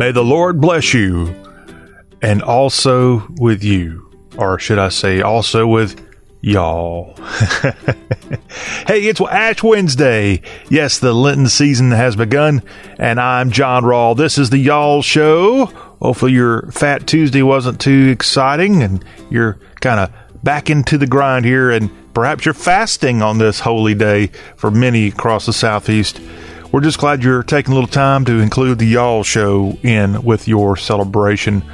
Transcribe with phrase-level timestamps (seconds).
[0.00, 1.34] May the Lord bless you,
[2.22, 4.10] and also with you.
[4.38, 6.02] Or should I say, also with
[6.40, 7.14] y'all.
[8.86, 10.40] hey, it's Ash Wednesday.
[10.70, 12.62] Yes, the Lenten season has begun,
[12.98, 14.16] and I'm John Rawl.
[14.16, 15.66] This is the Y'all Show.
[16.00, 21.44] Hopefully, your Fat Tuesday wasn't too exciting, and you're kind of back into the grind
[21.44, 26.22] here, and perhaps you're fasting on this holy day for many across the Southeast.
[26.72, 30.46] We're just glad you're taking a little time to include the Y'all Show in with
[30.46, 31.64] your celebration.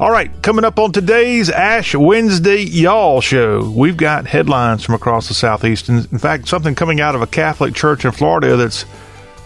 [0.00, 5.28] All right, coming up on today's Ash Wednesday Y'all Show, we've got headlines from across
[5.28, 5.90] the Southeast.
[5.90, 8.86] In fact, something coming out of a Catholic church in Florida that's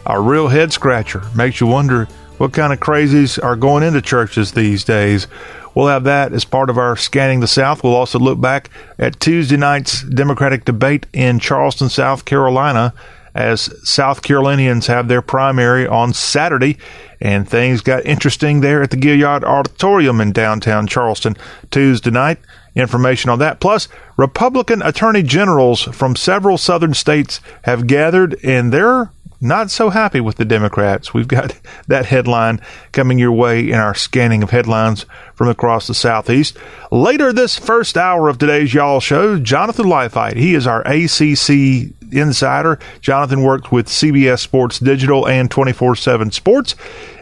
[0.07, 1.24] a real head scratcher.
[1.34, 2.05] Makes you wonder
[2.38, 5.27] what kind of crazies are going into churches these days.
[5.74, 7.82] We'll have that as part of our Scanning the South.
[7.82, 12.95] We'll also look back at Tuesday night's Democratic debate in Charleston, South Carolina
[13.34, 16.79] as South Carolinians have their primary on Saturday.
[17.20, 21.37] And things got interesting there at the Gaillard Auditorium in downtown Charleston
[21.70, 22.38] Tuesday night.
[22.74, 23.60] Information on that.
[23.60, 29.10] Plus, Republican attorney generals from several southern states have gathered, in they're
[29.43, 31.12] not so happy with the Democrats.
[31.12, 32.60] We've got that headline
[32.93, 35.04] coming your way in our scanning of headlines
[35.35, 36.57] from across the Southeast.
[36.90, 40.37] Later this first hour of today's Y'all Show, Jonathan Leifheit.
[40.37, 42.79] He is our ACC insider.
[43.01, 46.74] Jonathan worked with CBS Sports Digital and 24 7 Sports,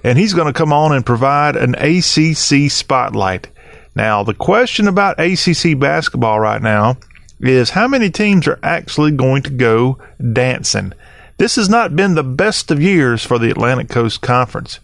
[0.04, 3.48] and he's going to come on and provide an ACC spotlight.
[3.94, 6.98] Now, the question about ACC basketball right now
[7.41, 9.98] is how many teams are actually going to go
[10.32, 10.92] dancing?
[11.41, 14.78] This has not been the best of years for the Atlantic Coast Conference.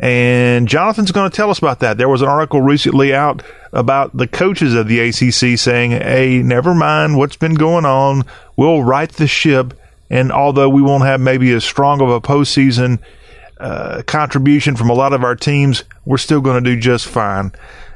[0.00, 1.98] And Jonathan's going to tell us about that.
[1.98, 6.74] There was an article recently out about the coaches of the ACC saying, hey, never
[6.74, 8.24] mind what's been going on.
[8.56, 9.78] We'll right the ship.
[10.10, 12.98] And although we won't have maybe as strong of a postseason
[13.58, 17.52] uh, contribution from a lot of our teams, we're still going to do just fine.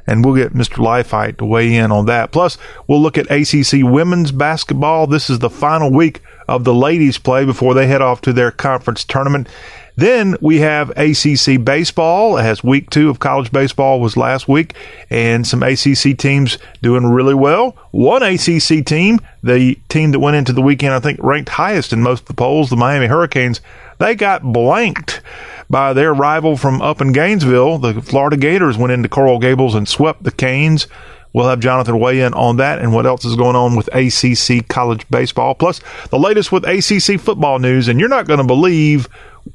[0.09, 0.77] And we'll get Mr.
[0.77, 2.31] Leifheit to weigh in on that.
[2.31, 5.05] Plus, we'll look at ACC women's basketball.
[5.05, 8.49] This is the final week of the ladies' play before they head off to their
[8.49, 9.47] conference tournament.
[9.95, 12.39] Then we have ACC baseball.
[12.39, 14.73] As week two of college baseball was last week,
[15.11, 17.77] and some ACC teams doing really well.
[17.91, 22.01] One ACC team, the team that went into the weekend, I think ranked highest in
[22.01, 23.61] most of the polls, the Miami Hurricanes,
[23.99, 25.21] they got blanked
[25.69, 27.77] by their rival from up in Gainesville.
[27.77, 30.87] The Florida Gators went into Coral Gables and swept the Canes.
[31.31, 34.67] We'll have Jonathan weigh in on that and what else is going on with ACC
[34.67, 35.79] college baseball, plus
[36.09, 37.87] the latest with ACC football news.
[37.87, 39.07] And you're not going to believe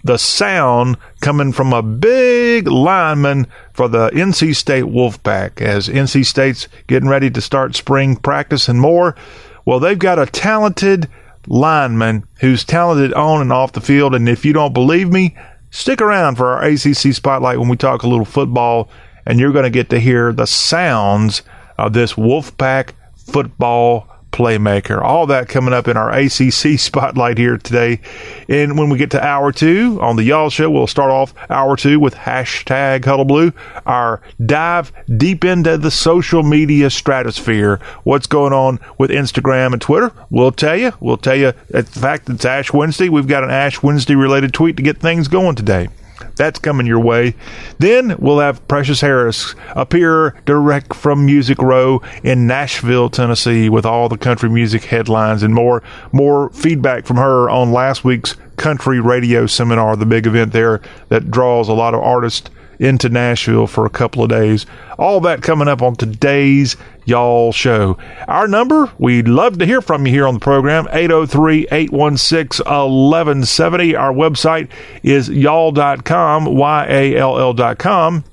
[0.05, 6.69] the sound coming from a big lineman for the NC State Wolfpack as NC State's
[6.87, 9.17] getting ready to start spring practice and more.
[9.65, 11.09] Well, they've got a talented
[11.47, 14.15] lineman who's talented on and off the field.
[14.15, 15.37] And if you don't believe me,
[15.75, 18.89] stick around for our ACC spotlight when we talk a little football,
[19.27, 21.43] and you're going to get to hear the sounds
[21.77, 25.01] of this Wolfpack football playmaker.
[25.01, 28.01] All that coming up in our ACC spotlight here today.
[28.49, 31.77] And when we get to hour two on the Y'all Show, we'll start off hour
[31.77, 33.55] two with hashtag HuddleBlue,
[33.87, 37.79] our dive deep into the social media stratosphere.
[38.03, 40.13] What's going on with Instagram and Twitter?
[40.31, 40.93] We'll tell you.
[40.99, 41.53] We'll tell you.
[41.73, 43.09] In fact, it's Ash Wednesday.
[43.09, 45.89] We've got an Ash Wednesday related tweet to get things going today.
[46.37, 47.35] That's coming your way.
[47.79, 54.09] Then we'll have Precious Harris appear direct from Music Row in Nashville, Tennessee, with all
[54.09, 55.83] the country music headlines and more.
[56.13, 61.31] More feedback from her on last week's country radio seminar, the big event there that
[61.31, 64.67] draws a lot of artists into Nashville for a couple of days.
[64.99, 67.99] All that coming up on today's Y'all Show.
[68.29, 73.97] Our number, we'd love to hear from you here on the program, 803 816 1170.
[73.97, 74.71] Our website
[75.03, 78.25] is y'all.com, Y A L L.com.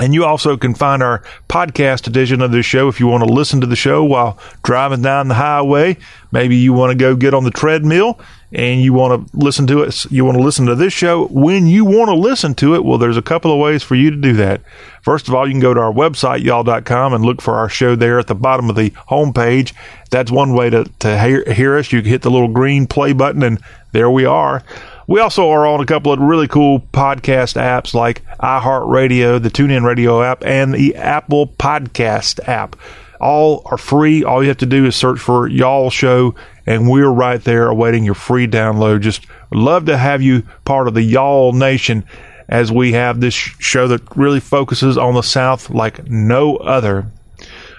[0.00, 3.32] And you also can find our podcast edition of this show if you want to
[3.32, 5.96] listen to the show while driving down the highway.
[6.30, 8.20] Maybe you want to go get on the treadmill
[8.52, 10.04] and you want to listen to it.
[10.10, 12.84] You want to listen to this show when you want to listen to it.
[12.84, 14.62] Well, there's a couple of ways for you to do that.
[15.02, 17.94] First of all, you can go to our website, y'all.com, and look for our show
[17.94, 19.72] there at the bottom of the homepage.
[20.10, 21.92] That's one way to, to hear, hear us.
[21.92, 23.60] You can hit the little green play button, and
[23.92, 24.64] there we are.
[25.06, 29.82] We also are on a couple of really cool podcast apps like iHeartRadio, the TuneIn
[29.82, 32.76] Radio app, and the Apple Podcast app.
[33.18, 34.22] All are free.
[34.22, 36.34] All you have to do is search for Y'all Show,
[36.68, 39.00] and we're right there awaiting your free download.
[39.00, 42.04] Just love to have you part of the Y'all Nation
[42.46, 47.06] as we have this show that really focuses on the South like no other.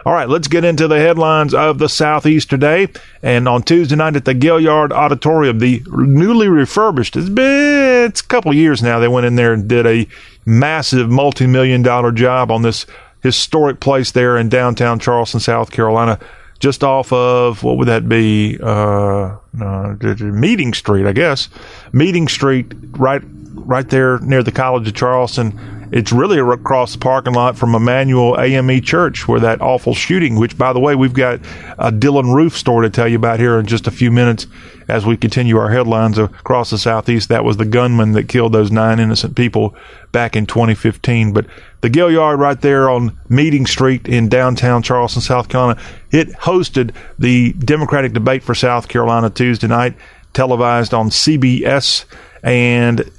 [0.08, 2.88] All right, let's get into the headlines of the Southeast today.
[3.22, 8.26] And on Tuesday night at the Gaillard Auditorium, the newly refurbished, it's been it's a
[8.26, 10.08] couple years now, they went in there and did a
[10.48, 12.88] massive multi million dollar job on this
[13.22, 16.20] historic place there in downtown Charleston, South Carolina
[16.60, 18.58] just off of what would that be?
[18.62, 21.50] Uh, uh, Meeting Street, I guess.
[21.94, 25.79] Meeting Street, right, right there near the College of Charleston.
[25.92, 30.36] It's really across the parking lot from Emmanuel AME Church, where that awful shooting.
[30.36, 31.40] Which, by the way, we've got
[31.78, 34.48] a Dylann Roof story to tell you about here in just a few minutes
[34.88, 37.30] as we continue our headlines across the southeast.
[37.30, 39.76] That was the gunman that killed those nine innocent people
[40.12, 41.34] back in 2015.
[41.34, 41.46] But
[41.82, 45.82] the Gaillard right there on Meeting Street in downtown Charleston, South Carolina,
[46.12, 49.96] it hosted the Democratic debate for South Carolina Tuesday night,
[50.34, 52.06] televised on CBS.
[52.44, 53.10] And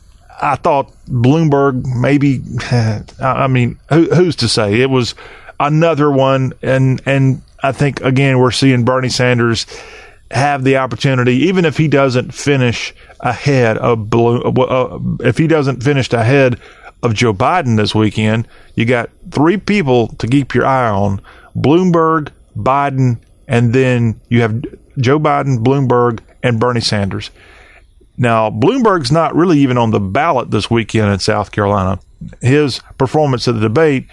[0.40, 2.42] I thought Bloomberg maybe,
[3.22, 4.80] I mean, who, who's to say?
[4.80, 5.14] It was
[5.58, 6.54] another one.
[6.62, 9.66] And, and I think, again, we're seeing Bernie Sanders
[10.30, 15.82] have the opportunity, even if he doesn't finish ahead of Blue, uh, if he doesn't
[15.82, 16.60] finish ahead
[17.02, 21.20] of Joe Biden this weekend, you got three people to keep your eye on:
[21.56, 24.62] Bloomberg, Biden, and then you have
[24.98, 27.30] Joe Biden, Bloomberg, and Bernie Sanders.
[28.20, 31.98] Now, Bloomberg's not really even on the ballot this weekend in South Carolina.
[32.42, 34.08] His performance at the debate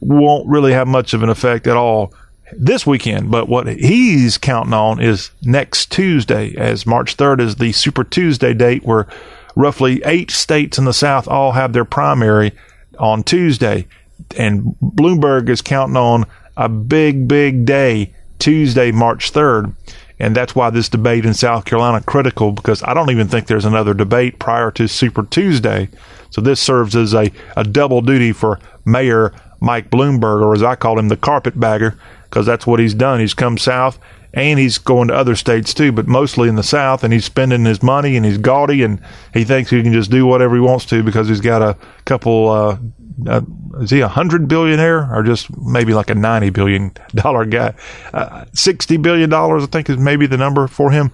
[0.00, 2.14] won't really have much of an effect at all
[2.52, 3.28] this weekend.
[3.28, 8.54] But what he's counting on is next Tuesday, as March 3rd is the Super Tuesday
[8.54, 9.08] date where
[9.56, 12.52] roughly eight states in the South all have their primary
[13.00, 13.88] on Tuesday.
[14.36, 16.24] And Bloomberg is counting on
[16.56, 19.74] a big, big day, Tuesday, March 3rd.
[20.20, 23.64] And that's why this debate in South Carolina critical because I don't even think there's
[23.64, 25.88] another debate prior to Super Tuesday.
[26.28, 30.74] So this serves as a, a double duty for Mayor Mike Bloomberg, or as I
[30.74, 33.20] call him, the carpetbagger, because that's what he's done.
[33.20, 33.98] He's come south
[34.32, 37.02] and he's going to other states too, but mostly in the South.
[37.02, 39.00] And he's spending his money and he's gaudy and
[39.34, 42.48] he thinks he can just do whatever he wants to because he's got a couple.
[42.48, 42.78] Uh,
[43.26, 43.42] uh,
[43.80, 47.74] is he a hundred billionaire or just maybe like a ninety billion dollar guy?
[48.12, 51.12] Uh, Sixty billion dollars, I think, is maybe the number for him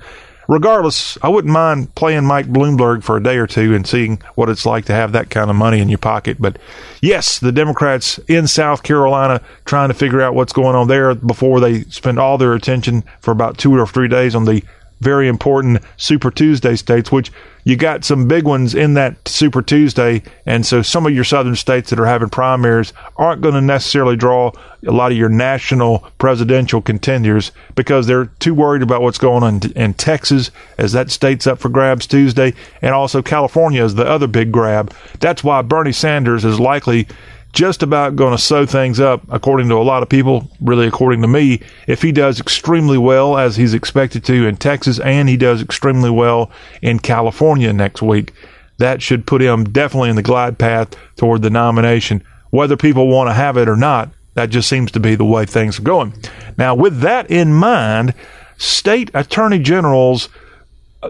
[0.48, 4.48] regardless, I wouldn't mind playing Mike Bloomberg for a day or two and seeing what
[4.48, 6.37] it's like to have that kind of money in your pocket.
[6.40, 6.58] But
[7.00, 11.60] yes, the Democrats in South Carolina trying to figure out what's going on there before
[11.60, 14.62] they spend all their attention for about two or three days on the
[15.00, 17.31] very important Super Tuesday states, which
[17.64, 20.22] you got some big ones in that Super Tuesday.
[20.46, 24.16] And so some of your southern states that are having primaries aren't going to necessarily
[24.16, 24.52] draw
[24.87, 29.60] a lot of your national presidential contenders because they're too worried about what's going on
[29.72, 32.54] in Texas as that state's up for grabs Tuesday.
[32.81, 34.94] And also California is the other big grab.
[35.19, 37.08] That's why Bernie Sanders is likely
[37.56, 41.23] just about going to sew things up, according to a lot of people, really according
[41.23, 45.38] to me, if he does extremely well as he's expected to in Texas and he
[45.38, 46.50] does extremely well
[46.82, 48.35] in California next week.
[48.76, 52.23] That should put him definitely in the glide path toward the nomination.
[52.50, 55.47] Whether people want to have it or not, that just seems to be the way
[55.47, 56.12] things are going.
[56.58, 58.12] Now, with that in mind,
[58.58, 60.29] state attorney generals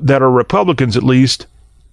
[0.01, 1.49] that are Republicans at least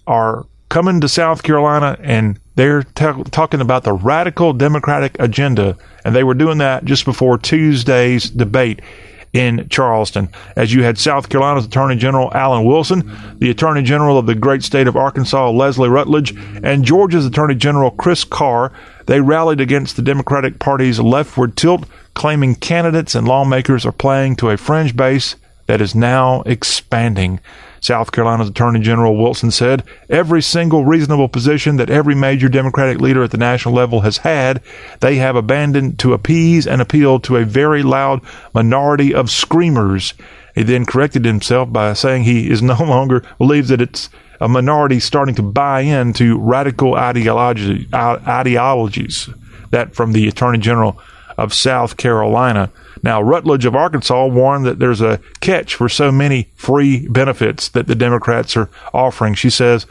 [0.06, 6.14] are coming to South Carolina and they're t- talking about the radical Democratic agenda, and
[6.14, 8.80] they were doing that just before Tuesday's debate
[9.32, 10.28] in Charleston.
[10.54, 14.62] As you had South Carolina's Attorney General Alan Wilson, the Attorney General of the great
[14.62, 18.72] state of Arkansas, Leslie Rutledge, and Georgia's Attorney General Chris Carr,
[19.06, 21.84] they rallied against the Democratic Party's leftward tilt,
[22.14, 25.34] claiming candidates and lawmakers are playing to a fringe base
[25.66, 27.40] that is now expanding.
[27.84, 33.22] South Carolina's Attorney General Wilson said, every single reasonable position that every major Democratic leader
[33.22, 34.62] at the national level has had,
[35.00, 38.22] they have abandoned to appease and appeal to a very loud
[38.54, 40.14] minority of screamers.
[40.54, 44.08] He then corrected himself by saying he is no longer believes that it's
[44.40, 49.28] a minority starting to buy into radical ideology, ideologies.
[49.72, 50.98] That from the Attorney General
[51.36, 52.70] of South Carolina.
[53.02, 57.86] Now, Rutledge of Arkansas warned that there's a catch for so many free benefits that
[57.86, 59.34] the Democrats are offering.
[59.34, 59.84] She says,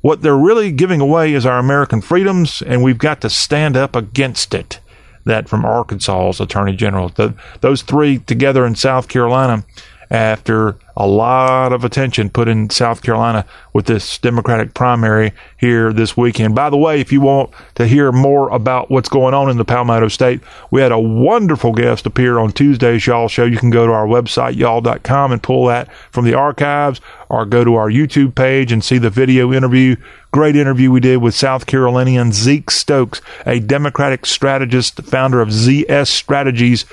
[0.00, 3.96] what they're really giving away is our American freedoms, and we've got to stand up
[3.96, 4.80] against it.
[5.24, 7.08] That from Arkansas's Attorney General.
[7.08, 9.64] The, those three together in South Carolina
[10.10, 16.16] after a lot of attention put in South Carolina with this Democratic primary here this
[16.16, 16.54] weekend.
[16.54, 19.64] By the way, if you want to hear more about what's going on in the
[19.64, 23.44] Palmetto State, we had a wonderful guest appear on Tuesday's Y'all Show.
[23.44, 27.62] You can go to our website, y'all.com, and pull that from the archives, or go
[27.62, 29.96] to our YouTube page and see the video interview.
[30.30, 36.08] Great interview we did with South Carolinian Zeke Stokes, a Democratic strategist, founder of ZS
[36.08, 36.84] Strategies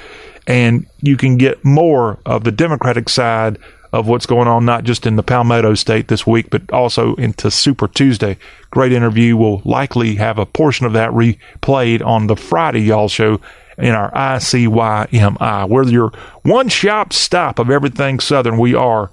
[0.47, 3.57] and you can get more of the Democratic side
[3.91, 7.51] of what's going on, not just in the Palmetto State this week, but also into
[7.51, 8.37] Super Tuesday.
[8.71, 9.37] Great interview.
[9.37, 13.39] We'll likely have a portion of that replayed on the Friday Y'all show
[13.77, 15.69] in our ICYMI.
[15.69, 18.57] We're your one shop stop of everything Southern.
[18.57, 19.11] We are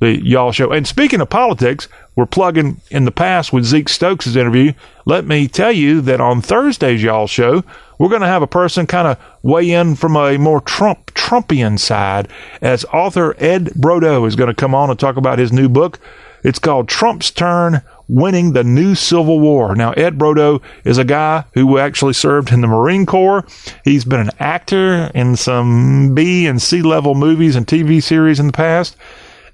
[0.00, 0.70] the Y'all Show.
[0.70, 1.88] And speaking of politics,
[2.20, 4.74] we're plugging in the past with Zeke Stokes' interview.
[5.06, 7.64] Let me tell you that on Thursday's Y'all Show,
[7.98, 11.78] we're going to have a person kind of weigh in from a more Trump Trumpian
[11.78, 12.28] side
[12.60, 15.98] as author Ed Brodow is going to come on and talk about his new book.
[16.44, 19.74] It's called Trump's Turn Winning the New Civil War.
[19.74, 23.46] Now, Ed Brodow is a guy who actually served in the Marine Corps.
[23.82, 28.48] He's been an actor in some B and C level movies and TV series in
[28.48, 28.94] the past.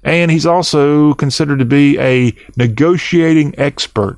[0.03, 4.17] And he's also considered to be a negotiating expert.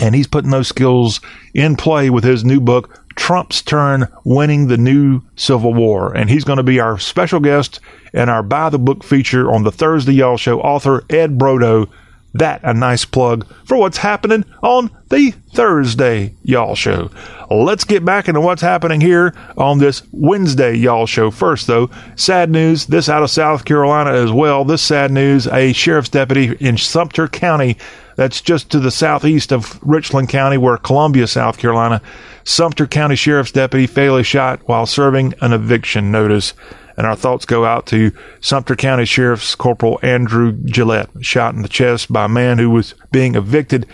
[0.00, 1.20] And he's putting those skills
[1.54, 6.16] in play with his new book, Trump's Turn Winning the New Civil War.
[6.16, 7.80] And he's going to be our special guest
[8.12, 10.60] and our Buy the Book feature on the Thursday Y'all Show.
[10.60, 11.90] Author Ed Brodow
[12.34, 17.10] that a nice plug for what's happening on the Thursday Y'all Show.
[17.50, 21.30] Let's get back into what's happening here on this Wednesday Y'all Show.
[21.30, 22.86] First, though, sad news.
[22.86, 24.64] This out of South Carolina as well.
[24.64, 27.78] This sad news a sheriff's deputy in Sumter County,
[28.16, 32.02] that's just to the southeast of Richland County, where Columbia, South Carolina,
[32.44, 36.52] Sumter County Sheriff's deputy fatally shot while serving an eviction notice.
[36.98, 41.68] And our thoughts go out to Sumter County Sheriff's Corporal Andrew Gillette, shot in the
[41.68, 43.86] chest by a man who was being evicted.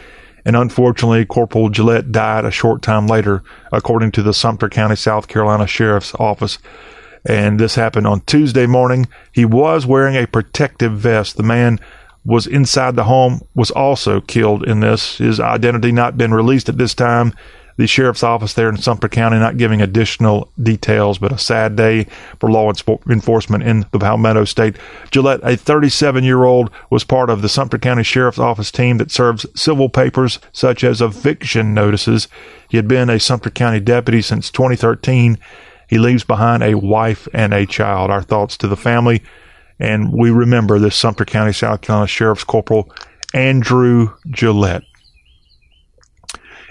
[0.46, 5.28] And unfortunately, Corporal Gillette died a short time later, according to the Sumter County, South
[5.28, 6.56] Carolina Sheriff's Office.
[7.26, 9.06] And this happened on Tuesday morning.
[9.32, 11.36] He was wearing a protective vest.
[11.36, 11.80] The man
[12.24, 15.18] was inside the home, was also killed in this.
[15.18, 17.34] His identity not been released at this time
[17.76, 22.04] the sheriff's office there in Sumter County not giving additional details, but a sad day
[22.38, 22.72] for law
[23.08, 24.76] enforcement in the Palmetto State.
[25.10, 29.10] Gillette, a 37 year old, was part of the Sumter County Sheriff's Office team that
[29.10, 32.28] serves civil papers such as eviction notices.
[32.68, 35.38] He had been a Sumter County deputy since 2013.
[35.88, 38.10] He leaves behind a wife and a child.
[38.10, 39.22] Our thoughts to the family.
[39.78, 42.90] And we remember this Sumter County, South Carolina Sheriff's Corporal
[43.34, 44.84] Andrew Gillette.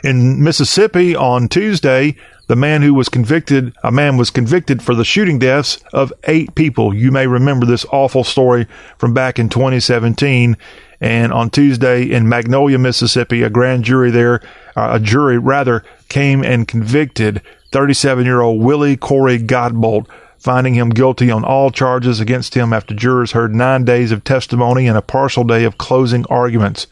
[0.03, 2.17] In Mississippi on Tuesday,
[2.47, 6.55] the man who was convicted, a man was convicted for the shooting deaths of eight
[6.55, 6.93] people.
[6.93, 8.67] You may remember this awful story
[8.97, 10.57] from back in 2017.
[10.99, 14.41] And on Tuesday in Magnolia, Mississippi, a grand jury there,
[14.75, 17.41] uh, a jury rather, came and convicted
[17.71, 20.07] 37 year old Willie Corey Godbolt,
[20.37, 24.85] finding him guilty on all charges against him after jurors heard nine days of testimony
[24.85, 26.87] and a partial day of closing arguments.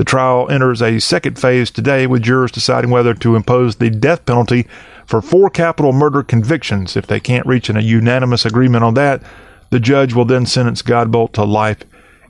[0.00, 4.24] The trial enters a second phase today with jurors deciding whether to impose the death
[4.24, 4.66] penalty
[5.04, 6.96] for four capital murder convictions.
[6.96, 9.22] If they can't reach a unanimous agreement on that,
[9.68, 11.80] the judge will then sentence Godbolt to life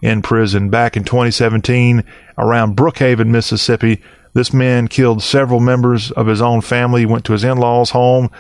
[0.03, 0.69] in prison.
[0.69, 2.03] Back in 2017,
[2.37, 7.07] around Brookhaven, Mississippi, this man killed several members of his own family.
[7.07, 8.31] Went to his in law's home.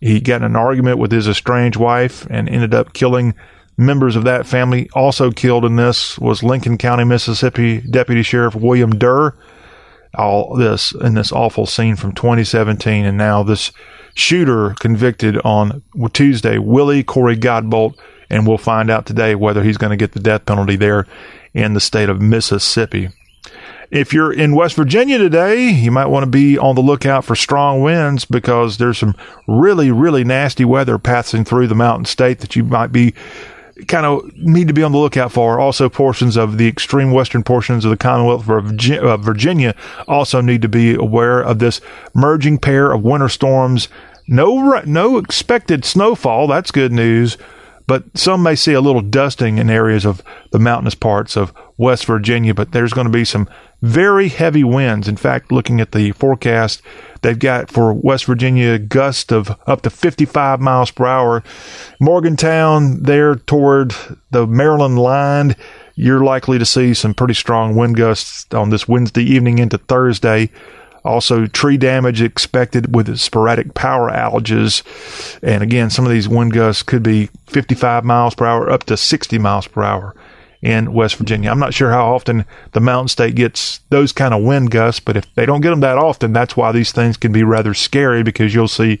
[0.00, 3.34] He got in an argument with his estranged wife and ended up killing
[3.76, 8.98] members of that family also killed in this was Lincoln County, Mississippi Deputy Sheriff William
[8.98, 9.34] Durr.
[10.14, 13.70] All this in this awful scene from 2017, and now this
[14.14, 15.82] shooter convicted on
[16.14, 17.98] Tuesday, Willie Corey Godbolt,
[18.30, 21.06] and we'll find out today whether he's going to get the death penalty there
[21.52, 23.10] in the state of Mississippi.
[23.90, 27.36] If you're in West Virginia today, you might want to be on the lookout for
[27.36, 29.14] strong winds because there's some
[29.46, 33.14] really, really nasty weather passing through the mountain state that you might be
[33.88, 35.60] kind of need to be on the lookout for.
[35.60, 39.74] Also, portions of the extreme western portions of the Commonwealth of uh, Virginia
[40.08, 41.80] also need to be aware of this
[42.14, 43.88] merging pair of winter storms.
[44.26, 46.46] No, no expected snowfall.
[46.46, 47.36] That's good news.
[47.86, 52.06] But some may see a little dusting in areas of the mountainous parts of West
[52.06, 53.48] Virginia, but there's going to be some
[53.82, 55.08] very heavy winds.
[55.08, 56.80] In fact, looking at the forecast,
[57.22, 61.42] they've got for West Virginia gusts of up to 55 miles per hour.
[62.00, 63.94] Morgantown, there toward
[64.30, 65.54] the Maryland line,
[65.94, 70.50] you're likely to see some pretty strong wind gusts on this Wednesday evening into Thursday.
[71.04, 74.82] Also, tree damage expected with sporadic power outages.
[75.40, 78.96] And again, some of these wind gusts could be 55 miles per hour up to
[78.96, 80.16] 60 miles per hour
[80.66, 81.48] in West Virginia.
[81.48, 85.16] I'm not sure how often the Mountain State gets those kind of wind gusts, but
[85.16, 88.24] if they don't get them that often, that's why these things can be rather scary
[88.24, 88.98] because you'll see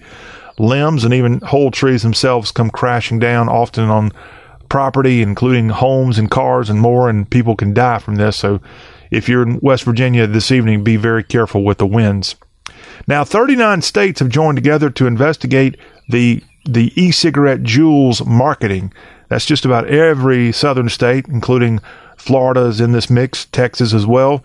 [0.60, 4.12] limbs and even whole trees themselves come crashing down often on
[4.68, 8.36] property, including homes and cars and more, and people can die from this.
[8.36, 8.60] So
[9.10, 12.36] if you're in West Virginia this evening, be very careful with the winds.
[13.08, 15.76] Now, 39 states have joined together to investigate
[16.08, 18.92] the the e cigarette Juuls marketing.
[19.28, 21.80] That's just about every southern state, including
[22.16, 24.44] Florida is in this mix, Texas as well.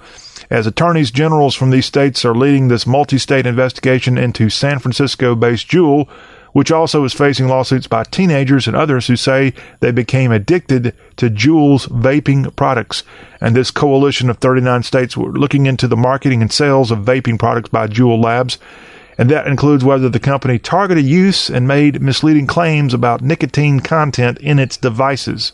[0.50, 5.33] As attorneys generals from these states are leading this multi state investigation into San Francisco
[5.33, 6.09] based Juul,
[6.51, 11.29] which also is facing lawsuits by teenagers and others who say they became addicted to
[11.29, 13.03] Juul's vaping products.
[13.39, 17.39] And this coalition of 39 states were looking into the marketing and sales of vaping
[17.39, 18.57] products by Juul Labs.
[19.21, 24.39] And that includes whether the company targeted use and made misleading claims about nicotine content
[24.39, 25.51] in its devices.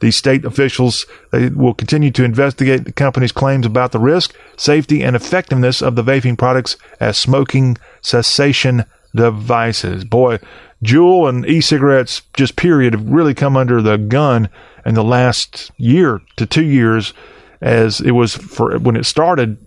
[0.00, 5.14] The state officials will continue to investigate the company's claims about the risk, safety, and
[5.14, 10.02] effectiveness of the vaping products as smoking cessation devices.
[10.04, 10.40] Boy,
[10.82, 14.48] Juul and e-cigarettes, just period, have really come under the gun
[14.84, 17.14] in the last year to two years.
[17.60, 19.63] As it was for when it started,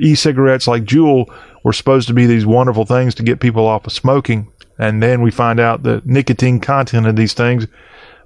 [0.00, 1.32] e-cigarettes like Juul
[1.64, 4.48] were supposed to be these wonderful things to get people off of smoking,
[4.78, 7.66] and then we find out the nicotine content of these things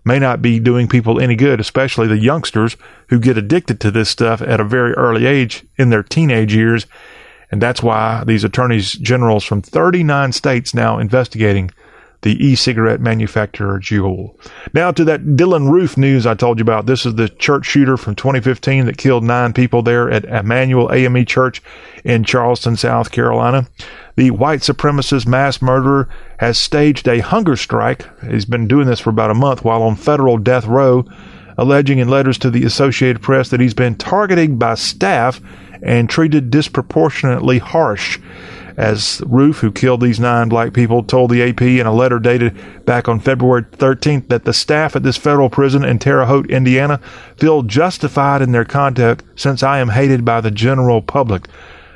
[0.04, 2.76] may not be doing people any good, especially the youngsters
[3.08, 6.86] who get addicted to this stuff at a very early age in their teenage years.
[7.50, 11.70] And that's why these attorneys generals from 39 states now investigating
[12.22, 14.34] the e-cigarette manufacturer Juul.
[14.74, 16.86] Now to that Dylann Roof news I told you about.
[16.86, 21.24] This is the church shooter from 2015 that killed nine people there at Emmanuel AME
[21.24, 21.62] Church
[22.04, 23.66] in Charleston, South Carolina.
[24.16, 26.08] The white supremacist mass murderer
[26.38, 28.06] has staged a hunger strike.
[28.22, 31.06] He's been doing this for about a month while on federal death row,
[31.56, 35.40] alleging in letters to the Associated Press that he's been targeted by staff
[35.82, 38.18] and treated disproportionately harsh.
[38.80, 42.56] As Roof, who killed these nine black people, told the AP in a letter dated
[42.86, 46.98] back on February 13th that the staff at this federal prison in Terre Haute, Indiana,
[47.36, 51.46] feel justified in their conduct since I am hated by the general public.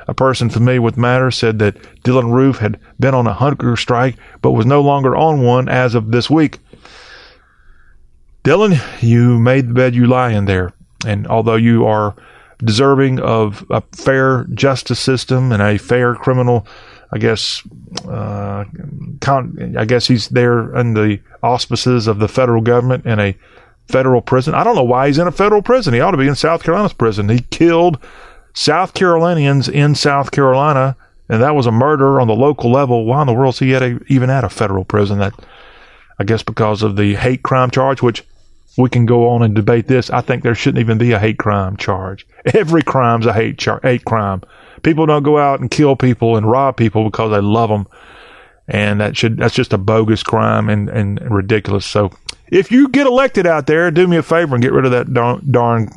[0.07, 4.17] A person familiar with matters said that Dylann Roof had been on a hunger strike
[4.43, 6.59] but was no longer on one as of this week.
[8.43, 10.71] Dylann, you made the bed you lie in there.
[11.03, 12.15] And although you are
[12.65, 16.67] deserving of a fair justice system and a fair criminal.
[17.11, 17.61] I guess,
[18.09, 18.65] uh,
[19.21, 23.37] con- I guess he's there in the auspices of the federal government in a
[23.87, 24.53] federal prison.
[24.53, 25.93] I don't know why he's in a federal prison.
[25.93, 27.29] He ought to be in South Carolina's prison.
[27.29, 27.99] He killed
[28.53, 30.97] South Carolinians in South Carolina,
[31.29, 33.05] and that was a murder on the local level.
[33.05, 35.19] Why in the world is he at a, even at a federal prison?
[35.19, 35.33] That
[36.19, 38.23] I guess because of the hate crime charge, which
[38.77, 40.09] we can go on and debate this.
[40.09, 42.27] I think there shouldn't even be a hate crime charge.
[42.53, 44.41] Every crime's a hate char- hate crime.
[44.83, 47.87] People don't go out and kill people and rob people because they love them,
[48.67, 51.85] and that should that's just a bogus crime and and ridiculous.
[51.85, 52.11] So
[52.47, 55.13] if you get elected out there, do me a favor and get rid of that
[55.13, 55.89] darn, darn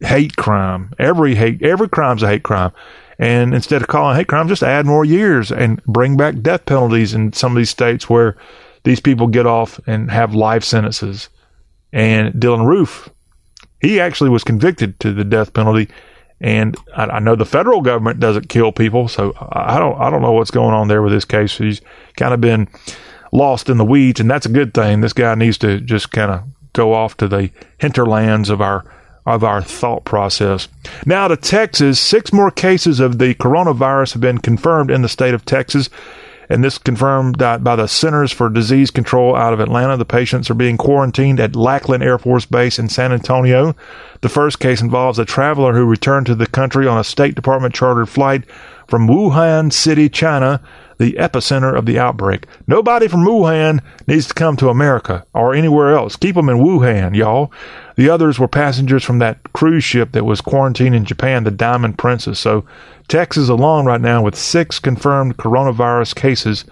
[0.00, 0.92] hate crime.
[0.98, 2.72] Every hate every crime's a hate crime.
[3.18, 7.12] And instead of calling hate crime, just add more years and bring back death penalties
[7.12, 8.34] in some of these states where
[8.84, 11.28] these people get off and have life sentences
[11.92, 13.08] and Dylann Roof,
[13.80, 15.88] he actually was convicted to the death penalty.
[16.40, 20.22] And I, I, know the federal government doesn't kill people, so I don't I don't
[20.22, 21.58] know what's going on there with this case.
[21.58, 21.82] He's
[22.16, 22.66] kind of been
[23.30, 25.00] lost in the weeds, and that's a good thing.
[25.00, 28.84] This guy needs to just kind of go off to the hinterlands of our
[29.26, 30.68] of our thought process.
[31.04, 35.34] Now to Texas, six more cases of the coronavirus have been confirmed in the state
[35.34, 35.90] of Texas
[36.50, 39.96] and this confirmed by the Centers for Disease Control out of Atlanta.
[39.96, 43.76] The patients are being quarantined at Lackland Air Force Base in San Antonio.
[44.20, 47.72] The first case involves a traveler who returned to the country on a State Department
[47.72, 48.44] chartered flight
[48.88, 50.60] from Wuhan City, China,
[50.98, 52.46] the epicenter of the outbreak.
[52.66, 56.16] Nobody from Wuhan needs to come to America or anywhere else.
[56.16, 57.52] Keep them in Wuhan, y'all.
[58.00, 61.98] The others were passengers from that cruise ship that was quarantined in Japan, the Diamond
[61.98, 62.40] Princess.
[62.40, 62.64] So
[63.08, 66.64] Texas alone right now with six confirmed coronavirus cases.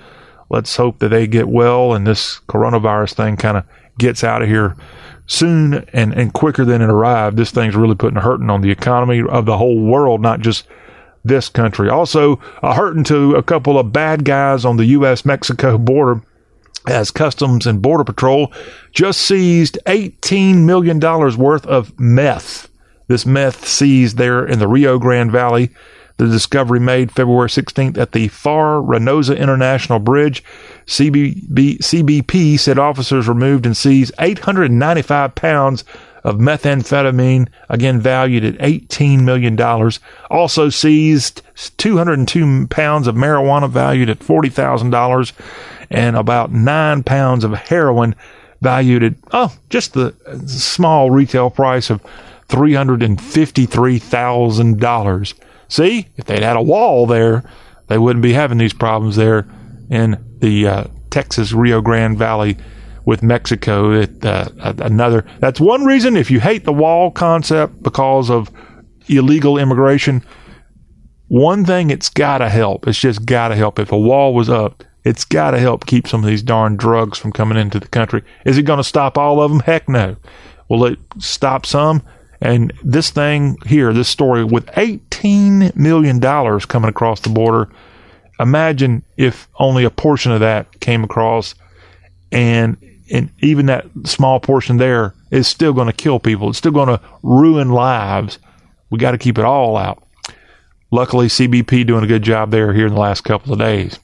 [0.49, 3.65] Let's hope that they get well and this coronavirus thing kind of
[3.99, 4.75] gets out of here
[5.27, 7.37] soon and, and quicker than it arrived.
[7.37, 10.67] This thing's really putting a hurting on the economy of the whole world, not just
[11.27, 11.91] this country.
[11.91, 15.27] Also, a hurting to a couple of bad guys on the U.S.
[15.27, 16.23] Mexico border
[16.89, 18.53] as Customs and Border Patrol
[18.93, 22.69] just seized $18 million worth of meth.
[23.07, 25.71] This meth seized there in the Rio Grande Valley
[26.19, 30.43] the discovery made February 16th at the Pharr Reynosa International Bridge.
[30.85, 35.85] CBB, CBP said officers removed and seized 895 pounds
[36.25, 39.59] of methamphetamine, again valued at $18 million.
[40.29, 41.43] Also seized
[41.77, 45.33] 202 pounds of marijuana valued at $40,000
[45.91, 48.15] and about nine pounds of heroin
[48.61, 50.15] valued at, oh, just the
[50.47, 52.01] small retail price of
[52.49, 55.35] $353,000.
[55.69, 57.45] See, if they'd had a wall there,
[57.89, 59.47] they wouldn't be having these problems there
[59.91, 62.57] in the uh, Texas Rio Grande Valley
[63.05, 63.93] with Mexico.
[63.93, 68.51] It, uh, another that's one reason if you hate the wall concept because of
[69.09, 70.23] illegal immigration,
[71.29, 72.87] one thing it's got to help.
[72.87, 73.79] It's just got to help.
[73.79, 77.19] If a wall was up, it's got to help keep some of these darn drugs
[77.19, 78.23] from coming into the country.
[78.45, 79.61] Is it going to stop all of them?
[79.61, 80.17] Heck no.
[80.69, 82.03] Will it stop some?
[82.41, 87.69] And this thing here, this story with $18 million coming across the border,
[88.39, 91.55] imagine if only a portion of that came across
[92.31, 92.77] and
[93.11, 96.51] and even that small portion there is still going to kill people.
[96.51, 98.39] It's still going to ruin lives.
[98.91, 100.03] We got to keep it all out.
[100.91, 103.99] Luckily, CBP doing a good job there here in the last couple of days.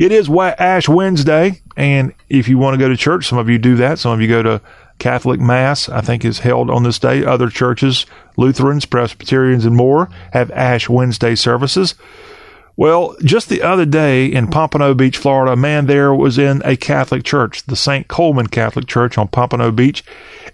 [0.00, 3.58] It is Ash Wednesday, and if you want to go to church, some of you
[3.58, 3.98] do that.
[3.98, 4.62] Some of you go to
[4.98, 7.22] Catholic Mass, I think, is held on this day.
[7.22, 8.06] Other churches,
[8.38, 11.96] Lutherans, Presbyterians, and more, have Ash Wednesday services.
[12.78, 16.78] Well, just the other day in Pompano Beach, Florida, a man there was in a
[16.78, 18.08] Catholic church, the St.
[18.08, 20.02] Coleman Catholic Church on Pompano Beach,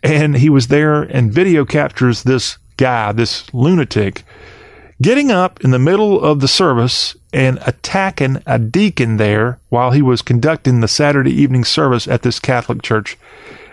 [0.03, 4.25] and he was there and video captures this guy, this lunatic,
[5.01, 10.01] getting up in the middle of the service and attacking a deacon there while he
[10.01, 13.19] was conducting the Saturday evening service at this Catholic church.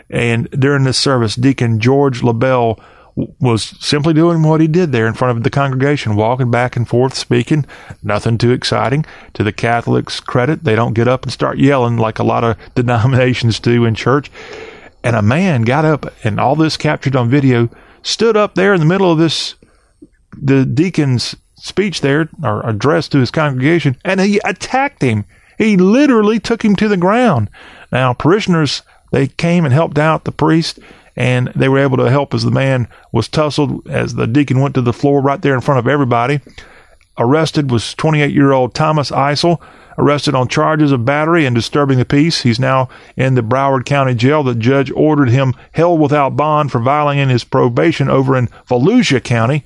[0.10, 2.78] And during this service, Deacon George LaBelle
[3.16, 6.86] was simply doing what he did there in front of the congregation, walking back and
[6.86, 7.66] forth, speaking.
[8.04, 9.06] Nothing too exciting.
[9.36, 12.58] To the Catholics' credit, they don't get up and start yelling like a lot of
[12.76, 14.30] denominations do in church.
[15.06, 17.70] And a man got up, and all this captured on video,
[18.02, 19.56] stood up there in the middle of this,
[20.34, 25.24] the deacon's speech there, or address to his congregation, and he attacked him.
[25.58, 27.50] He literally took him to the ground.
[27.90, 30.80] Now, parishioners they came and helped out the priest,
[31.16, 34.76] and they were able to help as the man was tussled as the deacon went
[34.76, 36.42] to the floor right there in front of everybody.
[37.18, 39.62] Arrested was 28 year old Thomas Eisel,
[39.98, 42.42] arrested on charges of battery and disturbing the peace.
[42.42, 44.44] He's now in the Broward County Jail.
[44.44, 49.64] The judge ordered him held without bond for violating his probation over in Volusia County.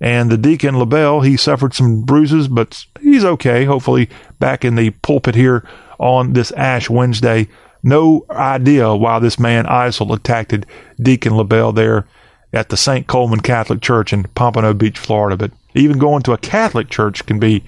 [0.00, 3.64] And the deacon LaBelle, he suffered some bruises, but he's okay.
[3.64, 5.66] Hopefully, back in the pulpit here
[5.98, 7.48] on this Ash Wednesday
[7.86, 10.66] no idea why this man Eisel attacked
[11.00, 12.06] Deacon LaBelle there
[12.52, 13.06] at the St.
[13.06, 15.36] Coleman Catholic Church in Pompano Beach, Florida.
[15.36, 17.62] But even going to a Catholic church can be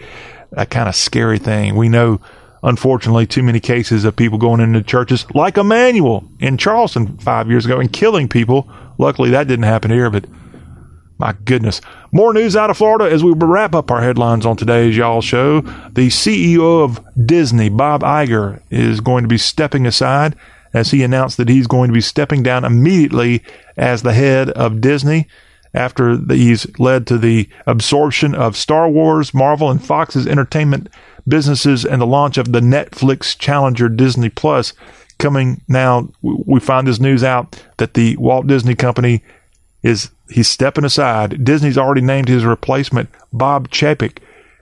[0.53, 1.77] a kind of scary thing.
[1.77, 2.21] We know,
[2.65, 7.65] unfortunately, too many cases of people going into churches like Emmanuel in Charleston five years
[7.65, 8.69] ago and killing people.
[8.99, 10.25] Luckily, that didn't happen here, but
[11.19, 11.81] my goodness.
[12.13, 15.61] More news out of Florida as we wrap up our headlines on today's Y'all Show.
[15.61, 20.37] The CEO of Disney, Bob Iger, is going to be stepping aside
[20.73, 23.43] as he announced that he's going to be stepping down immediately
[23.77, 25.27] as the head of Disney
[25.75, 30.89] after he's led to the absorption of Star Wars, Marvel, and Fox's entertainment
[31.27, 34.73] businesses and the launch of the Netflix challenger Disney Plus.
[35.19, 39.23] Coming now, we find this news out that the Walt Disney Company
[39.83, 41.45] is he's stepping aside.
[41.45, 44.19] Disney's already named his replacement, Bob Chapek.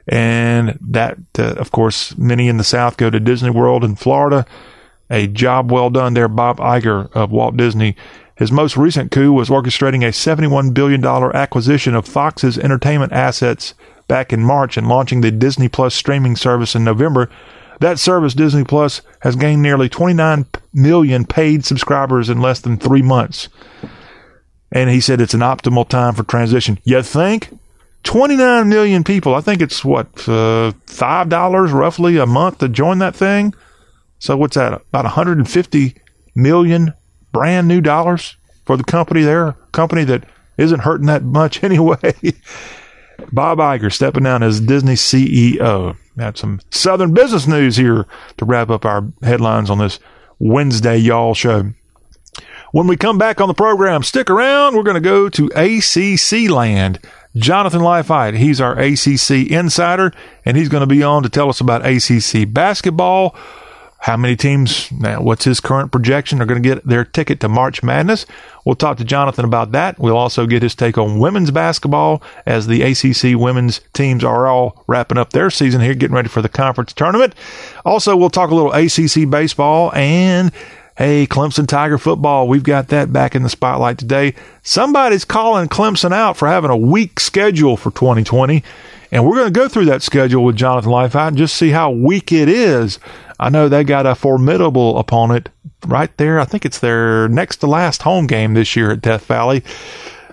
[0.08, 4.46] And that, uh, of course, many in the South go to Disney World in Florida.
[5.10, 7.96] A job well done there, Bob Iger of Walt Disney.
[8.36, 13.74] His most recent coup was orchestrating a $71 billion acquisition of Fox's entertainment assets
[14.08, 17.30] back in March and launching the Disney Plus streaming service in November.
[17.80, 23.02] That service, Disney Plus, has gained nearly 29 million paid subscribers in less than three
[23.02, 23.48] months
[24.72, 26.78] and he said it's an optimal time for transition.
[26.84, 27.50] You think?
[28.04, 29.34] 29 million people.
[29.34, 33.52] I think it's what, uh, $5 roughly a month to join that thing.
[34.18, 34.72] So what's that?
[34.72, 35.94] About 150
[36.34, 36.94] million
[37.32, 40.24] brand new dollars for the company there, company that
[40.56, 42.14] isn't hurting that much anyway.
[43.32, 45.96] Bob Iger stepping down as Disney CEO.
[46.16, 49.98] Got some Southern business news here to wrap up our headlines on this
[50.38, 51.72] Wednesday, y'all show.
[52.72, 54.74] When we come back on the program, stick around.
[54.74, 56.98] We're going to go to ACC land.
[57.36, 60.12] Jonathan Leifheit, he's our ACC insider,
[60.44, 63.36] and he's going to be on to tell us about ACC basketball.
[63.98, 67.48] How many teams, now, what's his current projection, are going to get their ticket to
[67.48, 68.24] March Madness?
[68.64, 69.98] We'll talk to Jonathan about that.
[69.98, 74.84] We'll also get his take on women's basketball as the ACC women's teams are all
[74.86, 77.34] wrapping up their season here, getting ready for the conference tournament.
[77.84, 80.52] Also, we'll talk a little ACC baseball and
[80.96, 84.34] Hey, Clemson Tiger football, we've got that back in the spotlight today.
[84.62, 88.64] Somebody's calling Clemson out for having a weak schedule for 2020.
[89.12, 91.90] And we're going to go through that schedule with Jonathan Leifheit and just see how
[91.90, 92.98] weak it is.
[93.38, 95.50] I know they got a formidable opponent
[95.86, 96.40] right there.
[96.40, 99.64] I think it's their next to last home game this year at Death Valley.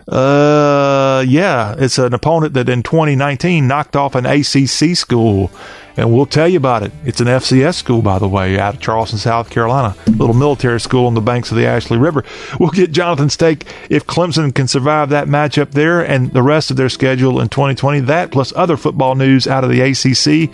[0.08, 5.52] Uh, yeah, it's an opponent that in 2019 knocked off an ACC school,
[5.96, 6.92] and we'll tell you about it.
[7.06, 11.08] It's an FCS school, by the way, out of Charleston, South Carolina, little military school
[11.08, 12.24] on the banks of the Ashley River.
[12.60, 16.78] We'll get Jonathan's take if Clemson can survive that matchup there and the rest of
[16.78, 18.02] their schedule in 2020.
[18.02, 20.54] That plus other football news out of the ACC.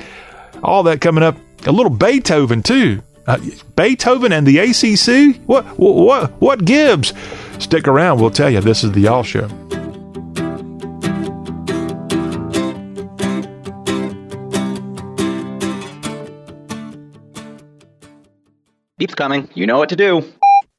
[0.63, 1.37] All that coming up.
[1.65, 3.01] A little Beethoven too.
[3.29, 3.37] Uh,
[3.75, 5.39] Beethoven and the ACC.
[5.45, 7.13] What what what gives?
[7.59, 8.19] Stick around.
[8.19, 8.59] We'll tell you.
[8.59, 9.47] This is the Y'all Show.
[18.97, 19.47] Beep's coming.
[19.53, 20.23] You know what to do.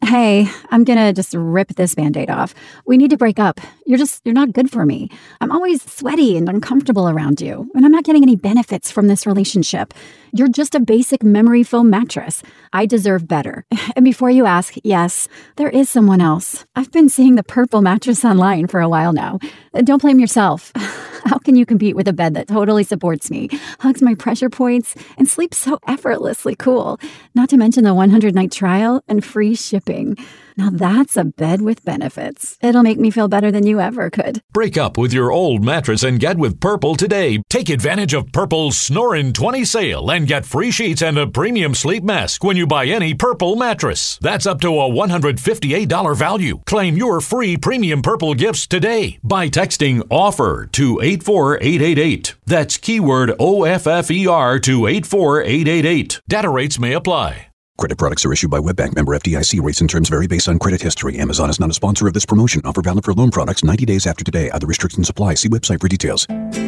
[0.02, 2.54] Hey, I'm gonna just rip this band aid off.
[2.86, 3.60] We need to break up.
[3.86, 5.10] You're just, you're not good for me.
[5.40, 9.26] I'm always sweaty and uncomfortable around you, and I'm not getting any benefits from this
[9.26, 9.92] relationship.
[10.32, 12.42] You're just a basic memory foam mattress.
[12.72, 13.64] I deserve better.
[13.96, 16.64] And before you ask, yes, there is someone else.
[16.76, 19.40] I've been seeing the purple mattress online for a while now.
[19.74, 20.72] Uh, don't blame yourself.
[21.24, 23.48] How can you compete with a bed that totally supports me,
[23.80, 26.98] hugs my pressure points, and sleeps so effortlessly cool?
[27.35, 30.16] Not to mention the 100 night trial and free shipping.
[30.61, 32.59] Now that's a bed with benefits.
[32.61, 34.42] It'll make me feel better than you ever could.
[34.53, 37.42] Break up with your old mattress and get with Purple today.
[37.49, 42.05] Take advantage of Purple's Snorin' 20 sale and get free sheets and a premium sleep
[42.05, 44.18] mask when you buy any Purple mattress.
[44.20, 46.61] That's up to a $158 value.
[46.66, 52.35] Claim your free premium Purple gifts today by texting OFFER to 84888.
[52.44, 56.20] That's keyword OFFER to 84888.
[56.29, 57.49] Data rates may apply.
[57.80, 59.62] Credit products are issued by WebBank member FDIC.
[59.62, 61.18] Rates and terms vary based on credit history.
[61.18, 62.60] Amazon is not a sponsor of this promotion.
[62.66, 64.50] Offer valid for loan products 90 days after today.
[64.50, 65.36] Other restrictions apply.
[65.36, 66.26] See website for details.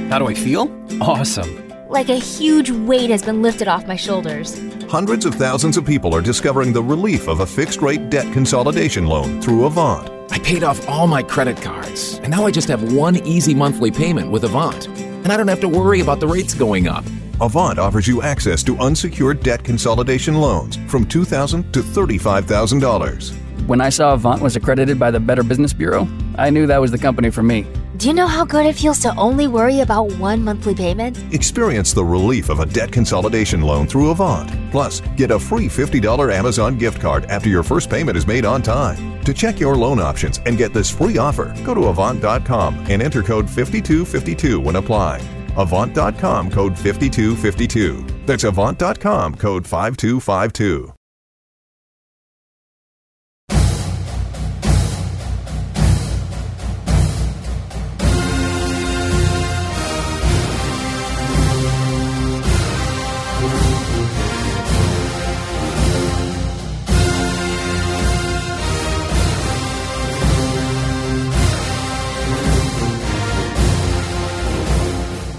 [0.09, 0.75] How do I feel?
[1.03, 1.69] Awesome.
[1.91, 4.59] Like a huge weight has been lifted off my shoulders.
[4.89, 9.07] Hundreds of thousands of people are discovering the relief of a fixed rate debt consolidation
[9.07, 10.09] loan through Avant.
[10.33, 13.91] I paid off all my credit cards, and now I just have one easy monthly
[13.91, 14.89] payment with Avant.
[14.89, 17.05] And I don't have to worry about the rates going up.
[17.43, 23.67] Avant offers you access to unsecured debt consolidation loans from 2,000 to $35,000.
[23.67, 26.07] When I saw Avant was accredited by the Better Business Bureau,
[26.39, 27.67] I knew that was the company for me.
[27.97, 31.19] Do you know how good it feels to only worry about one monthly payment?
[31.35, 34.49] Experience the relief of a debt consolidation loan through Avant.
[34.71, 38.63] Plus, get a free $50 Amazon gift card after your first payment is made on
[38.63, 39.21] time.
[39.25, 43.23] To check your loan options and get this free offer, go to Avant.com and enter
[43.23, 45.42] code 5252 when applying.
[45.57, 48.05] Avant.com code 5252.
[48.27, 50.93] That's Avant.com code 5252.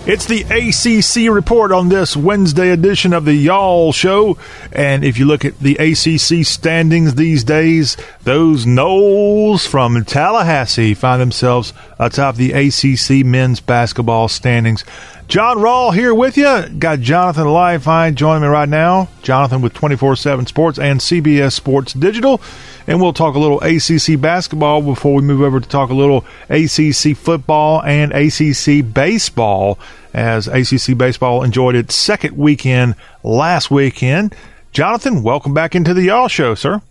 [0.06, 4.38] It's the ACC report on this Wednesday edition of the Y'all Show.
[4.74, 11.22] And if you look at the ACC standings these days, those Noles from Tallahassee find
[11.22, 14.84] themselves atop the ACC men's basketball standings.
[15.28, 16.68] John Rawl here with you.
[16.78, 19.08] Got Jonathan Leifheit joining me right now.
[19.24, 22.42] Jonathan with 24 7 Sports and CBS Sports Digital.
[22.86, 26.26] And we'll talk a little ACC basketball before we move over to talk a little
[26.50, 29.80] ACC football and ACC baseball
[30.14, 34.36] as ACC baseball enjoyed its second weekend last weekend.
[34.72, 36.82] Jonathan, welcome back into the Y'all Show, sir.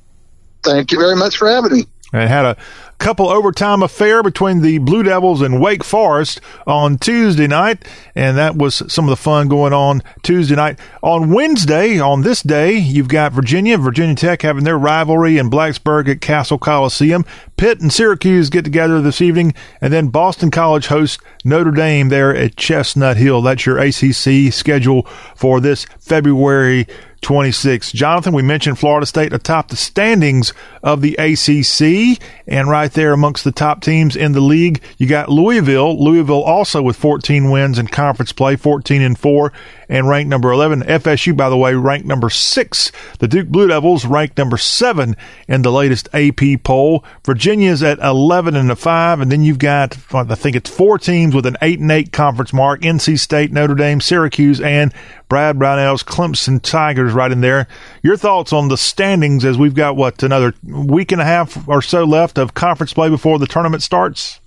[0.62, 1.86] Thank you very much for having me.
[2.12, 2.56] And had a
[2.98, 8.57] couple overtime affair between the Blue Devils and Wake Forest on Tuesday night, and that
[8.57, 10.78] was some of the fun going on Tuesday night.
[11.02, 16.09] On Wednesday, on this day, you've got Virginia, Virginia Tech having their rivalry in Blacksburg
[16.09, 17.24] at Cassell Coliseum.
[17.57, 22.35] Pitt and Syracuse get together this evening, and then Boston College hosts Notre Dame there
[22.35, 23.42] at Chestnut Hill.
[23.42, 25.02] That's your ACC schedule
[25.35, 26.87] for this February
[27.22, 27.92] 26.
[27.92, 30.52] Jonathan, we mentioned Florida State atop the standings
[30.83, 35.28] of the ACC, and right there amongst the top teams in the league, you got
[35.28, 36.02] Louisville.
[36.02, 39.52] Louisville also with 14 wins in conference play, 14 and 4,
[39.88, 40.83] and ranked number 11.
[40.83, 42.92] FSU, by the way, ranked number 6.
[43.18, 45.16] The Duke Blue Devils ranked number 7
[45.48, 47.05] in the latest AP poll.
[47.24, 51.35] Virginia's at 11 and a 5, and then you've got, I think it's four teams
[51.35, 54.92] with an 8 and 8 conference mark NC State, Notre Dame, Syracuse, and
[55.32, 57.66] Brad Brownell's Clemson Tigers right in there.
[58.02, 61.80] Your thoughts on the standings as we've got, what, another week and a half or
[61.80, 64.40] so left of conference play before the tournament starts?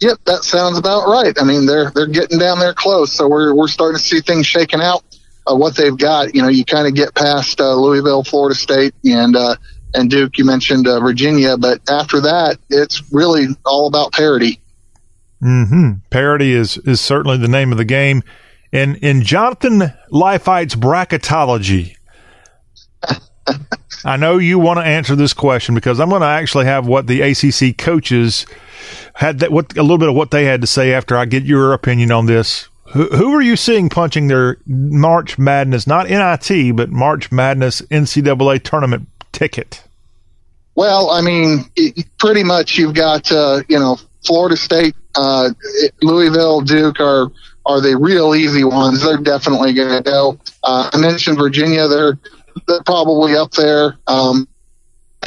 [0.00, 1.34] Yep, that sounds about right.
[1.40, 4.46] I mean, they're they're getting down there close, so we're we're starting to see things
[4.46, 5.02] shaking out.
[5.46, 8.92] Uh, what they've got, you know, you kind of get past uh, Louisville, Florida State,
[9.06, 9.56] and uh,
[9.94, 10.36] and Duke.
[10.36, 14.60] You mentioned uh, Virginia, but after that, it's really all about parity.
[15.40, 15.92] Hmm.
[16.10, 18.22] Parity is is certainly the name of the game.
[18.70, 21.96] In in Jonathan Leifheit's bracketology,
[24.04, 27.06] I know you want to answer this question because I'm going to actually have what
[27.06, 28.46] the ACC coaches
[29.14, 31.44] had that what a little bit of what they had to say after I get
[31.44, 32.68] your opinion on this.
[32.92, 38.62] Who, who are you seeing punching their March Madness, not NIT, but March Madness NCAA
[38.62, 39.82] tournament ticket?
[40.74, 41.64] Well, I mean,
[42.18, 45.50] pretty much you've got uh, you know Florida State, uh,
[46.02, 47.30] Louisville, Duke are
[47.68, 49.04] are the real easy ones.
[49.04, 50.38] They're definitely going to go.
[50.64, 52.18] Uh, I mentioned Virginia; they're
[52.66, 53.98] they're probably up there.
[54.08, 54.48] Um,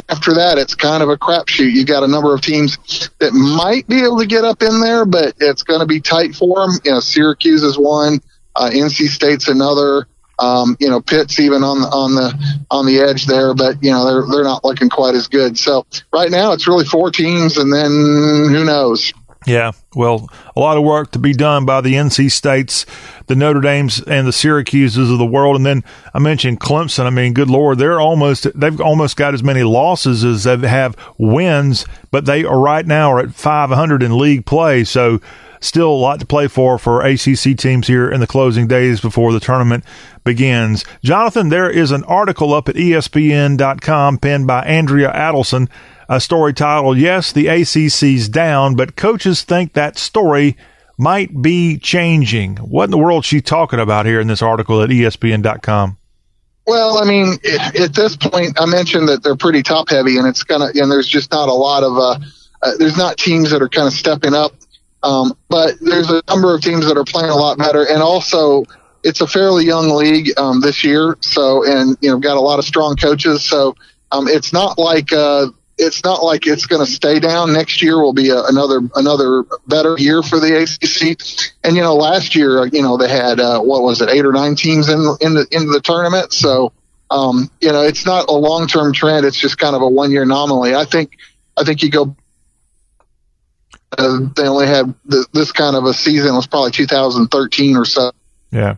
[0.08, 1.72] after that, it's kind of a crapshoot.
[1.72, 2.76] You got a number of teams
[3.20, 6.34] that might be able to get up in there, but it's going to be tight
[6.34, 6.78] for them.
[6.84, 8.20] You know, Syracuse is one,
[8.56, 10.06] uh, NC State's another.
[10.38, 13.92] Um, you know, Pitt's even on the on the on the edge there, but you
[13.92, 15.56] know they're they're not looking quite as good.
[15.56, 19.12] So right now it's really four teams, and then who knows?
[19.46, 22.86] Yeah, well, a lot of work to be done by the NC States,
[23.26, 25.56] the Notre Dames, and the Syracuses of the world.
[25.56, 25.82] And then
[26.14, 27.06] I mentioned Clemson.
[27.06, 30.96] I mean, good Lord, they're almost they've almost got as many losses as they have
[31.18, 34.84] wins, but they are right now are at 500 in league play.
[34.84, 35.20] So
[35.60, 39.32] still a lot to play for for ACC teams here in the closing days before
[39.32, 39.84] the tournament
[40.24, 40.84] begins.
[41.02, 45.68] Jonathan, there is an article up at ESPN.com penned by Andrea Adelson
[46.12, 50.58] a story titled, Yes, the ACC's down, but coaches think that story
[50.98, 52.56] might be changing.
[52.58, 55.96] What in the world is she talking about here in this article at ESPN.com?
[56.66, 57.38] Well, I mean,
[57.80, 61.08] at this point, I mentioned that they're pretty top heavy, and it's gonna, and there's
[61.08, 62.18] just not a lot of, uh,
[62.62, 64.52] uh, there's not teams that are kind of stepping up,
[65.02, 68.64] um, but there's a number of teams that are playing a lot better, and also
[69.02, 72.58] it's a fairly young league um, this year, so and you know got a lot
[72.58, 73.74] of strong coaches, so
[74.12, 75.46] um, it's not like uh,
[75.82, 77.52] it's not like it's going to stay down.
[77.52, 81.18] Next year will be a, another another better year for the ACC.
[81.64, 84.32] And you know, last year, you know, they had uh, what was it, eight or
[84.32, 86.32] nine teams in in the in the tournament.
[86.32, 86.72] So,
[87.10, 89.26] um, you know, it's not a long term trend.
[89.26, 90.74] It's just kind of a one year anomaly.
[90.74, 91.18] I think
[91.56, 92.16] I think you go.
[93.98, 98.10] Uh, they only had the, this kind of a season was probably 2013 or so.
[98.50, 98.76] Yeah.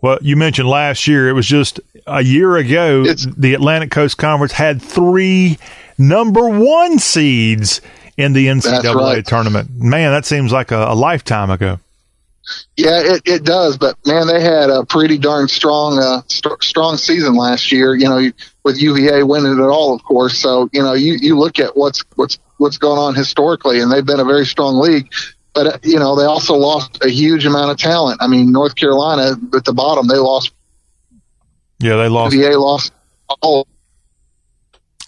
[0.00, 1.28] Well, you mentioned last year.
[1.28, 3.04] It was just a year ago.
[3.06, 5.58] It's, the Atlantic Coast Conference had three
[6.08, 7.80] number one seeds
[8.16, 9.26] in the NCAA right.
[9.26, 9.70] tournament.
[9.74, 11.78] Man, that seems like a, a, lifetime ago.
[12.76, 13.78] Yeah, it, it does.
[13.78, 17.94] But man, they had a pretty darn strong, uh, st- strong season last year.
[17.94, 18.30] You know,
[18.64, 20.38] with UVA winning it all, of course.
[20.38, 24.04] So you know, you you look at what's what's what's going on historically, and they've
[24.04, 25.10] been a very strong league
[25.54, 28.18] but uh, you know they also lost a huge amount of talent.
[28.22, 30.52] I mean, North Carolina at the bottom they lost.
[31.78, 32.34] Yeah, they lost.
[32.34, 32.92] VA lost
[33.40, 33.66] all.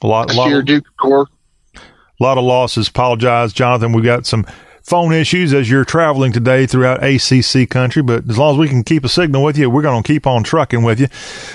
[0.05, 1.29] A lot, lot year, Duke core.
[1.75, 1.81] A
[2.21, 2.88] lot of losses.
[2.88, 3.93] Apologize, Jonathan.
[3.93, 4.47] We got some
[4.83, 8.85] phone issues as you're traveling today throughout ACC country, but as long as we can
[8.85, 11.07] keep a signal with you, we're going to keep on trucking with you.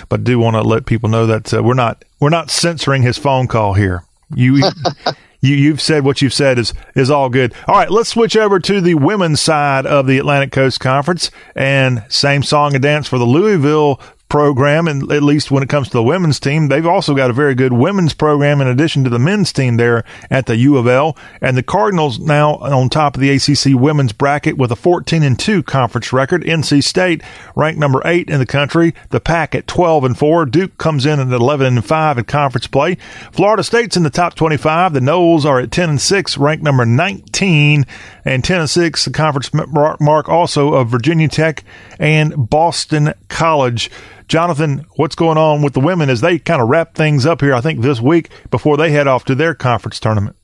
[0.10, 3.04] But I do want to let people know that uh, we're not we're not censoring
[3.04, 4.04] his phone call here.
[4.34, 4.56] You
[5.42, 7.54] you, you've said what you've said is is all good.
[7.68, 12.04] All right, let's switch over to the women's side of the Atlantic Coast Conference, and
[12.10, 15.94] same song and dance for the Louisville program, and at least when it comes to
[15.94, 19.20] the women's team, they've also got a very good women's program in addition to the
[19.20, 21.18] men's team there at the U of L.
[21.42, 25.38] And the Cardinals now on top of the ACC women's bracket with a 14 and
[25.38, 26.44] 2 conference record.
[26.44, 27.22] NC State
[27.56, 28.94] ranked number eight in the country.
[29.10, 30.46] The Pack at 12 and 4.
[30.46, 32.96] Duke comes in at 11 and 5 in conference play.
[33.32, 34.94] Florida State's in the top 25.
[34.94, 37.86] The Noles are at 10 and 6, ranked number 19
[38.26, 39.06] and 10 and 6.
[39.06, 41.64] The conference mark also of Virginia Tech
[42.00, 43.90] and Boston College.
[44.30, 47.54] Jonathan, what's going on with the women as they kind of wrap things up here,
[47.54, 50.36] I think, this week before they head off to their conference tournament?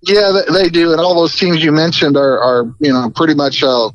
[0.00, 0.92] Yeah, they do.
[0.92, 3.90] And all those teams you mentioned are, are you know, pretty much uh,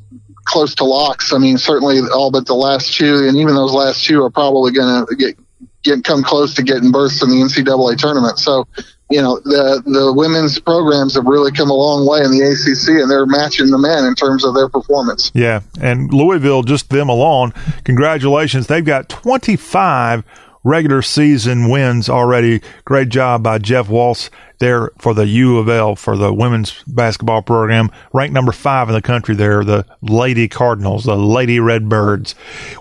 [0.46, 1.34] close to locks.
[1.34, 4.72] I mean, certainly all but the last two, and even those last two are probably
[4.72, 5.36] going to get,
[5.84, 8.40] get come close to getting berths in the NCAA tournament.
[8.40, 8.68] So
[9.10, 13.02] you know the the women's programs have really come a long way in the ACC,
[13.02, 15.32] and they're matching the men in terms of their performance.
[15.34, 18.68] Yeah, and Louisville, just them alone, congratulations!
[18.68, 20.24] They've got 25
[20.64, 22.62] regular season wins already.
[22.86, 24.30] Great job by Jeff Walz
[24.60, 28.96] there for the U of L for the women's basketball program, ranked number five in
[28.96, 29.36] the country.
[29.36, 32.34] There, the Lady Cardinals, the Lady Redbirds.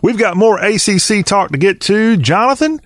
[0.02, 2.80] We've got more ACC talk to get to, Jonathan.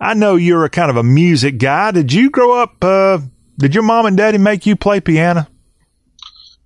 [0.00, 1.90] I know you're a kind of a music guy.
[1.90, 2.82] Did you grow up?
[2.82, 3.18] Uh,
[3.58, 5.46] did your mom and daddy make you play piano?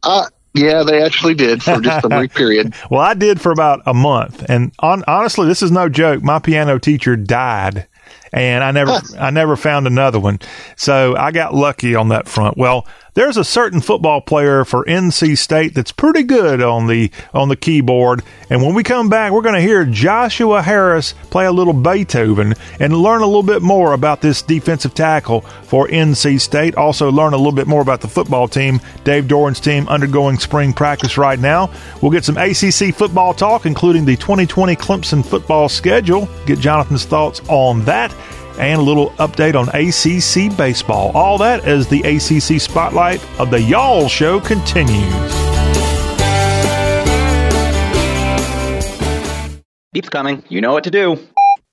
[0.02, 2.74] Uh, yeah, they actually did for just a brief period.
[2.90, 6.22] well, I did for about a month, and on, honestly, this is no joke.
[6.22, 7.88] My piano teacher died
[8.32, 10.40] and I never I never found another one.
[10.76, 12.56] So I got lucky on that front.
[12.56, 17.48] Well, there's a certain football player for NC State that's pretty good on the on
[17.48, 18.22] the keyboard.
[18.48, 22.54] And when we come back, we're going to hear Joshua Harris play a little Beethoven
[22.80, 26.76] and learn a little bit more about this defensive tackle for NC State.
[26.76, 30.72] Also learn a little bit more about the football team, Dave Doeren's team undergoing spring
[30.72, 31.70] practice right now.
[32.00, 36.28] We'll get some ACC football talk including the 2020 Clemson football schedule.
[36.46, 38.14] Get Jonathan's thoughts on that
[38.58, 41.12] and a little update on ACC baseball.
[41.14, 45.32] All that as the ACC spotlight of the Y'all Show continues.
[49.92, 50.42] Beep's coming.
[50.48, 51.18] You know what to do.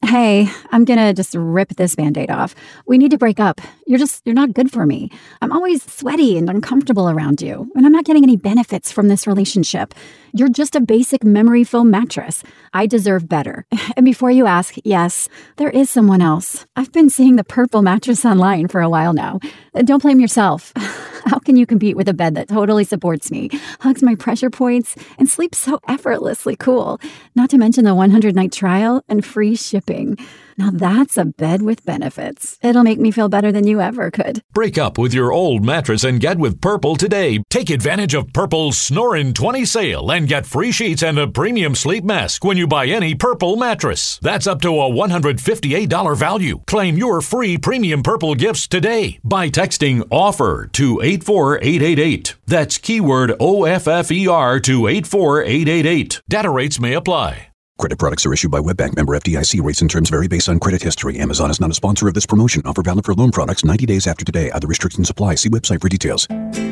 [0.06, 2.56] Hey, I'm gonna just rip this band aid off.
[2.88, 3.62] We need to break up.
[3.86, 5.12] You're just, you're not good for me.
[5.42, 9.28] I'm always sweaty and uncomfortable around you, and I'm not getting any benefits from this
[9.28, 9.94] relationship.
[10.34, 12.44] You're just a basic memory foam mattress.
[12.74, 13.66] I deserve better.
[13.96, 15.28] And before you ask, yes,
[15.58, 16.66] there is someone else.
[16.76, 19.40] I've been seeing the purple mattress online for a while now.
[19.74, 20.72] Uh, don't blame yourself.
[21.26, 23.50] How can you compete with a bed that totally supports me,
[23.82, 27.02] hugs my pressure points, and sleeps so effortlessly cool?
[27.36, 30.18] Not to mention the 100 night trial and free shipping.
[30.60, 32.58] Now that's a bed with benefits.
[32.62, 34.44] It'll make me feel better than you ever could.
[34.52, 37.42] Break up with your old mattress and get with Purple today.
[37.50, 42.04] Take advantage of Purple's Snorin' 20 sale and get free sheets and a premium sleep
[42.04, 44.20] mask when you buy any Purple mattress.
[44.22, 46.60] That's up to a $158 value.
[46.68, 52.36] Claim your free premium Purple gifts today by texting OFFER to 84888.
[52.48, 56.22] That's keyword OFFER to 84888.
[56.28, 57.49] Data rates may apply.
[57.80, 59.64] Credit products are issued by WebBank member FDIC.
[59.64, 61.18] Rates and terms vary based on credit history.
[61.18, 62.62] Amazon is not a sponsor of this promotion.
[62.66, 64.52] Offer valid for loan products 90 days after today.
[64.52, 65.36] Other restrictions apply.
[65.36, 66.28] See website for details.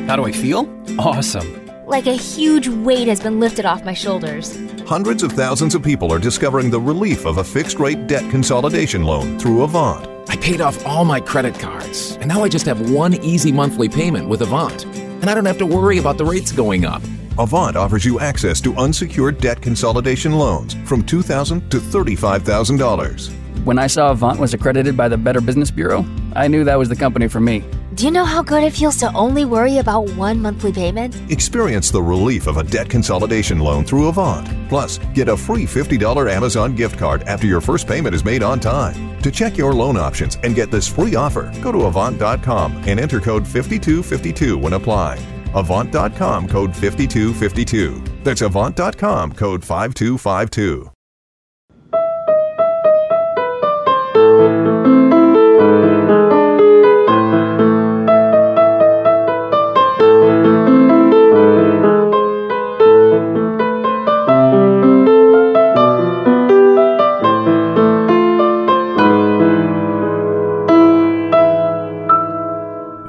[0.06, 0.68] How do I feel?
[0.98, 1.86] Awesome.
[1.86, 4.54] Like a huge weight has been lifted off my shoulders.
[4.86, 9.04] Hundreds of thousands of people are discovering the relief of a fixed rate debt consolidation
[9.04, 10.06] loan through Avant.
[10.28, 13.88] I paid off all my credit cards, and now I just have one easy monthly
[13.88, 14.84] payment with Avant.
[14.84, 17.00] And I don't have to worry about the rates going up.
[17.38, 23.64] Avant offers you access to unsecured debt consolidation loans from 2,000 to $35,000.
[23.64, 26.88] When I saw Avant was accredited by the Better Business Bureau, I knew that was
[26.88, 27.62] the company for me.
[27.94, 31.16] Do you know how good it feels to only worry about one monthly payment?
[31.30, 34.48] Experience the relief of a debt consolidation loan through Avant.
[34.68, 38.58] Plus, get a free $50 Amazon gift card after your first payment is made on
[38.58, 39.20] time.
[39.22, 43.20] To check your loan options and get this free offer, go to Avant.com and enter
[43.20, 45.37] code 5252 when applying.
[45.54, 48.02] Avant.com code 5252.
[48.22, 50.90] That's Avant.com code 5252.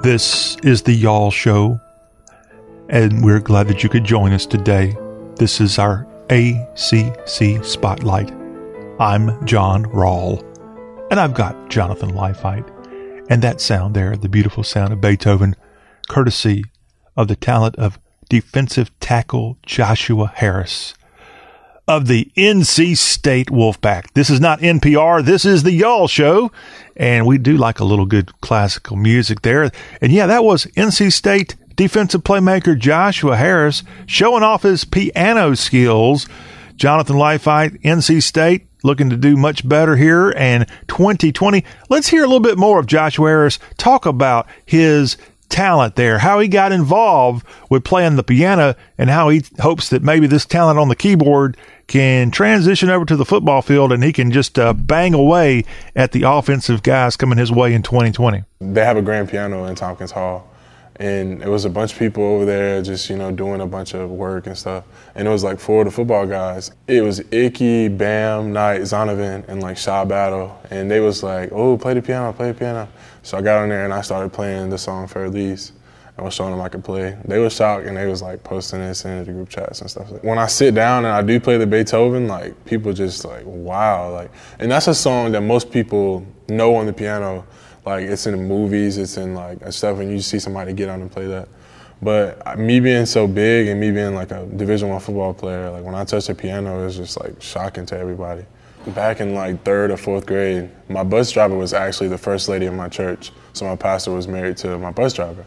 [0.02, 1.80] This is the Y'all Show,
[2.90, 4.98] and we're glad that you could join us today.
[5.36, 8.32] This is our ACC Spotlight.
[9.00, 10.44] I'm John Rawl,
[11.12, 12.68] and I've got Jonathan Leifheit.
[13.30, 15.56] And that sound there, the beautiful sound of Beethoven,
[16.10, 16.64] courtesy
[17.16, 20.96] of the talent of defensive tackle Joshua Harris
[21.88, 24.14] of the NC State Wolfpack.
[24.14, 25.24] This is not NPR.
[25.24, 26.52] This is the Y'all Show.
[26.96, 29.72] And we do like a little good classical music there.
[30.02, 36.28] And yeah, that was NC State defensive playmaker Joshua Harris showing off his piano skills.
[36.76, 41.64] Jonathan Leifheit, NC State, looking to do much better here and 2020.
[41.88, 45.16] Let's hear a little bit more of Joshua Harris talk about his
[45.48, 50.04] talent there, how he got involved with playing the piano, and how he hopes that
[50.04, 51.56] maybe this talent on the keyboard
[51.88, 55.64] can transition over to the football field and he can just uh, bang away
[55.96, 58.44] at the offensive guys coming his way in 2020.
[58.60, 60.46] They have a grand piano in Tompkins Hall.
[61.00, 63.94] And it was a bunch of people over there just, you know, doing a bunch
[63.94, 64.84] of work and stuff.
[65.16, 66.72] And it was like four of the football guys.
[66.88, 70.62] It was Icky, Bam, Knight, Zonovan, and like Shaw Battle.
[70.70, 72.90] And they was like, oh, play the piano, play the piano.
[73.24, 75.72] So I got on there and I started playing the song for Elise.
[76.20, 77.18] I was showing them I could play.
[77.24, 80.12] They were shocked and they was like posting sending it to group chats and stuff.
[80.22, 84.12] When I sit down and I do play the Beethoven, like people just like, wow,
[84.12, 87.48] like, and that's a song that most people know on the piano.
[87.90, 91.12] Like it's in movies, it's in like stuff, and you see somebody get on and
[91.12, 91.48] play that.
[92.02, 95.70] But uh, me being so big and me being like a Division One football player,
[95.72, 98.46] like when I touch the piano, it's just like shocking to everybody.
[98.88, 102.68] Back in like third or fourth grade, my bus driver was actually the first lady
[102.68, 103.32] in my church.
[103.54, 105.46] So my pastor was married to my bus driver.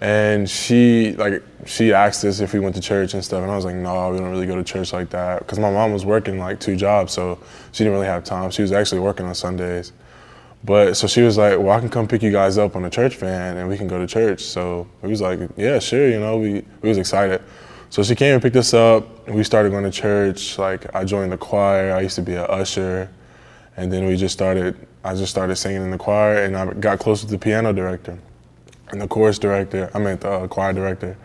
[0.00, 3.56] And she like she asked us if we went to church and stuff, and I
[3.56, 6.04] was like, no, we don't really go to church like that, because my mom was
[6.04, 7.38] working like two jobs, so
[7.72, 8.50] she didn't really have time.
[8.50, 9.92] She was actually working on Sundays,
[10.64, 12.90] But so she was like, well, I can come pick you guys up on a
[12.90, 14.42] church van and we can go to church.
[14.42, 16.08] So we was like, yeah, sure.
[16.08, 17.42] You know, we, we was excited.
[17.90, 20.58] So she came and picked us up and we started going to church.
[20.58, 21.92] Like I joined the choir.
[21.92, 23.08] I used to be an usher.
[23.76, 26.98] And then we just started, I just started singing in the choir and I got
[26.98, 28.18] close with the piano director
[28.90, 31.16] and the chorus director, I meant the uh, choir director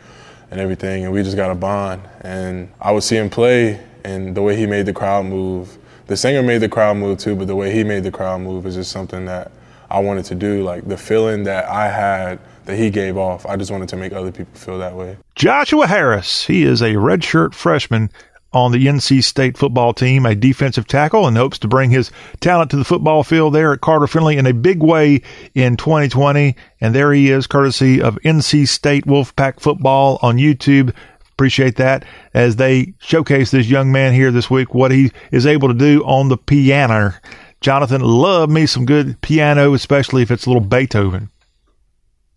[0.50, 1.04] and everything.
[1.04, 2.02] And we just got a bond.
[2.22, 5.78] And I would see him play and the way he made the crowd move
[6.12, 8.66] the singer made the crowd move too, but the way he made the crowd move
[8.66, 9.50] is just something that
[9.90, 10.62] I wanted to do.
[10.62, 14.12] Like the feeling that I had that he gave off, I just wanted to make
[14.12, 15.16] other people feel that way.
[15.36, 18.10] Joshua Harris, he is a redshirt freshman
[18.52, 22.70] on the NC State football team, a defensive tackle, and hopes to bring his talent
[22.72, 25.22] to the football field there at Carter Finley in a big way
[25.56, 26.58] in 2020.
[26.82, 30.94] And there he is, courtesy of NC State Wolfpack football on YouTube
[31.34, 35.68] appreciate that as they showcase this young man here this week, what he is able
[35.68, 37.14] to do on the piano.
[37.62, 41.30] Jonathan, love me some good piano, especially if it's a little Beethoven.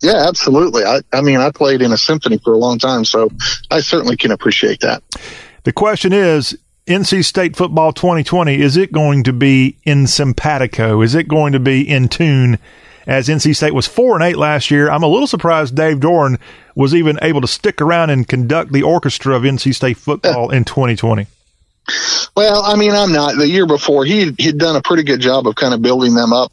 [0.01, 0.83] Yeah, absolutely.
[0.83, 3.29] I, I mean, I played in a symphony for a long time, so
[3.71, 5.01] I certainly can appreciate that.
[5.63, 11.01] The question is NC State football 2020, is it going to be in simpatico?
[11.01, 12.59] Is it going to be in tune
[13.05, 14.89] as NC State was four and eight last year.
[14.89, 16.39] I'm a little surprised Dave Doeren
[16.75, 20.65] was even able to stick around and conduct the orchestra of NC State football in
[20.65, 21.27] 2020.
[22.35, 23.37] Well, I mean, I'm not.
[23.37, 26.33] The year before, he he'd done a pretty good job of kind of building them
[26.33, 26.51] up,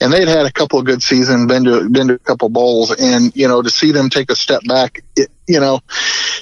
[0.00, 2.90] and they'd had a couple of good seasons, been to been to a couple bowls,
[2.90, 5.80] and you know, to see them take a step back, it, you know,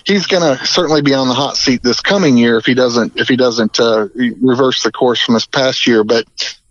[0.07, 3.17] he's going to certainly be on the hot seat this coming year if he doesn't
[3.17, 4.09] if he doesn't uh,
[4.41, 6.03] reverse the course from this past year.
[6.03, 6.27] But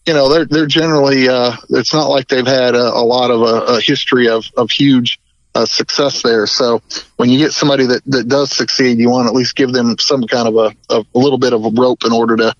[0.05, 1.27] you know, they're they're generally.
[1.27, 4.71] Uh, it's not like they've had a, a lot of a, a, history of of
[4.71, 5.19] huge
[5.55, 6.47] uh, success there.
[6.47, 6.81] So
[7.17, 9.97] when you get somebody that that does succeed, you want to at least give them
[9.99, 12.55] some kind of a, a little bit of a rope in order to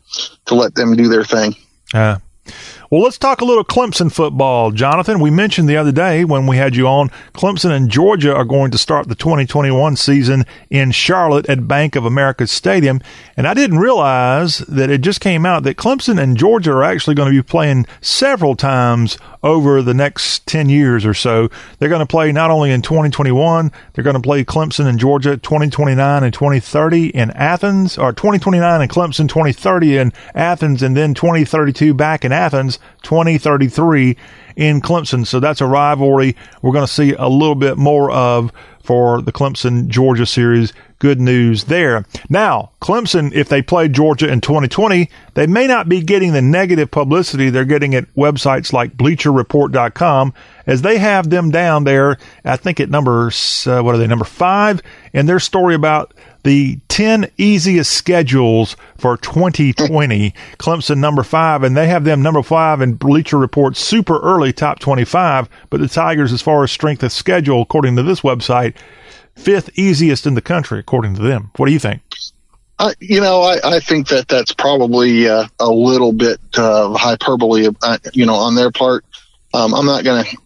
[0.46, 1.56] to let them do their thing.
[1.94, 2.18] Uh,
[2.90, 5.20] well, let's talk a little Clemson football, Jonathan.
[5.20, 8.72] We mentioned the other day when we had you on, Clemson and Georgia are going
[8.72, 13.00] to start the 2021 season in Charlotte at Bank of America Stadium.
[13.38, 17.14] And I didn't realize that it just came out that Clemson and Georgia are actually
[17.14, 21.50] going to be playing several times over the next 10 years or so.
[21.78, 25.38] They're going to play not only in 2021, they're going to play Clemson and Georgia
[25.38, 31.94] 2029 and 2030 in Athens, or 2029 in Clemson, 2030 in Athens, and then 2032
[31.94, 34.18] back in Athens, 2033
[34.56, 35.26] in Clemson.
[35.26, 38.52] So that's a rivalry we're going to see a little bit more of
[38.84, 40.74] for the Clemson Georgia series.
[40.98, 42.06] Good news there.
[42.28, 46.92] Now, Clemson, if they play Georgia in 2020, they may not be getting the negative
[46.92, 50.34] publicity they're getting at websites like BleacherReport.com,
[50.66, 54.26] as they have them down there, I think at number, uh, what are they, number
[54.26, 54.82] five,
[55.14, 56.14] in their story about
[56.44, 60.32] the 10 easiest schedules for 2020.
[60.58, 64.80] Clemson number five, and they have them number five in Bleacher Report super early top
[64.80, 65.50] 25.
[65.70, 68.76] But the Tigers, as far as strength of schedule, according to this website,
[69.36, 71.52] fifth easiest in the country, according to them.
[71.56, 72.02] What do you think?
[72.78, 77.68] Uh, you know, I, I think that that's probably uh, a little bit uh, hyperbole,
[77.82, 79.04] uh, you know, on their part.
[79.54, 80.38] Um, I'm not going to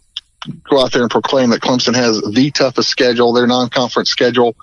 [0.63, 3.33] go out there and proclaim that Clemson has the toughest schedule.
[3.33, 4.55] Their non-conference schedule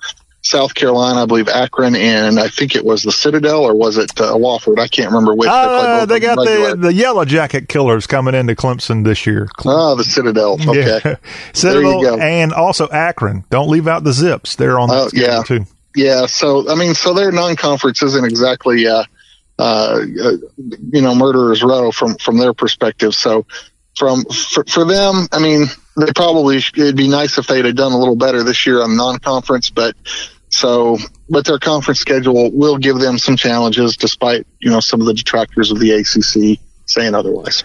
[0.50, 4.20] South Carolina, I believe Akron, and I think it was the Citadel or was it
[4.20, 4.80] uh, Wofford?
[4.80, 5.48] I can't remember which.
[5.48, 9.48] Uh, they, they got the, the Yellow Jacket Killers coming into Clemson this year.
[9.64, 10.58] Oh, the Citadel.
[10.70, 11.16] Okay, yeah.
[11.52, 13.44] Citadel and also Akron.
[13.50, 14.56] Don't leave out the Zips.
[14.56, 15.42] They're on that uh, yeah.
[15.42, 15.64] too.
[15.96, 16.26] Yeah.
[16.26, 19.04] So I mean, so their non-conference isn't exactly, uh,
[19.58, 23.14] uh, you know, murderers row from from their perspective.
[23.14, 23.46] So
[23.96, 27.92] from for, for them, I mean, they probably it'd be nice if they'd have done
[27.92, 29.96] a little better this year on non-conference, but
[30.50, 30.98] so
[31.28, 35.14] but their conference schedule will give them some challenges, despite you know some of the
[35.14, 37.64] detractors of the ACC saying otherwise.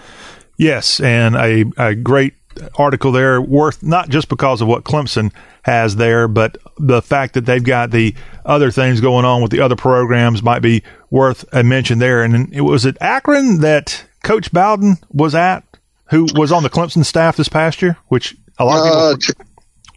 [0.57, 2.33] Yes, and a, a great
[2.77, 5.31] article there, worth not just because of what Clemson
[5.63, 8.15] has there, but the fact that they've got the
[8.45, 12.23] other things going on with the other programs might be worth a mention there.
[12.23, 15.63] And it was at Akron that Coach Bowden was at
[16.09, 18.99] who was on the Clemson staff this past year, which a lot of people.
[18.99, 19.51] Uh, t-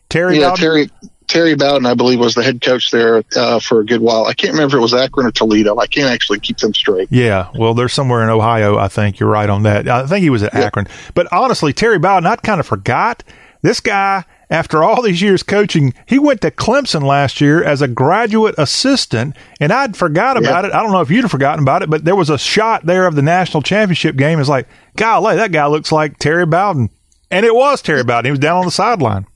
[0.08, 0.60] Terry yeah, Bowden?
[0.60, 0.90] Terry
[1.28, 4.26] Terry Bowden, I believe, was the head coach there uh, for a good while.
[4.26, 5.78] I can't remember if it was Akron or Toledo.
[5.78, 7.08] I can't actually keep them straight.
[7.10, 8.78] Yeah, well, they're somewhere in Ohio.
[8.78, 9.88] I think you're right on that.
[9.88, 10.64] I think he was at yeah.
[10.64, 13.22] Akron, but honestly, Terry Bowden, I kind of forgot
[13.62, 14.24] this guy.
[14.50, 19.36] After all these years coaching, he went to Clemson last year as a graduate assistant,
[19.60, 20.70] and I'd forgot about yeah.
[20.70, 20.74] it.
[20.74, 23.06] I don't know if you'd have forgotten about it, but there was a shot there
[23.06, 24.40] of the national championship game.
[24.40, 24.66] It's like,
[24.96, 26.88] golly, that guy looks like Terry Bowden.
[27.30, 28.24] And it was Terry Bowden.
[28.24, 29.26] He was down on the sideline.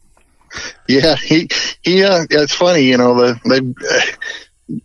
[0.89, 1.49] Yeah, he
[1.83, 2.05] he.
[2.05, 3.15] Uh, it's funny, you know.
[3.15, 4.13] The they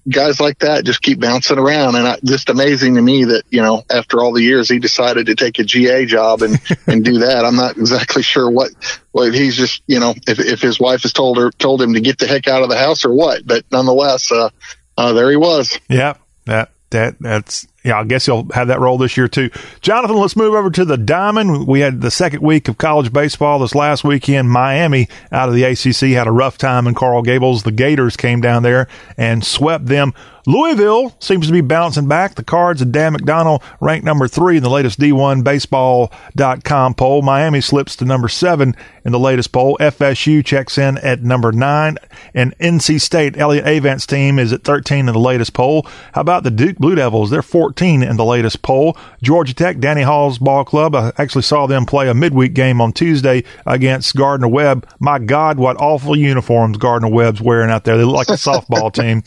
[0.10, 3.62] guys like that just keep bouncing around, and I, just amazing to me that you
[3.62, 7.20] know after all the years he decided to take a GA job and and do
[7.20, 7.46] that.
[7.46, 8.72] I'm not exactly sure what
[9.12, 12.02] what he's just you know if if his wife has told her told him to
[12.02, 14.50] get the heck out of the house or what, but nonetheless, uh,
[14.98, 15.80] uh, there he was.
[15.90, 16.16] Yeah,
[16.46, 19.50] that that that's yeah, I guess he'll have that role this year too.
[19.82, 21.68] Jonathan, let's move over to the Diamond.
[21.68, 24.50] We had the second week of college baseball this last weekend.
[24.50, 27.64] Miami out of the ACC had a rough time in Coral Gables.
[27.64, 30.14] The Gators came down there and swept them
[30.48, 32.36] Louisville seems to be bouncing back.
[32.36, 37.22] The Cards and Dan McDonnell ranked number three in the latest D1Baseball.com poll.
[37.22, 38.74] Miami slips to number seven
[39.04, 39.78] in the latest poll.
[39.82, 41.98] FSU checks in at number nine.
[42.34, 45.86] And NC State, Elliott Avent's team, is at 13 in the latest poll.
[46.14, 47.30] How about the Duke Blue Devils?
[47.30, 48.98] They're 14 in the latest poll.
[49.22, 50.96] Georgia Tech, Danny Hall's ball club.
[50.96, 54.88] I actually saw them play a midweek game on Tuesday against Gardner Webb.
[55.00, 57.98] My God, what awful uniforms Gardner Webb's wearing out there.
[57.98, 59.24] They look like a softball team.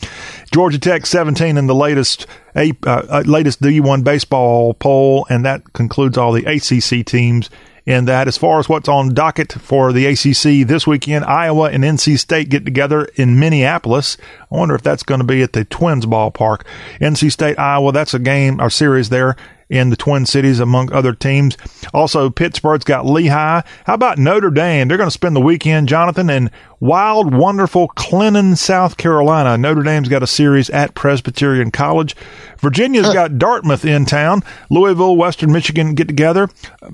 [0.51, 5.73] Georgia Tech 17 in the latest a, uh, uh latest D1 baseball poll, and that
[5.73, 7.49] concludes all the ACC teams
[7.85, 8.27] in that.
[8.27, 12.49] As far as what's on docket for the ACC this weekend, Iowa and NC State
[12.49, 14.17] get together in Minneapolis.
[14.51, 16.63] I wonder if that's going to be at the Twins ballpark.
[16.99, 19.35] NC State, Iowa, that's a game or series there
[19.71, 21.57] in the Twin Cities, among other teams.
[21.93, 23.61] Also, Pittsburgh's got Lehigh.
[23.85, 24.87] How about Notre Dame?
[24.87, 26.51] They're going to spend the weekend, Jonathan, in
[26.81, 29.57] wild, wonderful Clinton, South Carolina.
[29.57, 32.17] Notre Dame's got a series at Presbyterian College.
[32.61, 33.13] Virginia's uh.
[33.13, 34.43] got Dartmouth in town.
[34.69, 36.47] Louisville, Western Michigan get together.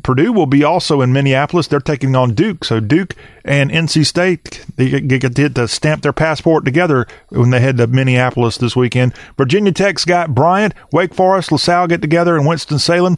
[0.03, 1.68] Purdue will be also in Minneapolis.
[1.68, 2.63] They're taking on Duke.
[2.63, 3.13] So Duke
[3.45, 8.57] and NC State they get to stamp their passport together when they head to Minneapolis
[8.57, 9.13] this weekend.
[9.38, 13.18] Virginia Tech's got Bryant, Wake Forest, LaSalle get together, and Winston Salem.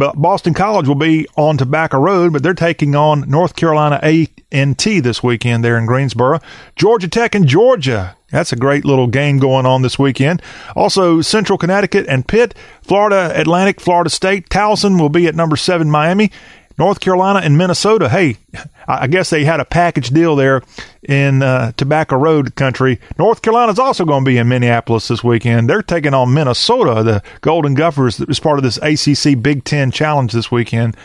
[0.00, 5.22] Boston College will be on Tobacco Road, but they're taking on North Carolina A&T this
[5.22, 6.40] weekend there in Greensboro.
[6.76, 8.16] Georgia Tech and Georgia.
[8.30, 10.40] That's a great little game going on this weekend.
[10.74, 14.48] Also, Central Connecticut and Pitt, Florida Atlantic, Florida State.
[14.48, 16.30] Towson will be at number seven, Miami.
[16.78, 18.08] North Carolina and Minnesota.
[18.08, 18.38] Hey,
[18.88, 20.62] I guess they had a package deal there
[21.02, 23.00] in uh, Tobacco Road country.
[23.18, 25.68] North Carolina's also going to be in Minneapolis this weekend.
[25.68, 27.02] They're taking on Minnesota.
[27.02, 30.96] The Golden Gophers is part of this ACC Big Ten Challenge this weekend.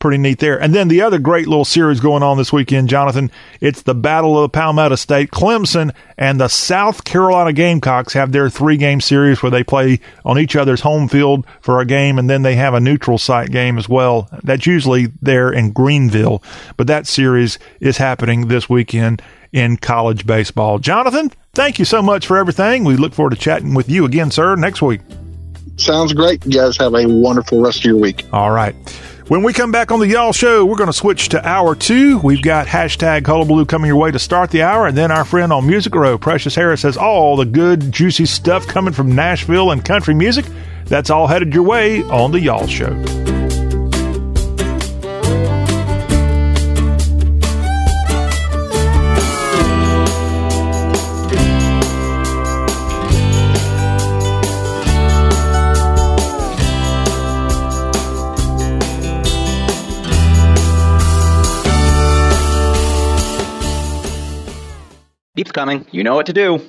[0.00, 0.60] Pretty neat there.
[0.60, 3.30] And then the other great little series going on this weekend, Jonathan,
[3.60, 5.30] it's the Battle of the Palmetto State.
[5.30, 10.38] Clemson and the South Carolina Gamecocks have their three game series where they play on
[10.38, 13.78] each other's home field for a game, and then they have a neutral site game
[13.78, 14.28] as well.
[14.42, 16.42] That's usually there in Greenville,
[16.76, 19.22] but that series is happening this weekend
[19.54, 20.80] in college baseball.
[20.80, 22.84] Jonathan, thank you so much for everything.
[22.84, 25.00] We look forward to chatting with you again, sir, next week.
[25.76, 26.44] Sounds great.
[26.44, 28.26] You guys have a wonderful rest of your week.
[28.32, 28.74] All right.
[29.28, 32.18] When we come back on the Y'all Show, we're going to switch to hour two.
[32.18, 35.50] We've got hashtag Hullabaloo coming your way to start the hour, and then our friend
[35.52, 39.82] on Music Row, Precious Harris, has all the good, juicy stuff coming from Nashville and
[39.82, 40.44] country music.
[40.86, 42.92] That's all headed your way on the Y'all Show.
[65.34, 65.84] Beep's coming.
[65.90, 66.60] You know what to do.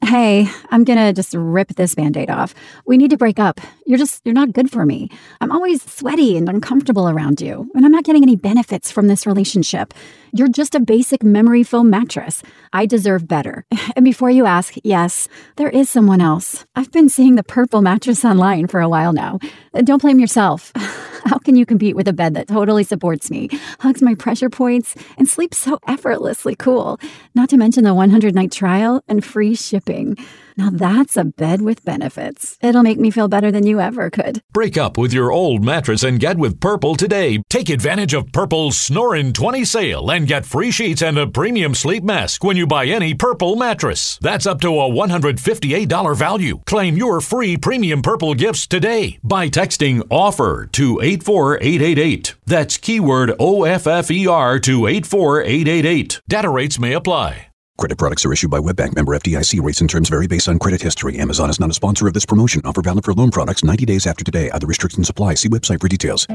[0.00, 2.54] Hey, I'm gonna just rip this band aid off.
[2.86, 3.60] We need to break up.
[3.84, 5.10] You're just, you're not good for me.
[5.40, 9.26] I'm always sweaty and uncomfortable around you, and I'm not getting any benefits from this
[9.26, 9.92] relationship.
[10.32, 12.42] You're just a basic memory foam mattress.
[12.72, 13.64] I deserve better.
[13.96, 16.64] And before you ask, yes, there is someone else.
[16.76, 19.40] I've been seeing the purple mattress online for a while now.
[19.74, 20.72] Uh, don't blame yourself.
[21.28, 23.50] How can you compete with a bed that totally supports me,
[23.80, 26.98] hugs my pressure points, and sleeps so effortlessly cool?
[27.34, 30.16] Not to mention the 100 night trial and free shipping.
[30.58, 32.58] Now that's a bed with benefits.
[32.60, 34.40] It'll make me feel better than you ever could.
[34.52, 37.40] Break up with your old mattress and get with Purple today.
[37.48, 42.02] Take advantage of Purple's Snorin' 20 sale and get free sheets and a premium sleep
[42.02, 44.18] mask when you buy any Purple mattress.
[44.20, 46.60] That's up to a $158 value.
[46.66, 52.34] Claim your free premium Purple gifts today by texting OFFER to 84888.
[52.46, 56.20] That's keyword OFFER to 84888.
[56.26, 57.47] Data rates may apply.
[57.78, 59.62] Credit products are issued by WebBank member FDIC.
[59.62, 61.16] Rates and terms vary based on credit history.
[61.20, 62.60] Amazon is not a sponsor of this promotion.
[62.64, 64.50] Offer valid for loan products 90 days after today.
[64.50, 65.34] Other restrictions apply.
[65.34, 66.26] See website for details.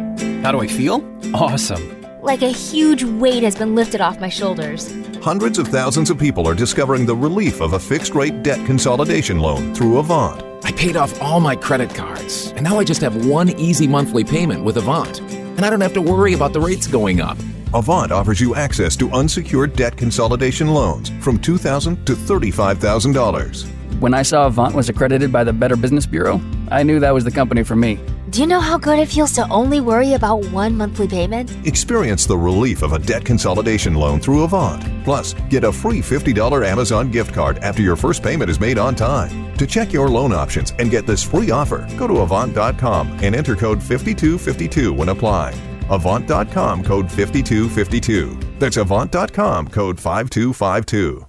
[0.41, 1.05] How do I feel?
[1.33, 2.01] Awesome.
[2.21, 4.89] Like a huge weight has been lifted off my shoulders.
[5.21, 9.39] Hundreds of thousands of people are discovering the relief of a fixed rate debt consolidation
[9.39, 10.41] loan through Avant.
[10.63, 14.23] I paid off all my credit cards, and now I just have one easy monthly
[14.23, 15.19] payment with Avant.
[15.19, 17.37] And I don't have to worry about the rates going up.
[17.74, 23.99] Avant offers you access to unsecured debt consolidation loans from 2,000 to $35,000.
[23.99, 27.24] When I saw Avant was accredited by the Better Business Bureau, I knew that was
[27.24, 27.99] the company for me.
[28.30, 31.51] Do you know how good it feels to only worry about one monthly payment?
[31.65, 34.84] Experience the relief of a debt consolidation loan through Avant.
[35.03, 38.93] Plus, get a free $50 Amazon gift card after your first payment is made on
[38.93, 39.55] time.
[39.57, 43.55] To check your loan options and get this free offer, go to Avant.com and enter
[43.55, 45.72] code 5252 when applying.
[45.89, 48.39] Avant.com code 5252.
[48.59, 51.25] That's Avant.com code 5252.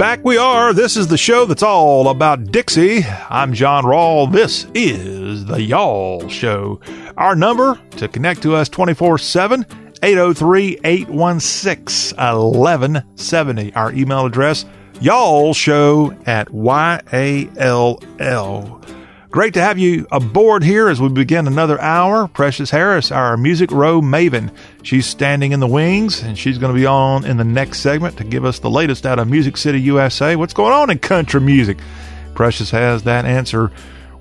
[0.00, 0.72] Back we are.
[0.72, 3.04] This is the show that's all about Dixie.
[3.28, 4.32] I'm John Rawl.
[4.32, 6.80] This is the Y'all Show.
[7.18, 9.66] Our number to connect to us 24 7
[10.02, 13.74] 803 816 1170.
[13.74, 14.64] Our email address,
[15.00, 17.50] y'all show at YALL.
[19.30, 22.26] Great to have you aboard here as we begin another hour.
[22.26, 24.52] Precious Harris, our Music Row maven.
[24.82, 28.16] She's standing in the wings and she's going to be on in the next segment
[28.16, 30.34] to give us the latest out of Music City, USA.
[30.34, 31.78] What's going on in country music?
[32.34, 33.70] Precious has that answer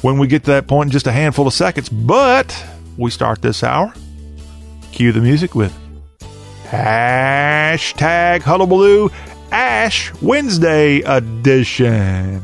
[0.02, 1.90] when we get to that point in just a handful of seconds.
[1.90, 2.64] But
[2.96, 3.92] we start this hour.
[4.92, 5.74] Cue the music with
[6.64, 9.10] hashtag Hullabaloo
[9.52, 12.44] Ash Wednesday edition.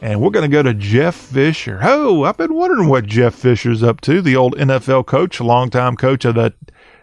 [0.00, 1.78] And we're going to go to Jeff Fisher.
[1.82, 4.20] Oh, I've been wondering what Jeff Fisher's up to.
[4.20, 6.54] The old NFL coach, longtime coach of the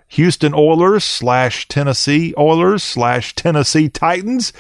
[0.10, 4.52] Houston Oilers slash Tennessee Oilers slash Tennessee Titans.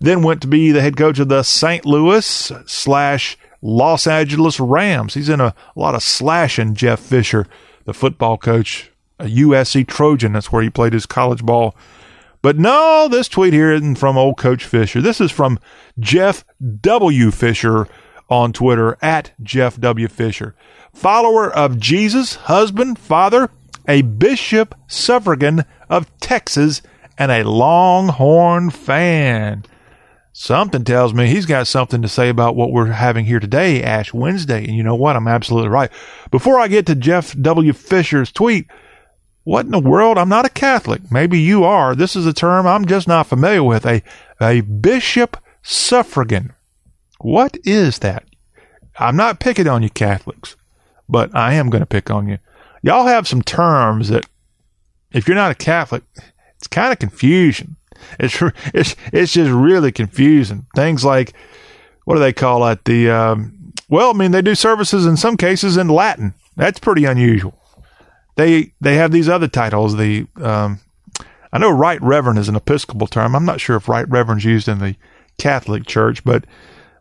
[0.00, 1.86] Then went to be the head coach of the St.
[1.86, 5.14] Louis slash Los Angeles Rams.
[5.14, 7.46] He's in a, a lot of slashing, Jeff Fisher,
[7.84, 10.32] the football coach, a USC Trojan.
[10.32, 11.76] That's where he played his college ball.
[12.42, 15.00] But no, this tweet here isn't from old Coach Fisher.
[15.00, 15.58] This is from
[15.98, 16.44] Jeff
[16.80, 17.30] W.
[17.30, 17.88] Fisher
[18.28, 20.08] on Twitter at Jeff W.
[20.08, 20.54] Fisher.
[20.92, 23.50] Follower of Jesus, husband, father,
[23.88, 26.82] a bishop suffragan of Texas,
[27.18, 29.64] and a Longhorn fan.
[30.32, 34.12] Something tells me he's got something to say about what we're having here today, Ash
[34.12, 34.64] Wednesday.
[34.64, 35.16] And you know what?
[35.16, 35.90] I'm absolutely right.
[36.30, 37.72] Before I get to Jeff W.
[37.72, 38.66] Fisher's tweet,
[39.46, 40.18] what in the world?
[40.18, 41.02] I'm not a Catholic.
[41.08, 41.94] Maybe you are.
[41.94, 43.86] This is a term I'm just not familiar with.
[43.86, 44.02] A,
[44.40, 46.52] a bishop suffragan.
[47.20, 48.24] What is that?
[48.98, 50.56] I'm not picking on you Catholics,
[51.08, 52.38] but I am going to pick on you.
[52.82, 54.26] Y'all have some terms that,
[55.12, 56.02] if you're not a Catholic,
[56.56, 57.76] it's kind of confusion.
[58.18, 58.42] It's
[58.74, 60.66] it's it's just really confusing.
[60.74, 61.34] Things like
[62.04, 62.84] what do they call it?
[62.84, 66.34] The um, well, I mean, they do services in some cases in Latin.
[66.56, 67.56] That's pretty unusual
[68.36, 69.96] they they have these other titles.
[69.96, 70.80] The um,
[71.52, 73.34] I know right reverend is an Episcopal term.
[73.34, 74.96] I'm not sure if right reverend's used in the
[75.38, 76.44] Catholic Church, but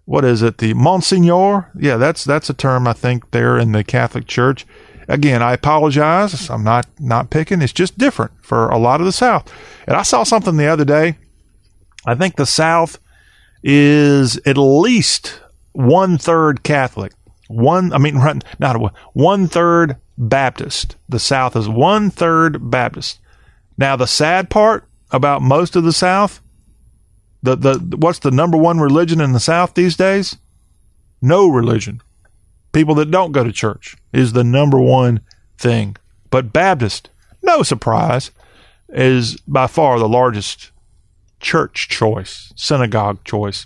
[0.06, 0.60] what is it?
[0.60, 1.72] The Monsignor?
[1.78, 4.66] Yeah, that's that's a term I think there in the Catholic Church.
[5.08, 6.50] Again, I apologize.
[6.50, 7.62] I'm not not picking.
[7.62, 9.52] It's just different for a lot of the South.
[9.88, 11.18] And I saw something the other day.
[12.06, 13.00] I think the South
[13.64, 15.42] is at least
[15.74, 17.14] one third Catholic.
[17.48, 18.16] One, I mean,
[18.60, 20.96] not one, one third Baptist.
[21.10, 23.20] The South is one third Baptist.
[23.78, 26.42] Now, the sad part about most of the South,
[27.44, 30.38] the, the what's the number one religion in the South these days?
[31.22, 32.02] No religion.
[32.72, 35.22] People that don't go to church is the number one
[35.58, 35.96] thing.
[36.30, 37.10] But Baptist,
[37.42, 38.32] no surprise,
[38.90, 40.72] is by far the largest
[41.40, 43.66] church choice, synagogue choice.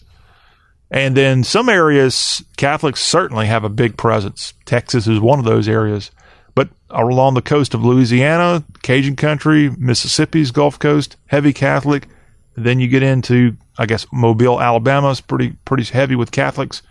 [0.91, 4.53] And then some areas, Catholics certainly have a big presence.
[4.65, 6.11] Texas is one of those areas.
[6.55, 12.07] But along the coast of Louisiana, Cajun country, Mississippi's Gulf Coast, heavy Catholic.
[12.55, 16.81] Then you get into, I guess, Mobile, Alabama is pretty pretty heavy with Catholics,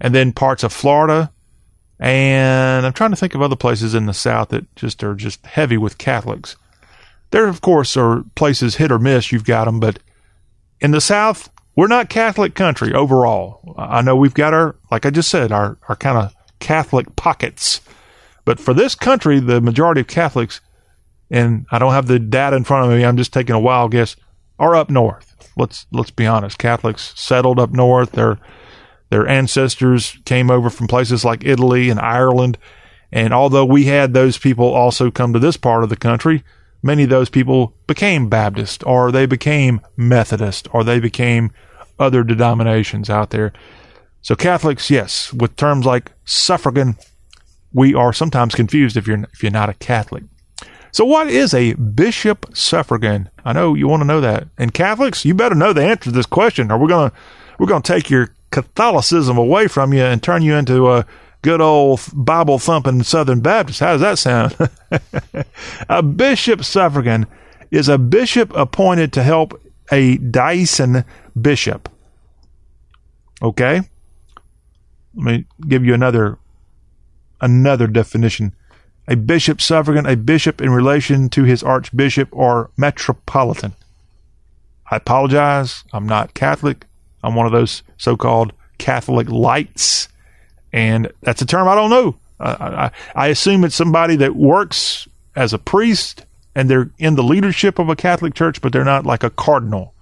[0.00, 1.30] and then parts of Florida,
[1.98, 5.44] and I'm trying to think of other places in the South that just are just
[5.44, 6.56] heavy with Catholics.
[7.30, 9.30] There, of course, are places hit or miss.
[9.30, 10.00] You've got them, but
[10.80, 13.74] in the South, we're not Catholic country overall.
[13.78, 17.80] I know we've got our, like I just said, our our kind of Catholic pockets
[18.44, 20.60] but for this country, the majority of Catholics,
[21.30, 23.92] and I don't have the data in front of me, I'm just taking a wild
[23.92, 24.16] guess,
[24.58, 25.52] are up north.
[25.56, 26.58] Let's let's be honest.
[26.58, 28.12] Catholics settled up north.
[28.12, 28.38] Their
[29.10, 32.58] their ancestors came over from places like Italy and Ireland.
[33.12, 36.44] And although we had those people also come to this part of the country,
[36.82, 41.50] many of those people became Baptist or they became Methodist or they became
[41.98, 43.52] other denominations out there.
[44.22, 46.96] So Catholics, yes, with terms like suffragan
[47.72, 50.24] we are sometimes confused if you're if you're not a Catholic.
[50.92, 53.28] So, what is a bishop suffragan?
[53.44, 54.48] I know you want to know that.
[54.58, 57.12] And Catholics, you better know the answer to this question, or we're gonna
[57.58, 61.06] we're gonna take your Catholicism away from you and turn you into a
[61.42, 63.80] good old Bible thumping Southern Baptist.
[63.80, 64.56] How does that sound?
[65.88, 67.26] a bishop suffragan
[67.70, 69.60] is a bishop appointed to help
[69.92, 71.04] a diocesan
[71.40, 71.88] bishop.
[73.42, 73.82] Okay?
[75.14, 76.38] Let me give you another
[77.40, 78.54] another definition.
[79.08, 83.74] A bishop suffragan, a bishop in relation to his archbishop or metropolitan.
[84.90, 85.84] I apologize.
[85.92, 86.86] I'm not Catholic.
[87.22, 90.08] I'm one of those so called Catholic lights.
[90.72, 92.16] And that's a term I don't know.
[92.40, 96.24] I, I, assume it's somebody that works as a priest
[96.54, 99.92] and they're in the leadership of a Catholic church, but they're not like a cardinal,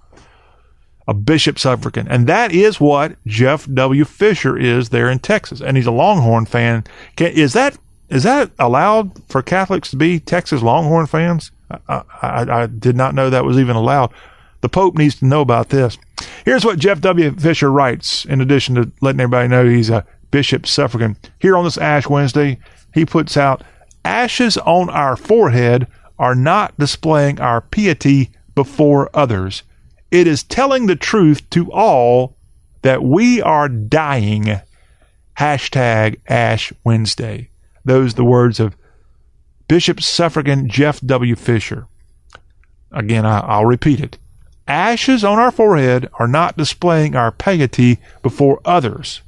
[1.09, 2.07] a bishop suffragan.
[2.07, 4.05] And that is what Jeff W.
[4.05, 5.59] Fisher is there in Texas.
[5.59, 6.83] And he's a Longhorn fan.
[7.15, 7.77] Can, is that
[8.09, 11.51] is that allowed for Catholics to be Texas Longhorn fans?
[11.87, 14.13] I, I, I did not know that was even allowed.
[14.61, 15.97] The Pope needs to know about this.
[16.45, 17.31] Here's what Jeff W.
[17.31, 21.17] Fisher writes, in addition to letting everybody know he's a bishop suffragan.
[21.39, 22.59] Here on this Ash Wednesday,
[22.93, 23.63] he puts out
[24.05, 25.87] Ashes on our forehead
[26.19, 29.63] are not displaying our piety before others.
[30.11, 32.35] It is telling the truth to all
[32.81, 34.61] that we are dying.
[35.37, 37.49] Hashtag Ash Wednesday.
[37.85, 38.75] Those the words of
[39.67, 41.35] Bishop Suffragan Jeff W.
[41.35, 41.87] Fisher.
[42.91, 44.17] Again, I, will repeat it.
[44.67, 49.21] Ashes on our forehead are not displaying our piety before others.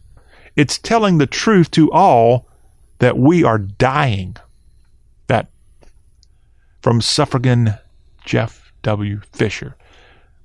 [0.56, 2.48] It's telling the truth to all
[3.00, 4.36] that we are dying.
[5.28, 5.48] That
[6.82, 7.76] from suffragan
[8.26, 9.22] Jeff W.
[9.32, 9.76] Fisher.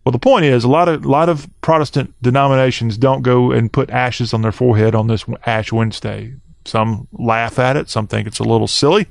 [0.06, 3.72] Well, the point is, a lot of a lot of Protestant denominations don't go and
[3.72, 6.36] put ashes on their forehead on this Ash Wednesday.
[6.64, 7.90] Some laugh at it.
[7.90, 9.08] Some think it's a little silly.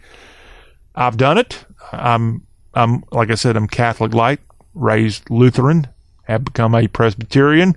[0.95, 1.65] I've done it.
[1.91, 4.39] I'm I'm like I said, I'm Catholic light
[4.73, 5.89] raised Lutheran,
[6.23, 7.75] have become a Presbyterian,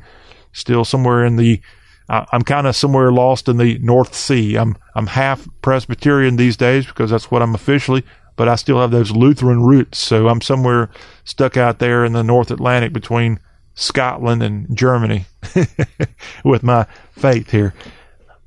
[0.52, 1.60] still somewhere in the
[2.08, 4.54] uh, I'm kind of somewhere lost in the North Sea.
[4.54, 8.04] I'm I'm half Presbyterian these days because that's what I'm officially,
[8.38, 9.98] but I still have those Lutheran roots.
[9.98, 10.88] So I'm somewhere
[11.24, 13.40] stuck out there in the North Atlantic between
[13.74, 15.26] Scotland and Germany
[16.44, 17.74] with my faith here.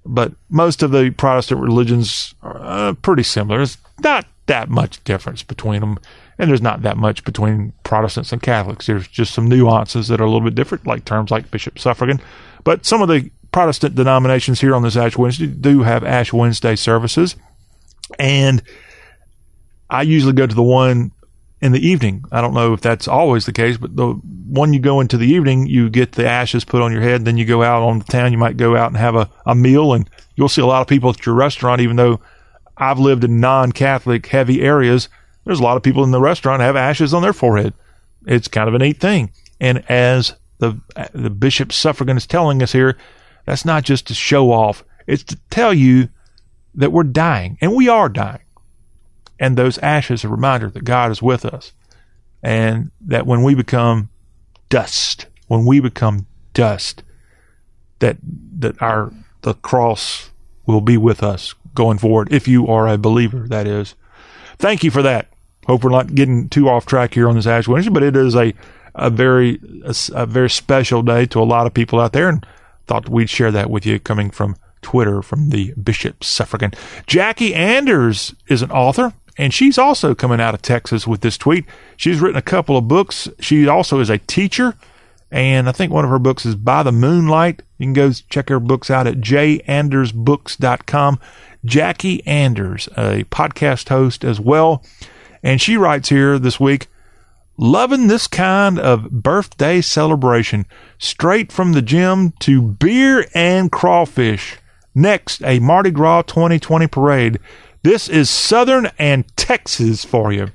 [0.06, 3.58] But most of the Protestant religions are uh, pretty similar.
[3.58, 6.00] There's not that much difference between them
[6.40, 8.88] and there's not that much between Protestants and Catholics.
[8.88, 12.22] There's just some nuances that are a little bit different, like terms like Bishop Suffragan.
[12.64, 16.78] But some of the Protestant denominations here on this Ash Wednesday do have Ash Wednesday
[16.78, 17.36] services.
[18.18, 18.64] And
[19.92, 21.12] I usually go to the one
[21.62, 22.26] in the evening.
[22.32, 25.28] I don't know if that's always the case, but the one you go into the
[25.28, 27.26] evening, you get the ashes put on your head.
[27.26, 28.32] Then you go out on the town.
[28.32, 30.88] You might go out and have a, a meal, and you'll see a lot of
[30.88, 32.20] people at your restaurant, even though
[32.76, 35.10] I've lived in non Catholic heavy areas
[35.46, 37.74] there's a lot of people in the restaurant have ashes on their forehead.
[38.28, 39.32] It's kind of a neat thing.
[39.60, 40.80] And as the
[41.14, 42.98] the bishop suffragan is telling us here,
[43.46, 44.84] that's not just to show off.
[45.08, 46.10] It's to tell you
[46.76, 48.42] that we're dying, and we are dying.
[49.42, 51.74] And those ashes a reminder that God is with us,
[52.44, 54.10] and that when we become
[54.70, 57.02] dust, when we become dust,
[58.00, 58.18] that
[58.60, 59.12] that our
[59.42, 60.30] the cross
[60.68, 62.32] will be with us going forward.
[62.32, 63.96] If you are a believer, that is.
[64.60, 65.34] Thank you for that.
[65.66, 68.36] Hope we're not getting too off track here on this Ash Wednesday, but it is
[68.36, 68.54] a
[68.94, 72.46] a very a, a, very special day to a lot of people out there, and
[72.86, 76.74] thought we'd share that with you coming from Twitter from the Bishop Suffragan.
[77.08, 81.66] Jackie Anders is an author, and she's also coming out of Texas with this tweet.
[81.98, 83.30] She's written a couple of books.
[83.40, 84.76] She also is a teacher,
[85.32, 87.62] and I think one of her books is By the Moonlight.
[87.78, 91.20] You can go check her books out at jandersbooks.com.
[91.64, 94.84] Jackie Anders, a podcast host as well.
[95.44, 96.88] And she writes here this week,
[97.58, 100.66] loving this kind of birthday celebration,
[100.98, 104.58] straight from the gym to beer and crawfish.
[104.94, 107.40] Next, a Mardi Gras 2020 parade.
[107.84, 110.50] This is Southern and Texas for you.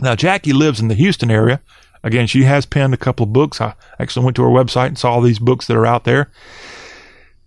[0.00, 1.60] Now, Jackie lives in the Houston area.
[2.04, 3.60] Again, she has penned a couple of books.
[3.60, 6.30] I actually went to her website and saw all these books that are out there.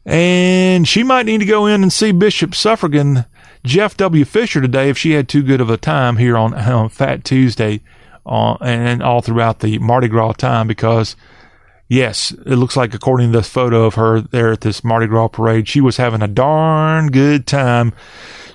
[0.05, 3.26] And she might need to go in and see Bishop Suffragan
[3.63, 4.26] Jeff W.
[4.26, 7.82] Fisher today if she had too good of a time here on, Fat Tuesday
[8.26, 11.16] uh, and all throughout the Mardi Gras time because,
[11.88, 15.30] yes, it looks like according to this photo of her there at this Mardi Gras
[15.30, 17.93] parade, she was having a darn good time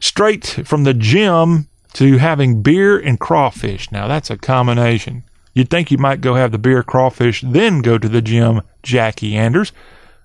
[0.00, 3.90] straight from the gym to having beer and crawfish.
[3.92, 5.24] Now, that's a combination.
[5.54, 9.36] You'd think you might go have the beer crawfish, then go to the gym, Jackie
[9.36, 9.72] Anders.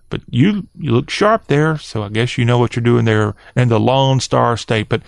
[0.09, 3.33] But you you look sharp there, so I guess you know what you're doing there
[3.55, 4.87] in the Lone Star State.
[4.87, 5.01] But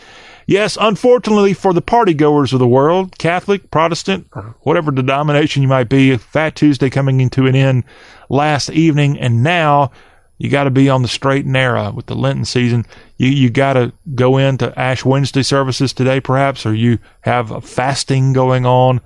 [0.47, 5.67] yes, unfortunately for the party goers of the world, Catholic, Protestant, or whatever denomination you
[5.67, 7.83] might be, Fat Tuesday coming into an end
[8.27, 9.91] last evening, and now
[10.39, 12.83] you got to be on the straight and narrow with the Lenten season.
[13.17, 17.61] You, you got to go into Ash Wednesday services today, perhaps, or you have a
[17.61, 19.01] fasting going on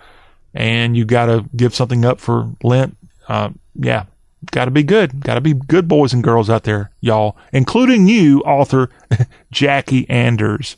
[0.54, 2.98] and you got to give something up for Lent.
[3.28, 4.06] Uh, yeah,
[4.52, 5.22] got to be good.
[5.22, 8.90] Got to be good boys and girls out there, y'all, including you, author
[9.52, 10.76] Jackie Anders.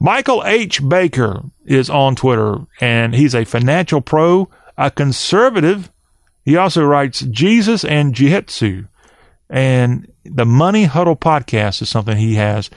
[0.00, 0.86] Michael H.
[0.86, 5.90] Baker is on Twitter, and he's a financial pro, a conservative.
[6.44, 8.86] He also writes Jesus and Jiu-Jitsu.
[9.50, 12.70] And the Money Huddle podcast is something he has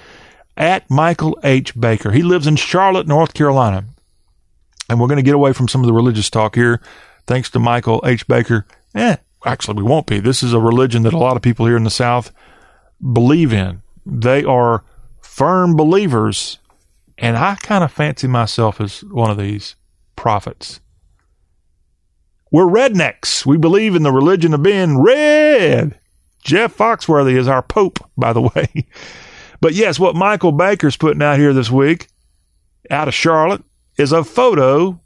[0.55, 1.80] at Michael H.
[1.80, 2.11] Baker.
[2.11, 3.86] He lives in Charlotte, North Carolina.
[4.89, 6.82] And we're going to get away from some of the religious talk here,
[7.26, 8.28] thanks to Michael H.
[8.28, 8.65] Baker.
[8.95, 10.20] Eh, actually, we won't be.
[10.20, 12.32] This is a religion that a lot of people here in the South
[13.13, 13.82] believe in.
[14.05, 14.84] They are
[15.22, 16.59] firm believers,
[17.18, 19.76] and I kind of fancy myself as one of these
[20.15, 20.80] prophets.
[22.51, 23.45] We're rednecks.
[23.45, 25.99] We believe in the religion of being red.
[26.47, 28.67] Jeff Foxworthy is our pope, by the way.
[29.59, 32.09] But yes, what Michael Baker's putting out here this week
[32.91, 33.63] out of Charlotte
[33.97, 35.01] is a photo.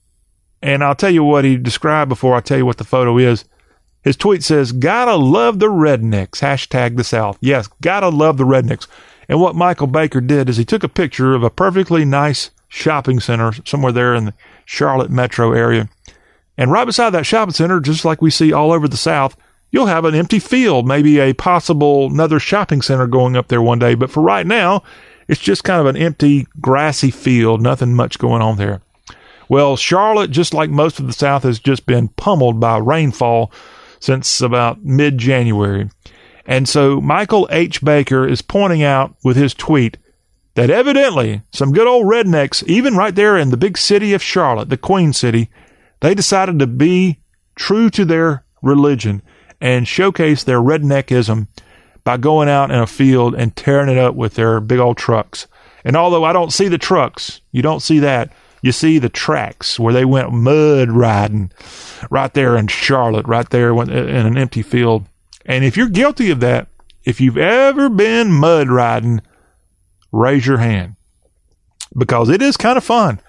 [0.61, 3.45] And I'll tell you what he described before I tell you what the photo is.
[4.03, 6.41] His tweet says, Gotta love the rednecks.
[6.41, 7.37] Hashtag the South.
[7.39, 8.87] Yes, gotta love the rednecks.
[9.29, 13.21] And what Michael Baker did is he took a picture of a perfectly nice shopping
[13.21, 14.33] center somewhere there in the
[14.65, 15.87] Charlotte metro area.
[16.57, 19.37] And right beside that shopping center, just like we see all over the South,
[19.71, 23.79] you'll have an empty field, maybe a possible another shopping center going up there one
[23.79, 23.95] day.
[23.95, 24.83] But for right now,
[25.27, 28.81] it's just kind of an empty, grassy field, nothing much going on there.
[29.49, 33.51] Well, Charlotte, just like most of the South, has just been pummeled by rainfall
[33.99, 35.89] since about mid January.
[36.45, 37.83] And so Michael H.
[37.83, 39.97] Baker is pointing out with his tweet
[40.55, 44.69] that evidently some good old rednecks, even right there in the big city of Charlotte,
[44.69, 45.49] the Queen City,
[46.01, 47.19] they decided to be
[47.55, 49.21] true to their religion
[49.61, 51.47] and showcase their redneckism
[52.03, 55.47] by going out in a field and tearing it up with their big old trucks.
[55.85, 58.33] And although I don't see the trucks, you don't see that.
[58.63, 61.51] You see the tracks where they went mud riding
[62.09, 65.05] right there in Charlotte, right there in an empty field.
[65.45, 66.67] And if you're guilty of that,
[67.03, 69.21] if you've ever been mud riding,
[70.11, 70.95] raise your hand
[71.97, 73.19] because it is kind of fun.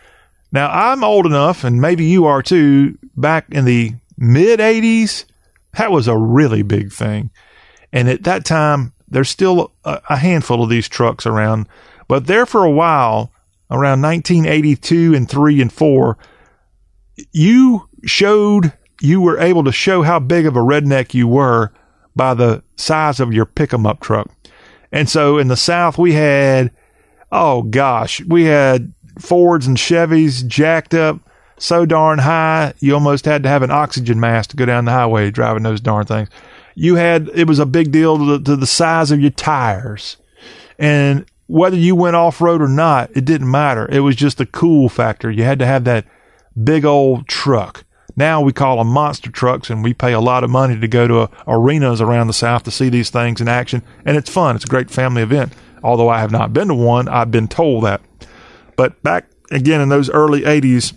[0.51, 5.25] Now, I'm old enough, and maybe you are too, back in the mid 80s,
[5.77, 7.31] that was a really big thing.
[7.93, 11.69] And at that time, there's still a, a handful of these trucks around,
[12.09, 13.33] but there for a while,
[13.71, 16.19] around 1982 and 3 and 4,
[17.33, 21.73] you showed, you were able to show how big of a redneck you were
[22.15, 24.29] by the size of your pick 'em up truck.
[24.91, 26.71] And so in the South, we had,
[27.31, 31.21] oh gosh, we had Fords and Chevys jacked up
[31.63, 34.91] so darn high, you almost had to have an oxygen mask to go down the
[34.91, 36.29] highway driving those darn things.
[36.75, 40.17] You had, it was a big deal to the, to the size of your tires.
[40.77, 43.89] And whether you went off road or not, it didn't matter.
[43.93, 45.31] It was just a cool factor.
[45.31, 46.05] You had to have that
[46.65, 47.85] big old truck.
[48.17, 51.07] Now we call them monster trucks and we pay a lot of money to go
[51.07, 53.85] to uh, arenas around the South to see these things in action.
[54.05, 54.57] And it's fun.
[54.57, 55.53] It's a great family event.
[55.85, 58.01] Although I have not been to one, I've been told that.
[58.75, 60.95] But back again in those early 80s,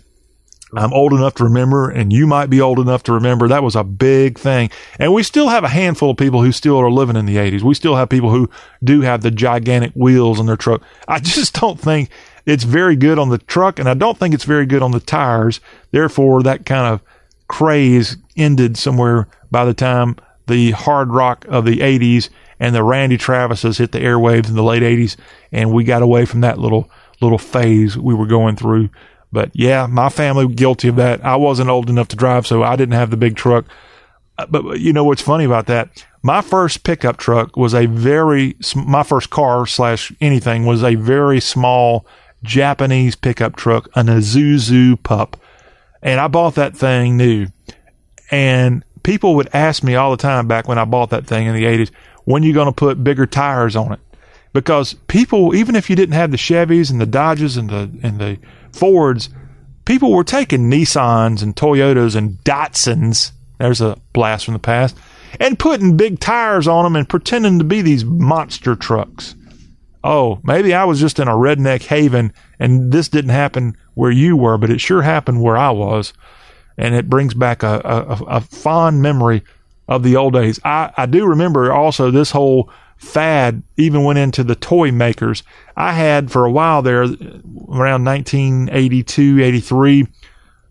[0.74, 3.76] I'm old enough to remember, and you might be old enough to remember, that was
[3.76, 4.72] a big thing.
[5.00, 7.62] And we still have a handful of people who still are living in the 80s.
[7.62, 8.50] We still have people who
[8.84, 10.82] do have the gigantic wheels on their truck.
[11.08, 12.10] I just don't think
[12.46, 15.00] it's very good on the truck, and I don't think it's very good on the
[15.00, 15.60] tires.
[15.92, 17.02] Therefore, that kind of
[17.48, 20.16] craze ended somewhere by the time
[20.48, 24.64] the hard rock of the 80s and the Randy Travises hit the airwaves in the
[24.64, 25.16] late 80s,
[25.52, 26.90] and we got away from that little
[27.22, 28.90] little phase we were going through.
[29.36, 31.24] But yeah, my family guilty of that.
[31.26, 33.66] I wasn't old enough to drive, so I didn't have the big truck.
[34.38, 36.06] Uh, but you know what's funny about that?
[36.24, 41.42] My first pickup truck was a very my first car slash anything was a very
[41.42, 42.08] small
[42.44, 45.36] Japanese pickup truck, an Isuzu pup,
[46.02, 47.48] and I bought that thing new.
[48.32, 51.56] And people would ask me all the time back when I bought that thing in
[51.56, 51.92] the eighties,
[52.24, 54.00] when are you going to put bigger tires on it?
[54.56, 58.20] because people, even if you didn't have the Chevys and the Dodges and the and
[58.20, 58.40] the
[58.76, 59.30] Fords,
[59.86, 63.32] people were taking Nissans and Toyotas and Datsuns.
[63.58, 64.98] There's a blast from the past,
[65.40, 69.36] and putting big tires on them and pretending to be these monster trucks.
[70.04, 74.38] Oh, maybe I was just in a redneck haven and this didn't happen where you
[74.38, 76.14] were, but it sure happened where I was.
[76.78, 79.44] And it brings back a, a, a fond memory
[79.88, 80.60] of the old days.
[80.64, 82.70] I, I do remember also this whole
[83.06, 85.44] fad even went into the toy makers.
[85.76, 90.08] I had for a while there, around 1982, 83,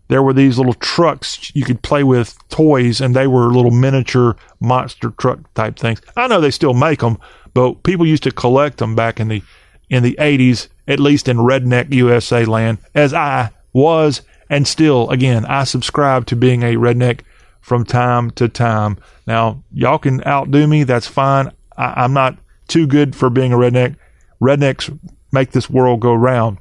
[0.07, 4.35] there were these little trucks you could play with toys, and they were little miniature
[4.59, 6.01] monster truck type things.
[6.15, 7.17] I know they still make them,
[7.53, 9.41] but people used to collect them back in the
[9.87, 15.45] in the 80s, at least in redneck USA land, as I was and still, again,
[15.45, 17.21] I subscribe to being a redneck
[17.61, 18.97] from time to time.
[19.25, 20.83] Now, y'all can outdo me.
[20.83, 21.51] That's fine.
[21.77, 23.95] I, I'm not too good for being a redneck.
[24.41, 24.97] Rednecks
[25.31, 26.57] make this world go round.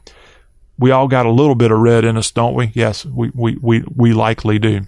[0.79, 2.73] We all got a little bit of red in us, don't we?
[2.75, 4.87] Yes, we, we, we, we likely do.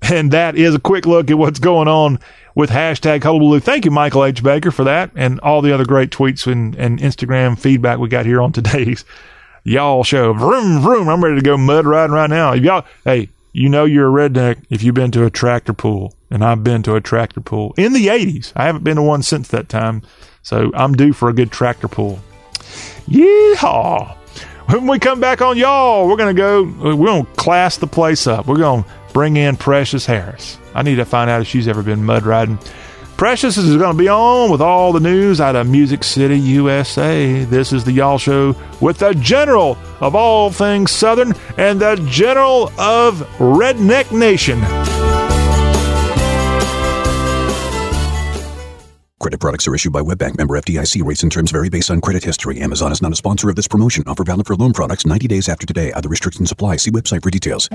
[0.00, 2.18] And that is a quick look at what's going on
[2.54, 3.60] with hashtag Hullabaloo.
[3.60, 4.42] Thank you, Michael H.
[4.42, 8.26] Baker, for that and all the other great tweets and, and Instagram feedback we got
[8.26, 9.04] here on today's
[9.64, 10.32] y'all show.
[10.32, 11.08] Vroom, vroom.
[11.08, 12.52] I'm ready to go mud riding right now.
[12.52, 16.14] If y'all, hey, you know you're a redneck if you've been to a tractor pull.
[16.30, 18.52] And I've been to a tractor pull in the 80s.
[18.54, 20.02] I haven't been to one since that time.
[20.42, 22.20] So I'm due for a good tractor pull.
[23.08, 24.16] Yeehaw.
[24.68, 28.46] When we come back on y'all, we're to go, we're to class the place up.
[28.46, 30.58] We're to bring in Precious Harris.
[30.74, 32.58] I need to find out if she's ever been mud riding.
[33.16, 37.44] Precious is going to be on with all the news out of Music City, USA.
[37.44, 42.70] This is the Y'all Show with the general of all things Southern and the general
[42.78, 44.60] of Redneck Nation.
[49.20, 51.04] Credit products are issued by WebBank member FDIC.
[51.04, 52.60] Rates and terms vary based on credit history.
[52.60, 54.04] Amazon is not a sponsor of this promotion.
[54.06, 55.90] Offer valid for loan products 90 days after today.
[55.92, 56.76] Other restrictions apply.
[56.76, 57.68] See website for details.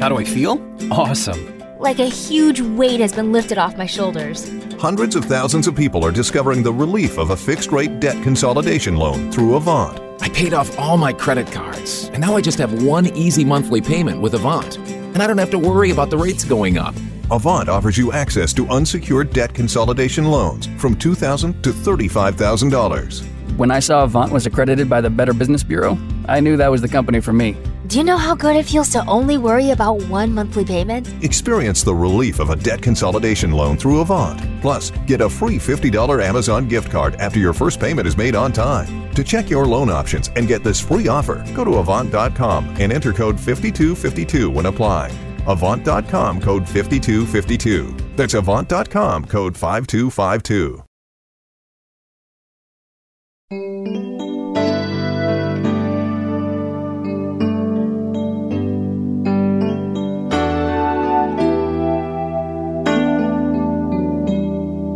[0.00, 0.60] How do I feel?
[0.90, 1.56] Awesome.
[1.78, 4.50] Like a huge weight has been lifted off my shoulders.
[4.80, 8.96] Hundreds of thousands of people are discovering the relief of a fixed rate debt consolidation
[8.96, 10.00] loan through Avant.
[10.20, 13.80] I paid off all my credit cards, and now I just have one easy monthly
[13.80, 14.76] payment with Avant.
[14.78, 16.96] And I don't have to worry about the rates going up.
[17.30, 23.56] Avant offers you access to unsecured debt consolidation loans from 2,000 to $35,000.
[23.58, 26.80] When I saw Avant was accredited by the Better Business Bureau, I knew that was
[26.80, 27.56] the company for me.
[27.88, 31.08] Do you know how good it feels to only worry about one monthly payment?
[31.22, 34.40] Experience the relief of a debt consolidation loan through Avant.
[34.62, 38.52] Plus, get a free $50 Amazon gift card after your first payment is made on
[38.52, 39.12] time.
[39.12, 43.12] To check your loan options and get this free offer, go to Avant.com and enter
[43.12, 45.27] code 5252 when applying.
[45.48, 47.96] Avant.com code 5252.
[48.16, 50.84] That's Avant.com code 5252.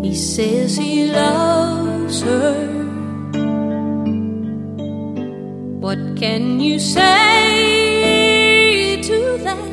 [0.03, 2.69] He says he loves her.
[5.81, 7.41] What can you say
[9.01, 9.72] to that?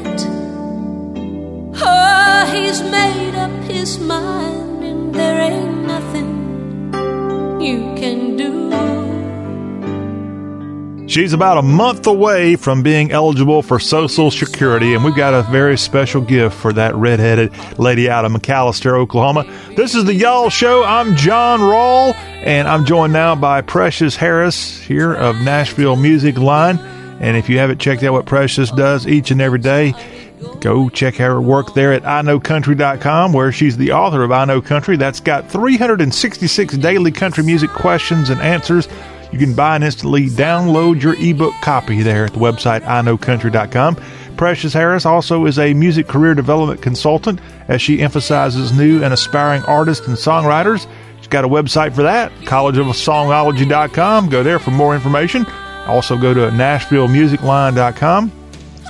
[1.82, 8.50] Oh, he's made up his mind, and there ain't nothing you can do.
[11.10, 15.42] She's about a month away from being eligible for Social Security, and we've got a
[15.52, 19.52] very special gift for that redheaded lady out of McAlester, Oklahoma.
[19.76, 20.84] This is the Y'all Show.
[20.84, 26.78] I'm John Rawl, and I'm joined now by Precious Harris here of Nashville Music Line.
[27.20, 29.96] And if you haven't checked out what Precious does each and every day,
[30.60, 34.98] go check her work there at iknowcountry.com, where she's the author of I Know Country.
[34.98, 38.88] That's got 366 daily country music questions and answers
[39.32, 43.98] you can buy and instantly download your ebook copy there at the website iknowcountry.com.
[44.38, 49.62] Precious Harris also is a music career development consultant as she emphasizes new and aspiring
[49.64, 50.88] artists and songwriters.
[51.18, 54.30] She's got a website for that, collegeofsongology.com.
[54.30, 55.46] Go there for more information.
[55.86, 58.39] Also go to nashvillemusicline.com.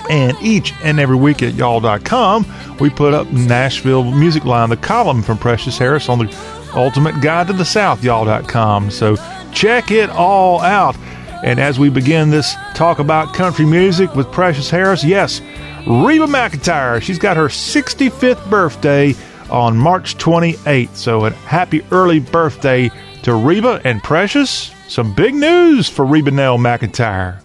[0.10, 2.46] And each and every week at y'all.com,
[2.80, 7.48] we put up Nashville Music Line, the column from Precious Harris on the Ultimate Guide
[7.48, 8.90] to the South, y'all.com.
[8.90, 9.18] So
[9.54, 10.98] check it all out.
[11.44, 15.42] And as we begin this talk about country music with Precious Harris, yes,
[15.88, 17.02] Reba McEntire.
[17.02, 19.16] She's got her 65th birthday
[19.50, 20.96] on March 28th.
[20.96, 22.92] So a happy early birthday
[23.24, 24.72] to Reba and Precious.
[24.88, 27.42] Some big news for Reba Nell McEntire.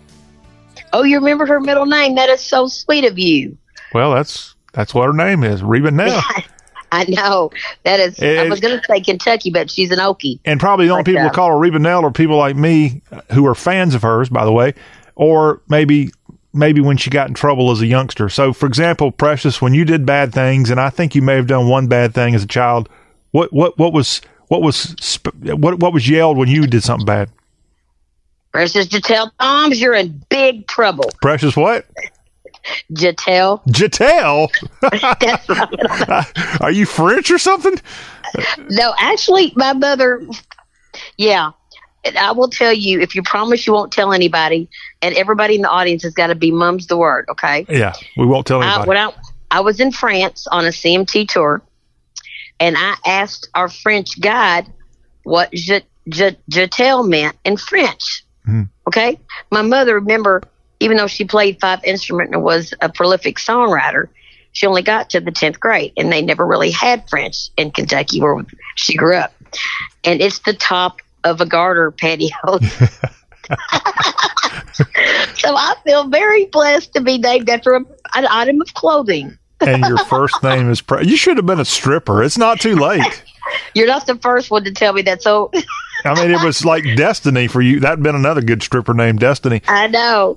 [0.94, 2.14] Oh, you remember her middle name?
[2.14, 3.58] That is so sweet of you.
[3.92, 6.22] Well, that's that's what her name is, Reba Nell.
[6.92, 7.50] I know
[7.82, 8.22] that is.
[8.22, 10.38] I was going to say Kentucky, but she's an Okie.
[10.44, 13.02] And probably the only people uh, that call her Reba Nell are people like me
[13.32, 14.74] who are fans of hers, by the way,
[15.16, 16.12] or maybe
[16.52, 18.28] maybe when she got in trouble as a youngster.
[18.28, 21.48] So, for example, Precious, when you did bad things, and I think you may have
[21.48, 22.88] done one bad thing as a child.
[23.32, 24.94] What what what was what was
[25.42, 27.30] what what was yelled when you did something bad?
[28.54, 31.10] Precious Jatel Toms, you're in big trouble.
[31.20, 31.86] Precious, what?
[32.92, 33.60] Jatel.
[33.66, 34.48] Jatel?
[36.60, 37.74] Are you French or something?
[38.70, 40.24] No, actually, my mother.
[41.18, 41.50] Yeah,
[42.04, 44.68] And I will tell you if you promise you won't tell anybody,
[45.02, 47.26] and everybody in the audience has got to be mum's the word.
[47.30, 47.66] Okay.
[47.68, 48.88] Yeah, we won't tell I, anybody.
[48.88, 49.12] when I,
[49.50, 51.60] I was in France on a CMT tour,
[52.60, 54.72] and I asked our French guide
[55.24, 58.23] what je, meant in French.
[58.46, 58.68] Mhm.
[58.86, 59.18] Okay.
[59.50, 60.42] My mother, remember,
[60.80, 64.08] even though she played five instruments and was a prolific songwriter,
[64.52, 68.20] she only got to the 10th grade and they never really had French in Kentucky
[68.20, 68.44] where
[68.76, 69.32] she grew up.
[70.04, 72.36] And it's the top of a garter patio.
[75.34, 77.80] so I feel very blessed to be named after a,
[78.14, 79.38] an item of clothing.
[79.60, 80.80] and your first name is.
[80.80, 82.22] Pre- you should have been a stripper.
[82.22, 83.22] It's not too late.
[83.74, 85.22] You're not the first one to tell me that.
[85.22, 85.50] So
[86.04, 87.80] I mean, it was like destiny for you.
[87.80, 89.62] That'd been another good stripper named Destiny.
[89.66, 90.36] I know.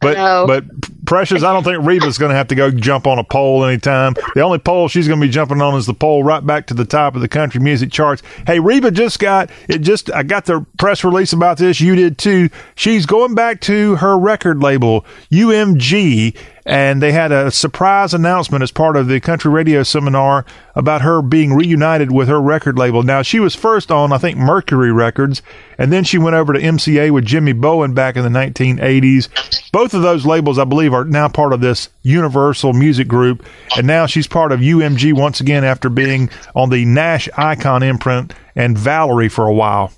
[0.00, 0.46] But know.
[0.46, 0.64] but
[1.06, 4.14] Precious, I don't think Reba's going to have to go jump on a pole anytime.
[4.34, 6.74] The only pole she's going to be jumping on is the pole right back to
[6.74, 8.22] the top of the country music charts.
[8.46, 9.78] Hey, Reba just got it.
[9.78, 11.80] Just I got the press release about this.
[11.80, 12.50] You did too.
[12.74, 18.70] She's going back to her record label UMG, and they had a surprise announcement as
[18.70, 20.44] part of the country radio seminar
[20.74, 23.02] about her being reunited with her record label.
[23.02, 25.42] Now she was first on I think Mercury Records,
[25.78, 29.70] and then she went over to MCA with Jimmy Bowen back in the 1980s.
[29.72, 33.44] Both of those labels, I believe, are now part of this Universal Music Group,
[33.76, 38.34] and now she's part of UMG once again after being on the Nash Icon imprint
[38.54, 39.92] and Valory for a while.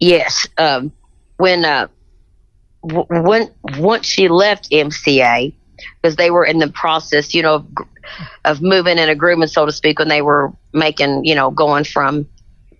[0.00, 0.48] Yes.
[0.58, 0.90] Um,
[1.36, 1.86] when uh,
[2.82, 5.52] when once she left MCA,
[6.00, 7.66] because they were in the process, you know, of,
[8.44, 12.26] of moving in agreement, so to speak, when they were making, you know, going from,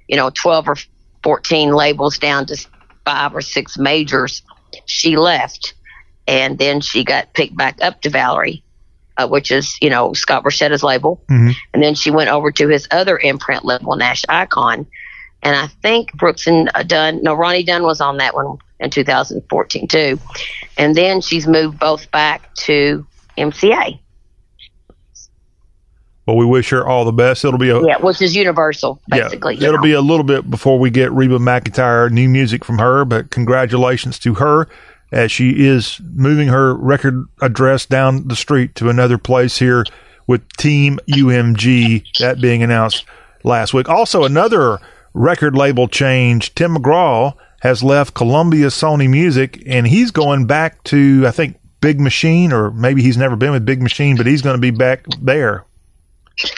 [0.08, 0.76] you know, twelve or
[1.22, 2.66] fourteen labels down to
[3.04, 4.42] five or six majors.
[4.86, 5.74] She left,
[6.26, 8.62] and then she got picked back up to Valory,
[9.16, 11.22] uh, which is, you know, Scott Borchetta's label.
[11.30, 11.54] Mhm.
[11.74, 14.86] And then she went over to his other imprint label, Nash Icon.
[15.42, 18.90] And I think Brooks and uh, Dunn, no, Ronnie Dunn was on that one in
[18.90, 20.18] 2014 too.
[20.76, 23.06] And then she's moved both back to
[23.38, 23.98] MCA.
[26.26, 27.44] Well, we wish her all the best.
[27.44, 29.56] It'll be a Yeah, which is Universal, basically.
[29.56, 33.04] Yeah, it'll be a little bit before we get Reba McEntire new music from her,
[33.04, 34.68] but congratulations to her
[35.10, 39.84] as she is moving her record address down the street to another place here
[40.28, 43.04] with Team UMG, that being announced
[43.42, 43.88] last week.
[43.88, 44.78] Also, another
[45.12, 46.54] record label change.
[46.54, 52.00] Tim McGraw has left Columbia Sony Music and he's going back to, I think, Big
[52.00, 55.04] Machine, or maybe he's never been with Big Machine, but he's going to be back
[55.20, 55.64] there.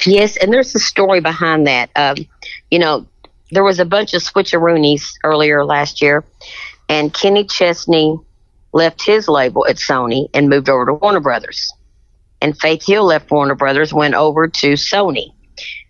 [0.07, 1.91] Yes, and there's a story behind that.
[1.95, 2.17] Um,
[2.71, 3.07] you know,
[3.51, 6.25] there was a bunch of switcheroonies earlier last year,
[6.89, 8.19] and Kenny Chesney
[8.73, 11.71] left his label at Sony and moved over to Warner Brothers.
[12.41, 15.35] And Faith Hill left Warner Brothers, went over to Sony.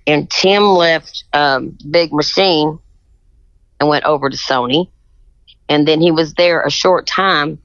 [0.09, 2.81] And Tim left um, Big Machine
[3.79, 4.89] and went over to Sony.
[5.69, 7.59] And then he was there a short time,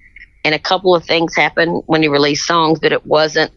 [0.44, 3.52] and a couple of things happened when he released songs, but it wasn't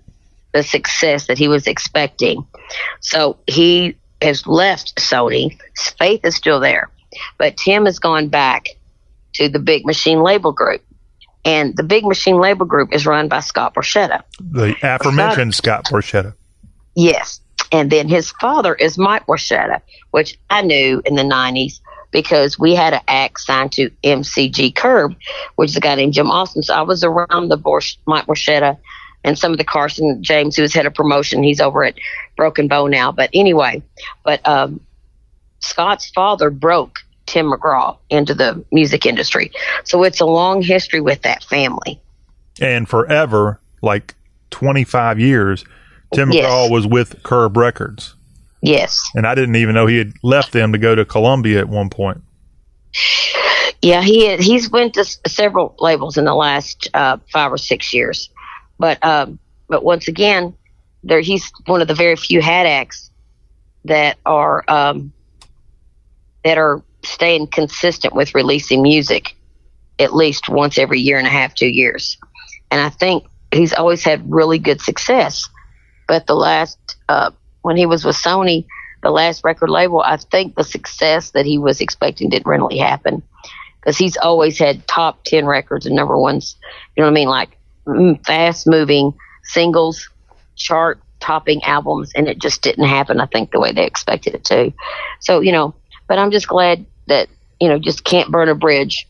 [0.53, 2.47] the success that he was expecting.
[3.01, 5.59] So he has left Sony.
[5.99, 6.91] Faith is still there,
[7.39, 8.67] but Tim has gone back
[9.35, 10.83] to the Big Machine Label Group.
[11.45, 14.23] And the Big Machine Label Group is run by Scott Borchetta.
[14.39, 16.35] The aforementioned Scott Borchetta.
[16.95, 17.41] Yes.
[17.73, 21.81] And then his father is Mike Borchetta, which I knew in the 90s
[22.13, 25.17] because we had an act signed to MCG Curb,
[25.57, 26.63] which is a guy named Jim Austin.
[26.63, 27.57] So I was around the
[28.07, 28.79] Mike Borchetta
[29.25, 31.43] and some of the Carson James, who was head of promotion.
[31.43, 31.95] He's over at
[32.37, 33.11] Broken Bow now.
[33.13, 33.83] But anyway,
[34.25, 34.81] but um,
[35.61, 39.51] Scott's father broke Tim McGraw into the music industry.
[39.85, 42.01] So it's a long history with that family.
[42.61, 44.15] and forever, like
[44.51, 45.65] 25 years,
[46.13, 46.45] Tim Yes.
[46.45, 48.15] McGraw was with Curb Records.
[48.63, 49.03] Yes.
[49.15, 51.91] And I didn't even know he had left them to go to Columbia at one
[51.91, 52.23] point.
[53.83, 58.31] Yeah, he he's went to several labels in the last uh, five or six years,
[58.79, 60.55] but um, but once again,
[61.03, 63.11] there he's one of the very few hat acts
[63.85, 65.13] that are um,
[66.45, 69.35] that are staying consistent with releasing music
[69.99, 72.19] at least once every year and a half, two years,
[72.71, 75.49] and I think he's always had really good success.
[76.07, 76.79] But the last
[77.09, 77.33] uh,
[77.63, 78.67] when he was with Sony,
[79.03, 83.23] the last record label, I think the success that he was expecting didn't really happen
[83.81, 86.57] because he's always had top 10 records and number ones,
[86.97, 87.29] you know what I mean?
[87.29, 89.13] Like mm, fast moving
[89.43, 90.09] singles,
[90.55, 94.45] chart topping albums, and it just didn't happen, I think, the way they expected it
[94.47, 94.73] to.
[95.21, 95.75] So, you know,
[96.07, 97.29] but I'm just glad that,
[97.61, 99.09] you know, just can't burn a bridge.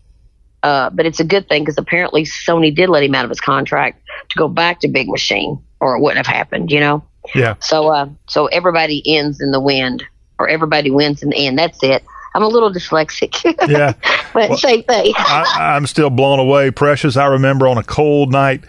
[0.63, 3.41] Uh, but it's a good thing because apparently Sony did let him out of his
[3.41, 4.01] contract
[4.31, 7.05] to go back to Big Machine, or it wouldn't have happened, you know?
[7.35, 7.55] Yeah.
[7.61, 10.05] So, uh, so everybody ends in the wind,
[10.39, 11.59] or everybody wins in the end.
[11.59, 12.05] That's it.
[12.35, 13.33] I'm a little dyslexic.
[13.69, 13.95] Yeah.
[14.35, 15.13] but Well, same thing.
[15.17, 16.71] I, I'm still blown away.
[16.71, 18.65] Precious, I remember on a cold night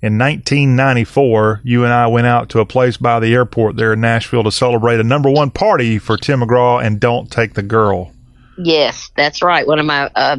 [0.00, 4.00] in 1994, you and I went out to a place by the airport there in
[4.00, 8.12] Nashville to celebrate a number one party for Tim McGraw and Don't Take the Girl.
[8.56, 9.66] Yes, that's right.
[9.66, 10.36] One of my uh,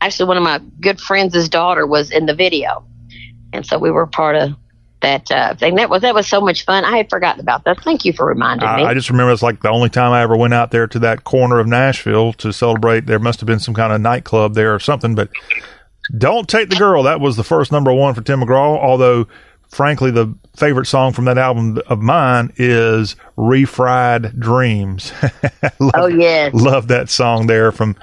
[0.00, 2.84] actually one of my good friends' daughter was in the video,
[3.52, 4.52] and so we were part of
[5.00, 5.76] that uh, thing.
[5.76, 6.84] That was that was so much fun.
[6.84, 7.80] I had forgotten about that.
[7.82, 8.84] Thank you for reminding me.
[8.84, 10.98] I, I just remember it's like the only time I ever went out there to
[11.00, 13.06] that corner of Nashville to celebrate.
[13.06, 15.30] There must have been some kind of nightclub there or something, but
[16.16, 17.02] don't take the girl.
[17.02, 18.78] That was the first number one for Tim McGraw.
[18.78, 19.26] Although,
[19.68, 25.12] frankly, the favorite song from that album of mine is "Refried Dreams."
[25.78, 27.96] love, oh yes, love that song there from.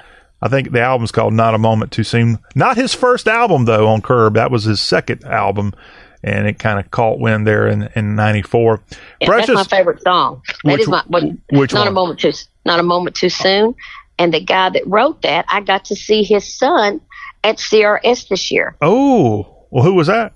[0.46, 3.88] I think the album's called "Not a Moment Too Soon." Not his first album though
[3.88, 4.34] on Curb.
[4.34, 5.74] That was his second album,
[6.22, 8.80] and it kind of caught wind there in in '94.
[9.20, 10.42] Yeah, Precious, that's my favorite song.
[10.62, 11.88] That which, is my when, which not one?
[11.88, 12.32] a moment too
[12.64, 13.74] not a moment too soon.
[14.18, 17.00] And the guy that wrote that, I got to see his son
[17.42, 18.76] at CRS this year.
[18.80, 20.32] Oh, well, who was that?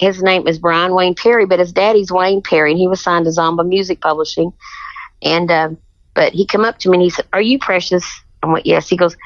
[0.00, 3.24] His name is Brian Wayne Perry, but his daddy's Wayne Perry, and he was signed
[3.26, 4.52] to Zomba Music Publishing.
[5.22, 5.70] And uh,
[6.12, 8.04] but he come up to me and he said, "Are you Precious?"
[8.42, 9.16] I went, "Yes." He goes,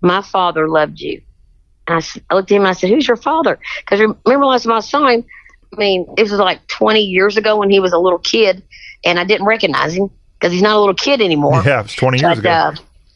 [0.00, 1.22] "My father loved you."
[1.86, 4.64] And I, I looked at him and I said, "Who's your father?" Because remember last
[4.64, 5.24] time I saw him,
[5.72, 8.62] I mean, this was like 20 years ago when he was a little kid,
[9.04, 11.62] and I didn't recognize him because he's not a little kid anymore.
[11.64, 12.50] Yeah, it was 20 years but, ago.
[12.50, 12.74] Uh,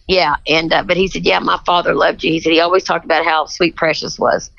[0.09, 2.33] yeah, and uh, but he said, yeah, my father loved you.
[2.33, 4.51] He said he always talked about how sweet Precious was,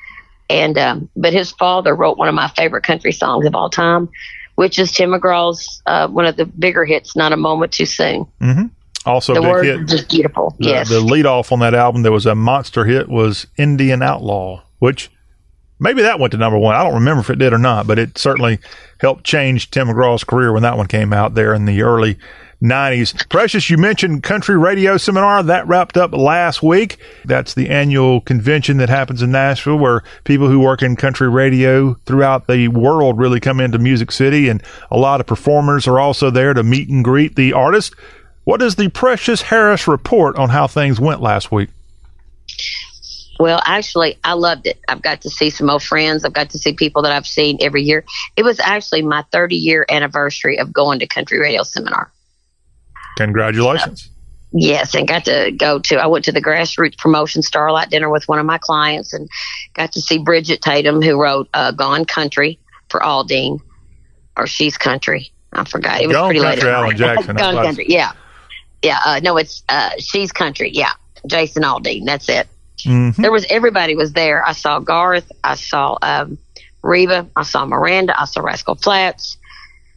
[0.48, 4.08] and um, but his father wrote one of my favorite country songs of all time,
[4.56, 8.26] which is Tim McGraw's uh, one of the bigger hits, "Not a Moment Too Soon."
[8.40, 8.66] Mm-hmm.
[9.06, 9.86] Also, the words hit.
[9.86, 10.54] just beautiful.
[10.58, 14.02] The, yes, the lead off on that album, there was a monster hit, was Indian
[14.02, 15.10] Outlaw, which
[15.78, 16.74] maybe that went to number one.
[16.74, 18.60] I don't remember if it did or not, but it certainly
[19.00, 22.18] helped change Tim McGraw's career when that one came out there in the early
[22.62, 23.28] 90s.
[23.28, 25.42] Precious, you mentioned Country Radio Seminar.
[25.42, 26.96] That wrapped up last week.
[27.26, 31.94] That's the annual convention that happens in Nashville where people who work in country radio
[32.06, 36.30] throughout the world really come into Music City, and a lot of performers are also
[36.30, 37.94] there to meet and greet the artist.
[38.44, 41.70] What is the Precious Harris report on how things went last week?
[43.40, 44.78] Well, actually, I loved it.
[44.86, 46.24] I've got to see some old friends.
[46.24, 48.04] I've got to see people that I've seen every year.
[48.36, 52.12] It was actually my 30 year anniversary of going to Country Radio Seminar.
[53.16, 54.10] Congratulations.
[54.52, 55.96] Yes, and got to go to.
[55.96, 59.28] I went to the grassroots promotion starlight dinner with one of my clients, and
[59.74, 63.58] got to see Bridgette Tatum, who wrote uh, "Gone Country" for Aldean,
[64.36, 66.00] or "She's Country." I forgot.
[66.00, 66.68] It was Gone pretty Country, late.
[66.68, 66.96] at Alan.
[66.96, 67.36] Jackson.
[67.36, 67.86] Gone Country.
[67.88, 68.12] Yeah,
[68.84, 69.00] yeah.
[69.04, 70.92] Uh, no, it's uh, "She's Country." Yeah,
[71.26, 72.04] Jason Aldean.
[72.04, 72.46] That's it.
[72.84, 73.16] Mhm.
[73.16, 74.46] There was everybody was there.
[74.46, 75.30] I saw Garth.
[75.42, 76.38] I saw um,
[76.82, 77.26] Reba.
[77.34, 78.20] I saw Miranda.
[78.20, 79.36] I saw Rascal Flatts.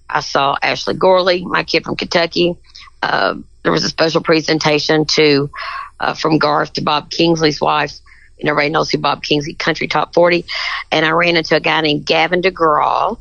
[0.09, 2.55] I saw Ashley Gorley, my kid from Kentucky.
[3.03, 5.49] Uh, there was a special presentation to
[5.99, 7.93] uh, from Garth to Bob Kingsley's wife.
[8.39, 10.45] And everybody knows who Bob Kingsley, Country Top 40.
[10.91, 13.17] And I ran into a guy named Gavin DeGraw.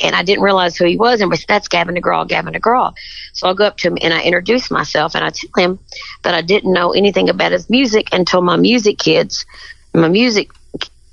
[0.00, 1.20] And I didn't realize who he was.
[1.20, 2.94] And said, that's Gavin DeGraw, Gavin DeGraw.
[3.32, 5.78] So I go up to him and I introduce myself and I tell him
[6.22, 9.46] that I didn't know anything about his music until my music kids,
[9.92, 10.50] my music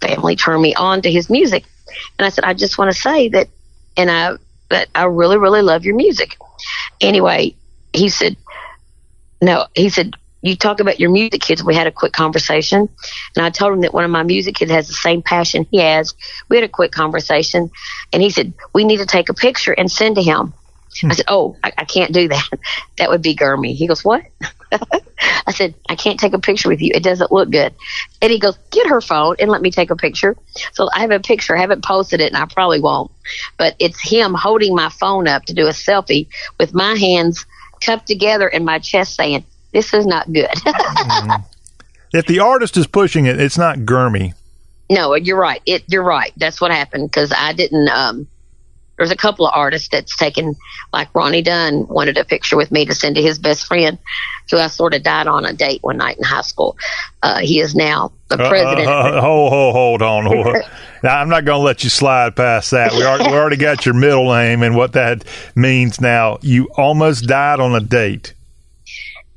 [0.01, 1.65] family turned me on to his music.
[2.17, 3.47] And I said, I just want to say that,
[3.97, 4.37] and I,
[4.69, 6.37] that I really, really love your music.
[6.99, 7.55] Anyway,
[7.93, 8.37] he said,
[9.41, 11.63] no, he said, you talk about your music kids.
[11.63, 12.89] We had a quick conversation,
[13.35, 15.79] and I told him that one of my music kids has the same passion he
[15.79, 16.13] has.
[16.49, 17.69] We had a quick conversation,
[18.11, 20.53] and he said we need to take a picture and send to him.
[20.99, 21.11] Hmm.
[21.11, 22.49] I said, "Oh, I, I can't do that.
[22.97, 24.23] That would be Gurmy." He goes, "What?"
[24.71, 26.91] I said, "I can't take a picture with you.
[26.93, 27.73] It doesn't look good."
[28.21, 30.35] And he goes, "Get her phone and let me take a picture."
[30.73, 31.55] So I have a picture.
[31.55, 33.11] I haven't posted it, and I probably won't.
[33.57, 36.27] But it's him holding my phone up to do a selfie
[36.59, 37.45] with my hands
[37.81, 39.43] cupped together and my chest saying,
[39.73, 40.49] "This is not good."
[42.13, 44.33] If the artist is pushing it, it's not Gurmy.
[44.89, 45.61] No, you're right.
[45.65, 46.33] It you're right.
[46.35, 47.87] That's what happened because I didn't.
[47.87, 48.27] Um,
[48.97, 50.55] there's a couple of artists that's taken,
[50.93, 53.97] like Ronnie Dunn wanted a picture with me to send to his best friend,
[54.51, 56.77] who I sort of died on a date one night in high school.
[57.23, 58.87] Uh, he is now the president.
[58.87, 60.25] Uh, uh, uh, hold, hold, hold on.
[60.25, 60.57] Hold
[61.03, 62.91] now, I'm not going to let you slide past that.
[62.91, 65.23] We already, we already got your middle name and what that
[65.55, 66.37] means now.
[66.41, 68.35] You almost died on a date.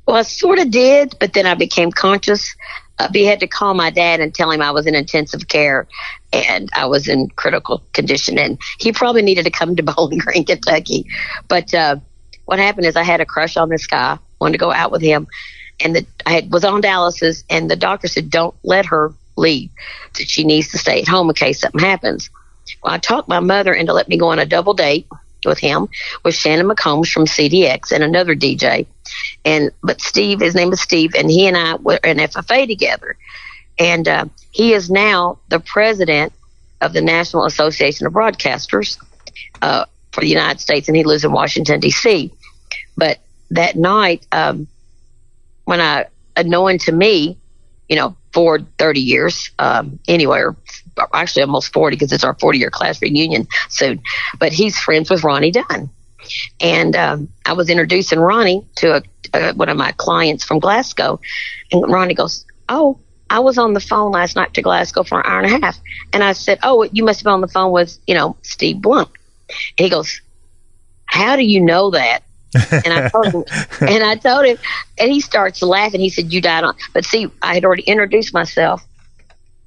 [0.05, 2.55] Well, I sort of did, but then I became conscious.
[2.99, 5.87] Uh, I had to call my dad and tell him I was in intensive care
[6.31, 10.45] and I was in critical condition, and he probably needed to come to Bowling Green,
[10.45, 11.05] Kentucky.
[11.47, 11.97] But uh,
[12.45, 15.01] what happened is I had a crush on this guy, wanted to go out with
[15.01, 15.27] him,
[15.79, 19.69] and the, I had, was on dialysis, and the doctor said, "Don't let her leave;
[20.17, 22.29] that she needs to stay at home in case something happens."
[22.83, 25.07] Well, I talked my mother into let me go on a double date
[25.45, 25.87] with him
[26.23, 28.87] with Shannon McCombs from CDX and another DJ.
[29.45, 33.15] And but Steve, his name is Steve, and he and I were in FFA together.
[33.77, 36.33] And uh, he is now the president
[36.81, 38.97] of the National Association of Broadcasters
[39.61, 42.31] uh, for the United States, and he lives in Washington D.C.
[42.97, 43.19] But
[43.51, 44.67] that night, um,
[45.65, 46.07] when I
[46.43, 47.37] knowing to me,
[47.87, 50.57] you know, for 30 years, um, anyway, or
[51.13, 54.01] actually almost 40 because it's our 40 year class reunion soon.
[54.39, 55.89] But he's friends with Ronnie Dunn.
[56.59, 59.03] And um, I was introducing Ronnie to a,
[59.41, 61.19] a, one of my clients from Glasgow.
[61.71, 62.99] And Ronnie goes, Oh,
[63.29, 65.79] I was on the phone last night to Glasgow for an hour and a half.
[66.13, 68.81] And I said, Oh, you must have been on the phone with, you know, Steve
[68.81, 69.09] Blunt.
[69.77, 70.21] And he goes,
[71.05, 72.23] How do you know that?
[72.71, 73.43] and I told him,
[73.81, 74.57] and I told him,
[74.97, 75.99] and he starts laughing.
[75.99, 78.85] He said, "You died on." But see, I had already introduced myself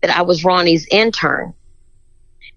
[0.01, 1.55] that I was Ronnie's intern,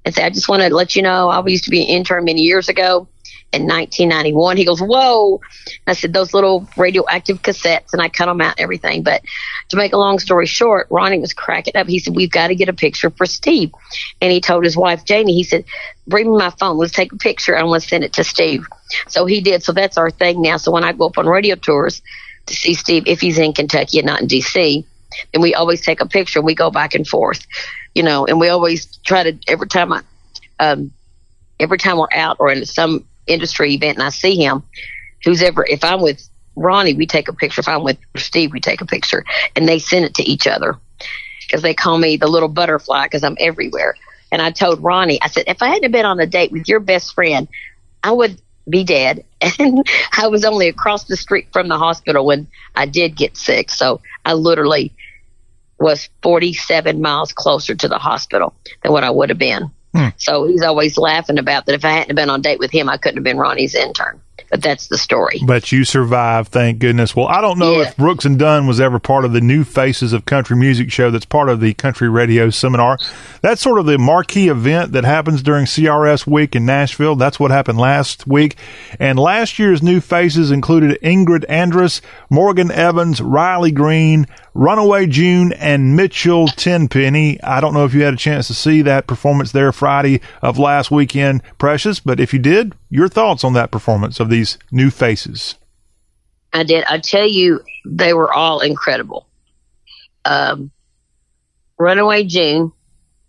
[0.06, 2.26] and say, "I just want to let you know I used to be an intern
[2.26, 3.08] many years ago."
[3.54, 5.42] In 1991, he goes, "Whoa!"
[5.86, 9.04] I said, "Those little radioactive cassettes," and I cut them out and everything.
[9.04, 9.24] But
[9.70, 11.88] to make a long story short, Ronnie was cracking up.
[11.88, 13.72] He said, "We've got to get a picture for Steve,"
[14.22, 15.34] and he told his wife Janie.
[15.34, 15.66] He said,
[16.08, 16.78] "Bring me my phone.
[16.78, 17.54] Let's take a picture.
[17.66, 18.66] Want to send it to Steve."
[19.10, 19.64] So he did.
[19.64, 20.56] So that's our thing now.
[20.56, 22.02] So when I go up on radio tours
[22.46, 24.86] to see Steve, if he's in Kentucky and not in D.C.,
[25.34, 26.40] then we always take a picture.
[26.40, 27.46] and We go back and forth,
[27.96, 30.02] you know, and we always try to every time I,
[30.60, 30.92] um,
[31.60, 34.64] every time we're out or in some industry event and I see him,
[35.24, 37.62] who's ever if I'm with Ronnie, we take a picture.
[37.62, 39.24] If I'm with Steve, we take a picture,
[39.56, 40.78] and they send it to each other
[41.48, 43.96] because they call me the little butterfly because I'm everywhere.
[44.32, 46.80] And I told Ronnie, I said, if I hadn't been on a date with your
[46.80, 47.48] best friend,
[48.04, 49.26] I would be dead.
[49.60, 49.84] And
[50.18, 53.72] I was only across the street from the hospital when I did get sick.
[53.72, 54.94] So I literally
[55.82, 58.54] was 47 miles closer to the hospital
[58.84, 59.72] than what I would have been.
[59.94, 60.10] Hmm.
[60.18, 61.76] So he's always laughing about that.
[61.76, 64.22] If I hadn't been on date with him, I couldn't have been Ronnie's intern.
[64.50, 65.40] But that's the story.
[65.46, 67.16] But you survived, thank goodness.
[67.16, 67.88] Well, I don't know yeah.
[67.88, 71.10] if Brooks and Dunn was ever part of the New Faces of Country Music show
[71.10, 72.98] that's part of the Country Radio Seminar.
[73.42, 77.16] That's sort of the marquee event that happens during CRS week in Nashville.
[77.16, 78.58] That's what happened last week.
[79.00, 85.96] And last year's New Faces included Ingrid Andress, Morgan Evans, Riley Green, Runaway June, and
[85.96, 87.42] Mitchell Tenpenny.
[87.42, 90.60] I don't know if you had a chance to see that performance there Friday of
[90.60, 94.90] last weekend, Precious, but if you did, your thoughts on that performance of these new
[94.90, 95.56] faces?
[96.54, 96.84] I did.
[96.84, 99.26] I tell you, they were all incredible.
[100.26, 100.72] Um,
[101.78, 102.74] Runaway June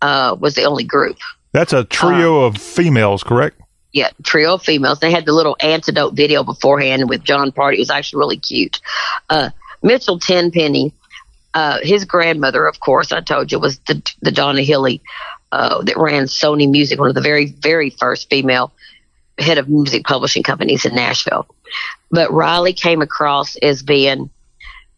[0.01, 1.17] uh, was the only group.
[1.53, 3.59] That's a trio um, of females, correct?
[3.93, 4.99] Yeah, trio of females.
[4.99, 7.75] They had the little antidote video beforehand with Jon Pardi.
[7.75, 8.81] It was actually really cute.
[9.29, 9.51] Uh,
[9.83, 10.93] Mitchell Tenpenny,
[11.53, 15.01] uh, his grandmother, of course, I told you, was the the Donna Hilley
[15.51, 18.73] uh, that ran Sony Music, one of the very very first female
[19.37, 21.47] head of music publishing companies in Nashville.
[22.11, 24.29] But Riley came across as being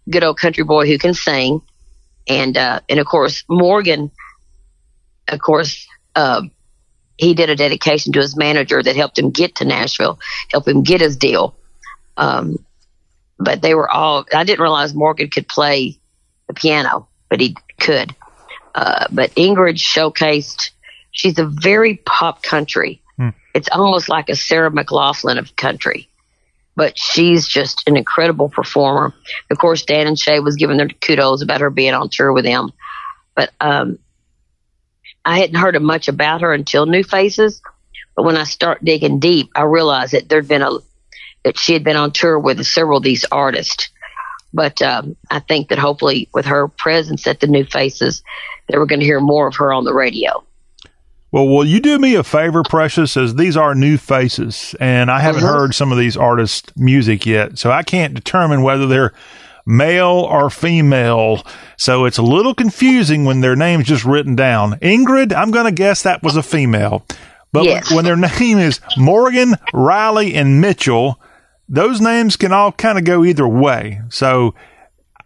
[0.10, 1.62] good old country boy who can sing,
[2.28, 4.12] and uh, and of course Morgan,
[5.28, 6.44] of course, uh,
[7.18, 10.20] he did a dedication to his manager that helped him get to Nashville,
[10.52, 11.56] help him get his deal.
[12.16, 12.64] Um,
[13.38, 14.26] but they were all.
[14.34, 16.00] I didn't realize Morgan could play
[16.48, 18.16] the piano, but he could.
[18.74, 20.72] Uh, but Ingrid showcased.
[21.12, 23.02] She's a very pop country
[23.56, 26.10] it's almost like a Sarah McLachlan of country.
[26.76, 29.14] But she's just an incredible performer.
[29.50, 32.44] Of course, Dan and Shay was giving their kudos about her being on tour with
[32.44, 32.74] them.
[33.34, 33.98] But um,
[35.24, 37.62] I hadn't heard much about her until New Faces.
[38.14, 40.72] But when I start digging deep, I realized that there'd been a
[41.46, 43.90] that she had been on tour with several of these artists.
[44.56, 48.24] But um, I think that hopefully, with her presence at the New Faces,
[48.68, 50.44] that we're going to hear more of her on the radio.
[51.32, 55.20] Well, will you do me a favor, Precious, as these are new faces, and I
[55.20, 55.60] haven't uh-huh.
[55.60, 59.14] heard some of these artists' music yet, so I can't determine whether they're
[59.66, 61.46] male or female.
[61.78, 64.80] So it's a little confusing when their name's just written down.
[64.80, 67.06] Ingrid, I'm going to guess that was a female.
[67.52, 67.92] But yes.
[67.94, 71.20] when their name is Morgan, Riley, and Mitchell,
[71.68, 74.02] those names can all kind of go either way.
[74.10, 74.54] So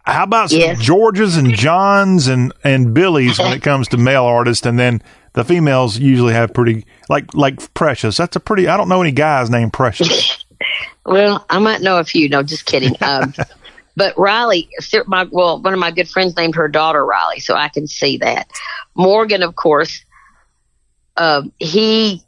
[0.04, 0.80] how about yes.
[0.80, 5.02] Georges and Johns and, and Billies when it comes to male artists, and then
[5.34, 8.16] the females usually have pretty like like Precious.
[8.16, 8.68] That's a pretty.
[8.68, 10.44] I don't know any guys named Precious.
[11.06, 12.28] well, I might know a few.
[12.28, 12.96] No, just kidding.
[13.00, 13.34] Um,
[13.96, 14.68] but Riley,
[15.06, 18.16] my well, one of my good friends named her daughter Riley, so I can see
[18.18, 18.50] that.
[18.94, 20.04] Morgan, of course,
[21.16, 22.22] uh, he,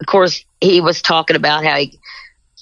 [0.00, 1.99] of course, he was talking about how he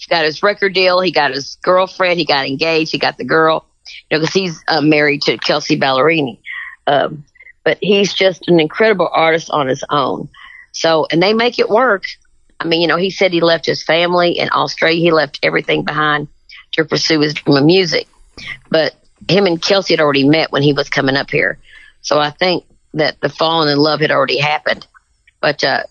[0.08, 3.66] got his record deal, he got his girlfriend, he got engaged, he got the girl,
[4.10, 6.38] you know, because he's uh, married to Kelsea Ballerini.
[6.86, 7.24] Um,
[7.64, 10.28] but he's just an incredible artist on his own.
[10.72, 12.04] So, and they make it work.
[12.60, 15.00] I mean, you know, he said he left his family in Australia.
[15.00, 16.28] He left everything behind
[16.72, 18.08] to pursue his dream of music.
[18.70, 18.94] But
[19.28, 21.58] him and Kelsea had already met when he was coming up here.
[22.00, 22.64] So I think
[22.94, 24.86] that the falling in love had already happened.
[25.40, 25.84] But uh,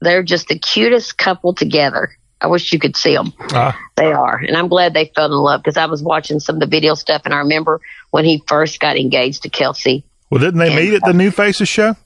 [0.00, 2.10] they're just the cutest couple together.
[2.40, 3.32] I wish you could see them.
[3.52, 3.78] Ah.
[3.96, 6.60] They are, and I'm glad they fell in love because I was watching some of
[6.60, 10.04] the video stuff, and I remember when he first got engaged to Kelsea.
[10.30, 11.96] Well, didn't they meet at the New Faces show?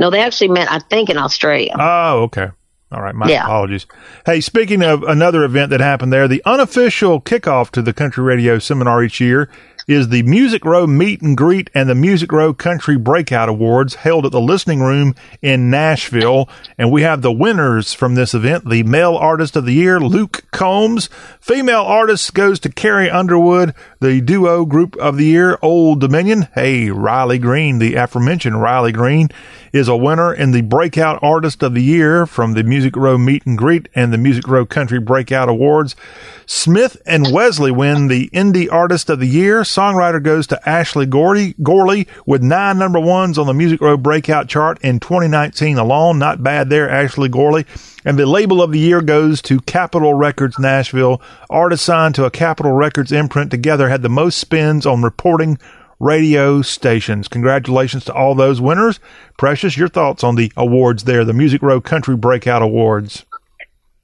[0.00, 1.74] No, they actually met, I think, in Australia.
[1.78, 2.48] Oh, okay.
[2.92, 3.14] All right.
[3.14, 3.42] My Yeah.
[3.44, 3.86] apologies.
[4.24, 8.58] Hey, speaking of another event that happened there, the unofficial kickoff to the country radio
[8.60, 9.50] seminar each year
[9.86, 14.24] is the Music Row Meet and Greet and the Music Row Country Breakout Awards held
[14.26, 16.48] at the Listening Room in Nashville.
[16.78, 18.68] And we have the winners from this event.
[18.68, 21.08] The male artist of the year, Luke Combs.
[21.40, 23.74] Female artist goes to Carrie Underwood.
[24.04, 26.48] The duo group of the year, Old Dominion.
[26.54, 29.30] Hey, Riley Green, the aforementioned Riley Green
[29.72, 33.46] is a winner in the Breakout Artist of the Year from the Music Row Meet
[33.46, 35.96] and Greet and the Music Row Country Breakout Awards.
[36.44, 39.62] Smith and Wesley win the Indie Artist of the Year.
[39.62, 44.50] Songwriter goes to Ashley Gordy, Gorley with nine number ones on the Music Row Breakout
[44.50, 46.18] chart in 2019 alone.
[46.18, 47.64] Not bad there, Ashley Gorley.
[48.04, 51.22] And the label of the year goes to Capitol Records Nashville.
[51.48, 55.58] Artists signed to a Capitol Records imprint together had the most spins on reporting
[56.00, 57.28] radio stations.
[57.28, 59.00] Congratulations to all those winners.
[59.38, 63.24] Precious, your thoughts on the awards there, the Music Row Country Breakout Awards.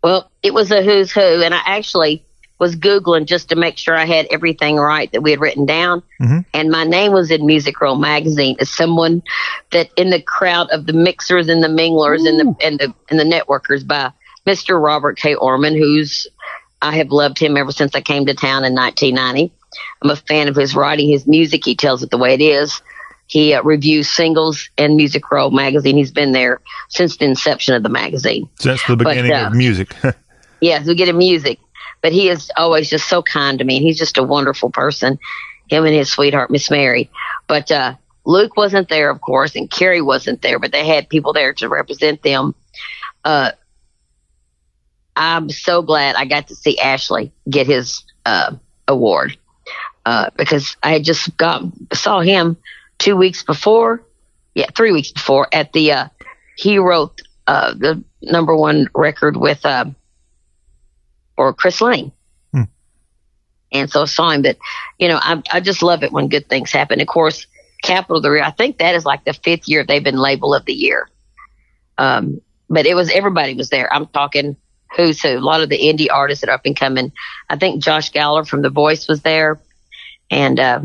[0.02, 2.24] Well, it was a who's who, and I actually
[2.60, 6.02] was Googling just to make sure I had everything right that we had written down.
[6.20, 6.44] Mhm.
[6.54, 9.22] And my name was in Music Row magazine as someone
[9.72, 13.18] that in the crowd of the mixers and the minglers and the and the and
[13.18, 14.12] the networkers by
[14.46, 14.80] Mr.
[14.80, 15.34] Robert K.
[15.34, 16.26] Oermann, who's
[16.82, 19.52] I have loved him ever since I came to town in 1990.
[20.02, 21.64] I'm a fan of his writing, his music.
[21.64, 22.80] He tells it the way it is.
[23.26, 25.96] He uh, reviews singles and Music Row magazine.
[25.96, 28.48] He's been there since the inception of the magazine.
[28.58, 29.94] Since the But, beginning uh, of music.
[30.62, 31.58] Yes, we get him music,
[32.02, 33.80] but he is always just so kind to me.
[33.80, 35.18] He's just a wonderful person.
[35.68, 37.10] Him and his sweetheart, Miss Mary.
[37.46, 37.94] But uh,
[38.24, 41.68] Luke wasn't there, of course, and Carrie wasn't there, but they had people there to
[41.68, 42.54] represent them.
[43.24, 43.52] Uh,
[45.16, 48.54] I'm so glad I got to see Ashley get his uh,
[48.88, 49.36] award
[50.06, 51.62] uh, because I had just got
[51.92, 52.56] saw him
[52.98, 54.02] two weeks before,
[54.54, 55.92] yeah, three weeks before at the.
[55.92, 56.08] Uh,
[56.56, 59.64] he wrote uh, the number one record with.
[59.64, 59.86] Uh,
[61.40, 62.12] or Chris Lane.
[62.52, 62.64] Hmm.
[63.72, 64.58] And so I saw him, but
[64.98, 67.00] you know, I, I just love it when good things happen.
[67.00, 67.46] Of course,
[67.82, 70.54] Capitol of the Year, I think that is like the fifth year they've been label
[70.54, 71.08] of the year.
[71.96, 73.92] Um, but it was, everybody was there.
[73.92, 74.56] I'm talking
[74.96, 77.10] who's who, a lot of the indie artists that are up and coming.
[77.48, 79.58] I think Josh Galler from The Voice was there
[80.30, 80.80] and, uh,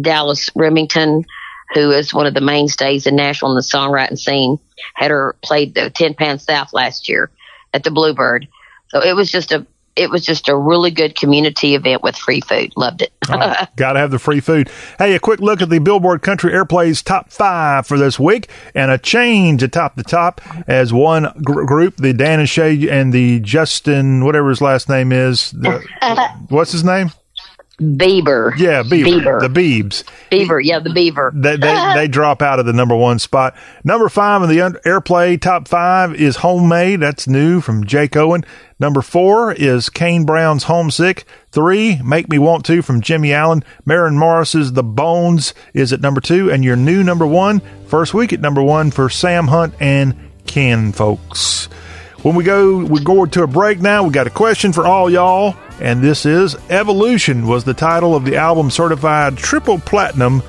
[0.00, 1.26] Dallas Remington,
[1.74, 4.58] who is one of the mainstays in Nashville in the songwriting scene,
[4.94, 7.30] had her played the Tin Pan South last year
[7.74, 8.48] at the Bluebird.
[8.88, 9.66] So it was just a
[9.96, 12.72] it was just a really good community event with free food.
[12.76, 13.12] Loved it.
[13.28, 14.70] Oh, Got to have the free food.
[14.98, 18.90] Hey, a quick look at the Billboard Country Airplays top five for this week, and
[18.90, 23.40] a change atop the top as one gr- group, the Dan and Shay and the
[23.40, 25.50] Justin, whatever his last name is.
[25.52, 27.12] The, uh, what's his name?
[27.96, 28.54] Beaver.
[28.56, 29.04] Yeah, Beaver.
[29.04, 29.40] Beaver.
[29.40, 30.04] The Beebs.
[30.30, 31.32] Beaver, yeah, the beaver.
[31.34, 33.54] They, they, they drop out of the number one spot.
[33.84, 37.00] Number five in the un- airplay top five is Homemade.
[37.00, 38.44] That's new from Jake Owen.
[38.78, 41.24] Number four is Kane Brown's Homesick.
[41.50, 43.62] Three, Make Me Want To from Jimmy Allen.
[43.84, 46.50] Maren Morris's The Bones is at number two.
[46.50, 50.14] And your new number one, first week at number one for Sam Hunt and
[50.46, 51.68] Kinfolks.
[52.22, 54.04] When we go, we go to a break now.
[54.04, 58.24] We got a question for all y'all, and this is Evolution was the title of
[58.24, 60.40] the album certified triple platinum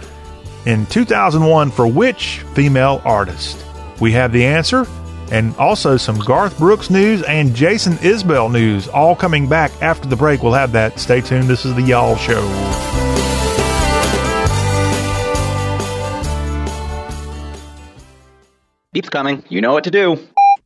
[0.67, 3.65] in 2001 for which female artist?
[3.99, 4.85] We have the answer
[5.31, 10.15] and also some Garth Brooks news and Jason Isbell news all coming back after the
[10.15, 10.43] break.
[10.43, 10.99] We'll have that.
[10.99, 11.47] Stay tuned.
[11.47, 12.43] This is the Y'all Show.
[18.93, 19.43] Keeps coming.
[19.49, 20.19] You know what to do.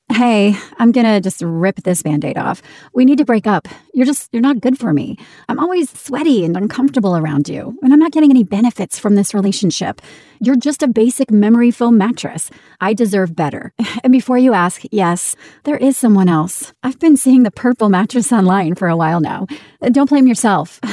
[0.09, 2.61] Hey, I'm gonna just rip this band aid off.
[2.93, 3.67] We need to break up.
[3.93, 5.17] You're just, you're not good for me.
[5.49, 9.34] I'm always sweaty and uncomfortable around you, and I'm not getting any benefits from this
[9.34, 10.01] relationship.
[10.39, 12.49] You're just a basic memory foam mattress.
[12.80, 13.73] I deserve better.
[14.03, 16.72] And before you ask, yes, there is someone else.
[16.84, 19.47] I've been seeing the purple mattress online for a while now.
[19.91, 20.80] Don't blame yourself.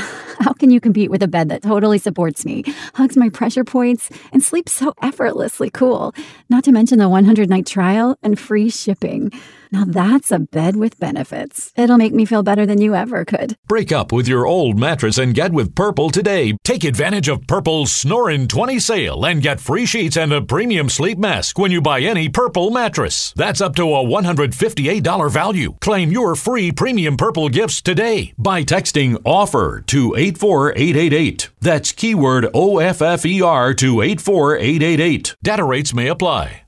[0.41, 2.65] How can you compete with a bed that totally supports me,
[2.95, 6.13] hugs my pressure points, and sleeps so effortlessly cool?
[6.49, 9.31] Not to mention the 100 night trial and free shipping.
[9.75, 11.73] Now that's a bed with benefits.
[11.77, 13.57] It'll make me feel better than you ever could.
[13.67, 16.57] Break up with your old mattress and get with Purple today.
[16.63, 21.19] Take advantage of Purple's Snorin' 20 sale and get free sheets and a premium sleep
[21.19, 23.33] mask when you buy any Purple mattress.
[23.35, 25.75] That's up to a $158 value.
[25.81, 31.51] Claim your free premium Purple gifts today by texting OFFER to 84888.
[31.61, 35.35] That's keyword OFFER to 84888.
[35.43, 36.64] Data rates may apply.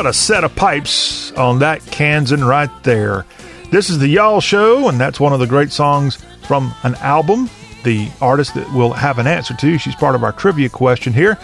[0.00, 3.26] What a set of pipes on that Kansan right there.
[3.70, 7.50] This is the Y'all Show, and that's one of the great songs from an album.
[7.84, 9.76] The artist that we'll have an answer to.
[9.76, 11.38] She's part of our trivia question here.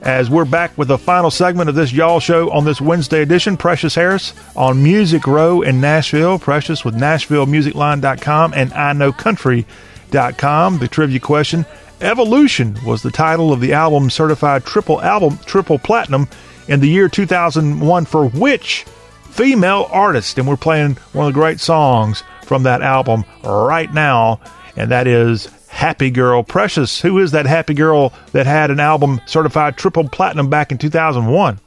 [0.00, 3.56] As we're back with the final segment of this Y'all Show on this Wednesday edition,
[3.56, 6.40] Precious Harris on Music Row in Nashville.
[6.40, 10.78] Precious with NashvilleMusicLine.com and IKnowCountry.com.
[10.78, 11.64] The trivia question
[12.00, 16.26] Evolution was the title of the album certified triple album, triple platinum
[16.68, 18.84] in the year 2001 for which
[19.30, 20.38] female artist?
[20.38, 24.40] And we're playing one of the great songs from that album right now,
[24.76, 27.00] and that is Happy Girl Precious.
[27.00, 31.58] Who is that happy girl that had an album certified triple platinum back in 2001?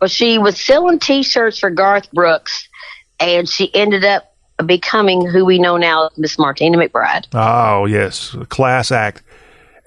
[0.00, 2.68] Well, she was selling T-shirts for Garth Brooks,
[3.18, 7.26] and she ended up becoming who we know now as Miss Martina McBride.
[7.34, 9.22] Oh, yes, class act.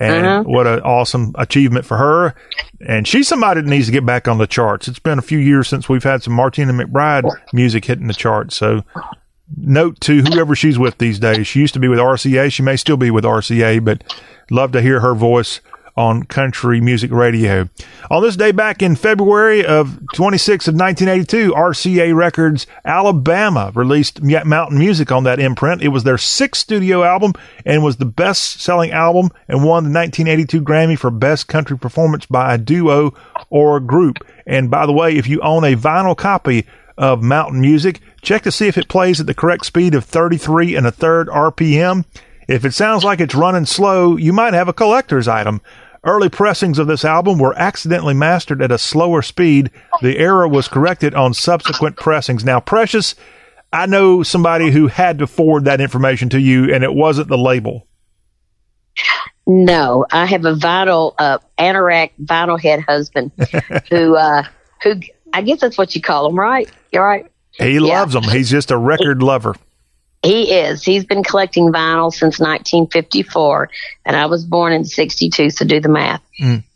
[0.03, 0.43] And Uh-huh.
[0.43, 2.35] what an awesome achievement for her.
[2.85, 4.87] And she's somebody that needs to get back on the charts.
[4.87, 8.55] It's been a few years since we've had some Martina McBride music hitting the charts.
[8.57, 8.83] So
[9.55, 11.47] note to whoever she's with these days.
[11.47, 12.51] She used to be with RCA.
[12.51, 14.03] She may still be with RCA, but
[14.51, 15.61] love to hear her voice
[15.95, 17.69] on country music radio.
[18.09, 24.77] On this day back in February of 26 of 1982, RCA Records Alabama released Mountain
[24.77, 25.81] Music on that imprint.
[25.81, 27.33] It was their sixth studio album
[27.65, 32.25] and was the best selling album and won the 1982 Grammy for Best Country Performance
[32.25, 33.13] by a Duo
[33.49, 34.25] or a Group.
[34.45, 36.65] And by the way, if you own a vinyl copy
[36.97, 40.75] of Mountain Music, check to see if it plays at the correct speed of 33
[40.75, 42.05] and a third RPM.
[42.47, 45.61] If it sounds like it's running slow, you might have a collector's item.
[46.05, 49.71] Early pressings of this album were accidentally mastered at a slower speed.
[50.01, 52.43] The error was corrected on subsequent pressings.
[52.43, 53.15] Now, Precious,
[53.71, 57.37] I know somebody who had to forward that information to you, and it wasn't the
[57.37, 57.87] label.
[59.47, 63.31] No, I have a vinyl, uh, anorak vinyl head husband
[63.89, 64.43] who, uh,
[64.83, 64.95] who,
[65.33, 66.69] I guess that's what you call him, right?
[66.91, 67.25] You're right.
[67.51, 67.79] He Yeah.
[67.99, 68.23] loves them.
[68.23, 69.55] He's just a record lover.
[70.23, 70.83] He is.
[70.83, 73.69] He's been collecting vinyl since 1954,
[74.05, 76.21] and I was born in 62, so do the math.
[76.41, 76.63] Mm.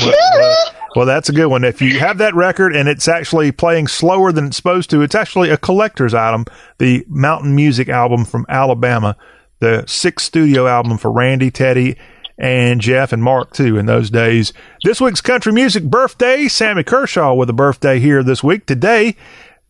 [0.00, 0.56] Well, well-
[0.96, 1.64] well, that's a good one.
[1.64, 5.14] If you have that record and it's actually playing slower than it's supposed to, it's
[5.14, 6.46] actually a collector's item.
[6.78, 9.14] The Mountain Music album from Alabama,
[9.60, 11.96] the sixth studio album for Randy, Teddy,
[12.38, 14.52] and Jeff and Mark too in those days.
[14.82, 18.64] This week's country music birthday, Sammy Kershaw with a birthday here this week.
[18.64, 19.14] Today,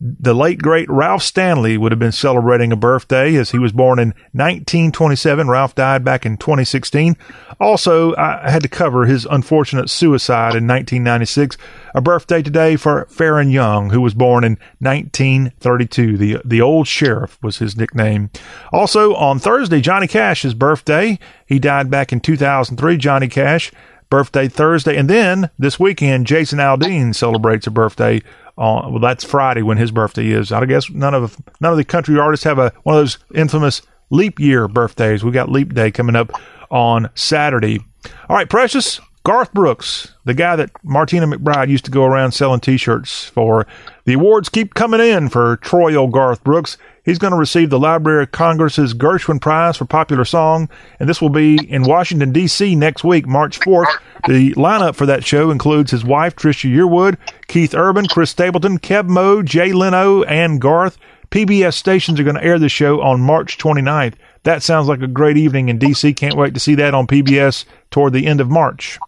[0.01, 3.99] the late great Ralph Stanley would have been celebrating a birthday as he was born
[3.99, 5.49] in 1927.
[5.49, 7.17] Ralph died back in 2016.
[7.59, 11.57] Also, I had to cover his unfortunate suicide in 1996.
[11.93, 16.17] A birthday today for Faron Young, who was born in 1932.
[16.17, 18.29] The the old sheriff was his nickname.
[18.71, 21.19] Also on Thursday, Johnny Cash's birthday.
[21.45, 22.95] He died back in 2003.
[22.97, 23.73] Johnny Cash
[24.09, 28.21] birthday Thursday, and then this weekend, Jason Aldean celebrates a birthday.
[28.59, 30.51] On, well, that's Friday when his birthday is.
[30.51, 33.81] I guess none of none of the country artists have a one of those infamous
[34.09, 35.23] leap year birthdays.
[35.23, 36.31] We got leap day coming up
[36.69, 37.79] on Saturday.
[38.27, 42.59] All right, Precious Garth Brooks, the guy that Martina McBride used to go around selling
[42.59, 43.65] T-shirts for.
[44.05, 46.77] The awards keep coming in for Troy Garth Brooks.
[47.09, 50.69] He's going to receive the Library of Congress's Gershwin Prize for Popular Song,
[50.99, 52.75] and this will be in Washington, D.C.
[52.75, 53.91] next week, March 4th.
[54.27, 57.17] The lineup for that show includes his wife, Trisha Yearwood,
[57.47, 60.99] Keith Urban, Chris Stapleton, Keb' Mo', Jay Leno, and Garth.
[61.31, 64.13] PBS stations are going to air the show on March 29th.
[64.43, 66.13] That sounds like a great evening in D.C.
[66.13, 68.99] Can't wait to see that on PBS toward the end of March.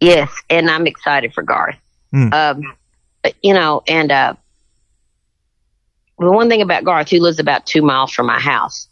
[0.00, 1.76] Yes, and I'm excited for Garth.
[2.14, 2.32] Mm.
[2.32, 4.34] Um, you know, and uh,
[6.20, 8.86] the one thing about Garth, who lives about two miles from my house,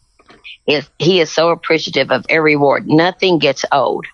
[0.66, 2.86] is he is so appreciative of every award.
[2.86, 4.06] Nothing gets old.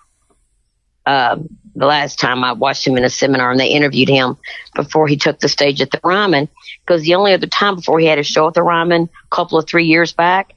[1.05, 4.37] Um, the last time I watched him in a seminar and they interviewed him
[4.75, 6.47] before he took the stage at the Ryman,
[6.81, 9.57] because the only other time before he had a show at the Ryman, a couple
[9.57, 10.53] of three years back,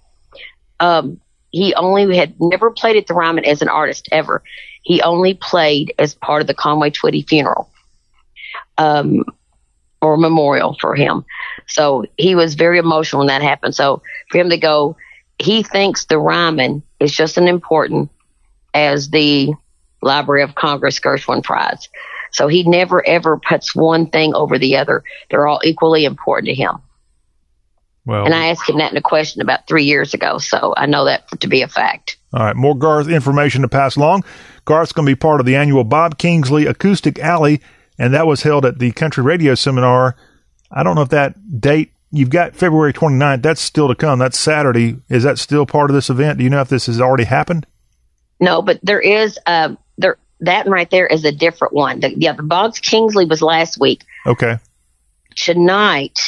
[0.80, 1.20] um,
[1.50, 4.42] he only had never played at the Ryman as an artist ever.
[4.82, 7.68] He only played as part of the Conway Twitty funeral,
[8.78, 9.24] um,
[10.00, 11.24] or memorial for him.
[11.66, 13.74] So he was very emotional when that happened.
[13.74, 14.96] So for him to go,
[15.38, 18.10] he thinks the Ryman is just as important
[18.74, 19.52] as the
[20.02, 21.88] Library of Congress Gershwin Prize.
[22.32, 25.02] So he never ever puts one thing over the other.
[25.30, 26.78] They're all equally important to him.
[28.04, 30.86] Well, And I asked him that in a question about three years ago, so I
[30.86, 32.16] know that to be a fact.
[32.32, 34.24] All right, more Garth information to pass along.
[34.64, 37.60] Garth's going to be part of the annual Bob Kingsley Acoustic Alley,
[37.98, 40.16] and that was held at the Country Radio Seminar.
[40.70, 43.42] I don't know if that date you've got February 29th.
[43.42, 44.18] That's still to come.
[44.18, 44.96] That's Saturday.
[45.08, 46.38] Is that still part of this event?
[46.38, 47.66] Do you know if this has already happened?
[48.40, 52.00] No, but there is uh, there that one right there is a different one.
[52.00, 54.04] The, yeah, the Boggs Kingsley was last week.
[54.26, 54.58] Okay.
[55.34, 56.18] Tonight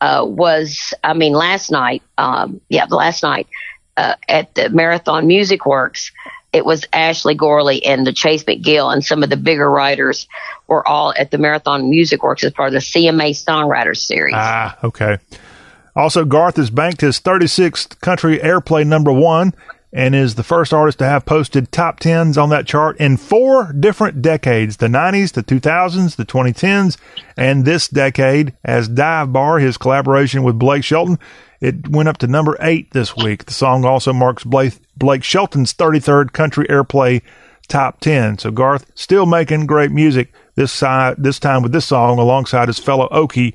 [0.00, 3.48] uh, was, I mean, last night, um, yeah, last night
[3.96, 6.12] uh, at the Marathon Music Works,
[6.56, 10.26] it was Ashley Gorley and the Chase McGill and some of the bigger writers
[10.66, 14.34] were all at the Marathon Music Works as part of the CMA Songwriters Series.
[14.34, 15.18] Ah, okay.
[15.94, 19.54] Also, Garth has banked his 36th country airplay number one
[19.92, 23.72] and is the first artist to have posted top tens on that chart in four
[23.72, 26.96] different decades the 90s, the 2000s, the 2010s,
[27.36, 28.54] and this decade.
[28.64, 31.18] As Dive Bar, his collaboration with Blake Shelton,
[31.60, 33.44] it went up to number eight this week.
[33.44, 37.22] The song also marks Blake, Blake Shelton's 33rd country airplay
[37.68, 38.38] top 10.
[38.38, 42.78] So Garth still making great music this side, this time with this song alongside his
[42.78, 43.54] fellow Okie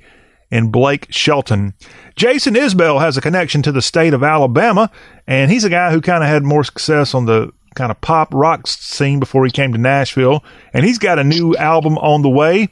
[0.51, 1.73] and Blake Shelton.
[2.15, 4.91] Jason Isbell has a connection to the state of Alabama,
[5.25, 8.33] and he's a guy who kind of had more success on the kind of pop
[8.33, 12.29] rock scene before he came to Nashville, and he's got a new album on the
[12.29, 12.67] way.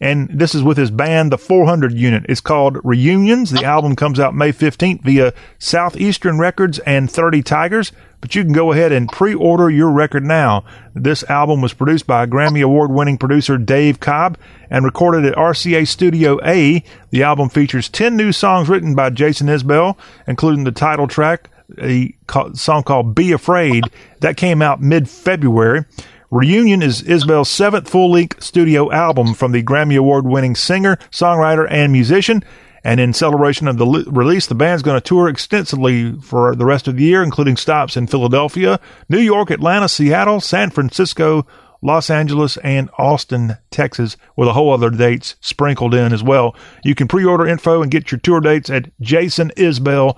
[0.00, 2.24] And this is with his band, the 400 Unit.
[2.28, 3.50] It's called Reunions.
[3.50, 8.52] The album comes out May 15th via Southeastern Records and 30 Tigers but you can
[8.52, 10.64] go ahead and pre-order your record now.
[10.94, 14.36] This album was produced by Grammy Award winning producer Dave Cobb
[14.70, 16.82] and recorded at RCA Studio A.
[17.10, 19.96] The album features 10 new songs written by Jason Isbell,
[20.26, 21.48] including the title track,
[21.80, 22.12] a
[22.54, 23.84] song called Be Afraid,
[24.20, 25.84] that came out mid-February.
[26.30, 31.90] Reunion is Isbell's seventh full-length studio album from the Grammy Award winning singer, songwriter, and
[31.90, 32.44] musician.
[32.84, 36.86] And in celebration of the release, the band's going to tour extensively for the rest
[36.86, 38.78] of the year, including stops in Philadelphia,
[39.08, 41.46] New York, Atlanta, Seattle, San Francisco,
[41.80, 46.54] Los Angeles, and Austin, Texas, with a whole other dates sprinkled in as well.
[46.84, 50.16] You can pre-order info and get your tour dates at jasonisbell.com.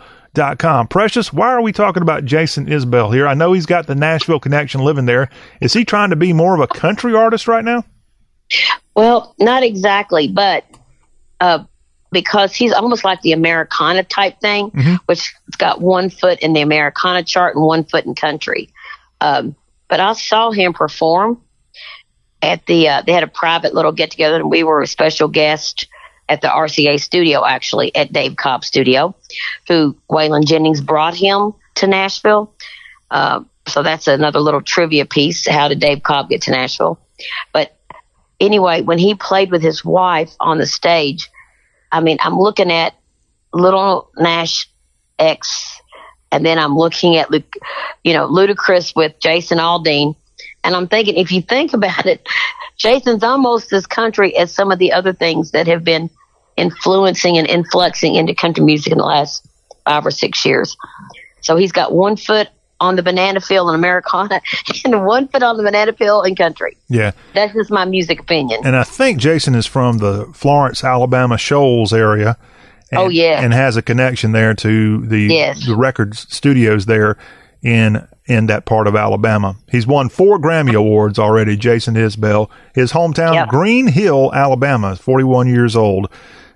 [0.88, 3.26] Precious, why are we talking about Jason Isbell here?
[3.26, 5.28] I know he's got the Nashville connection living there.
[5.60, 7.84] Is he trying to be more of a country artist right now?
[8.94, 10.64] Well, not exactly, but
[11.40, 11.64] uh,
[12.12, 14.94] because he's almost like the Americana type thing, mm-hmm.
[15.06, 18.70] which has got one foot in the Americana chart and one foot in country.
[19.20, 19.56] Um,
[19.88, 21.40] but I saw him perform
[22.42, 25.28] at the, uh, they had a private little get together and we were a special
[25.28, 25.86] guest
[26.30, 29.14] at the RCA studio, actually at Dave Cobb studio,
[29.68, 32.54] who Waylon Jennings brought him to Nashville.
[33.10, 35.46] Uh, so that's another little trivia piece.
[35.46, 37.00] How did Dave Cobb get to Nashville?
[37.52, 37.76] But
[38.38, 41.28] anyway, when he played with his wife on the stage,
[41.90, 42.94] I mean, I'm looking at
[43.52, 44.66] Lil Nas
[45.18, 45.80] X,
[46.30, 47.28] and then I'm looking at,
[48.04, 50.14] you know, Ludacris with Jason Aldean,
[50.62, 52.26] and I'm thinking, if you think about it,
[52.76, 56.08] Jason's almost as country as some of the other things that have been
[56.60, 59.46] influencing and influxing into country music in the last
[59.84, 60.76] five or six years.
[61.40, 62.48] So he's got one foot
[62.80, 64.40] on the banana peel in Americana
[64.84, 66.76] and one foot on the banana peel in country.
[66.88, 67.12] Yeah.
[67.34, 68.60] That's just my music opinion.
[68.64, 72.36] And I think Jason is from the Florence, Alabama Shoals area.
[72.90, 73.40] And, oh, yeah.
[73.42, 75.66] And has a connection there to the, yes.
[75.66, 77.16] the record studios there
[77.62, 79.56] in in that part of Alabama.
[79.68, 82.48] He's won four Grammy Awards already, Jason Isbell.
[82.74, 83.48] His hometown, yep.
[83.48, 86.08] Green Hill, Alabama, 41 years old.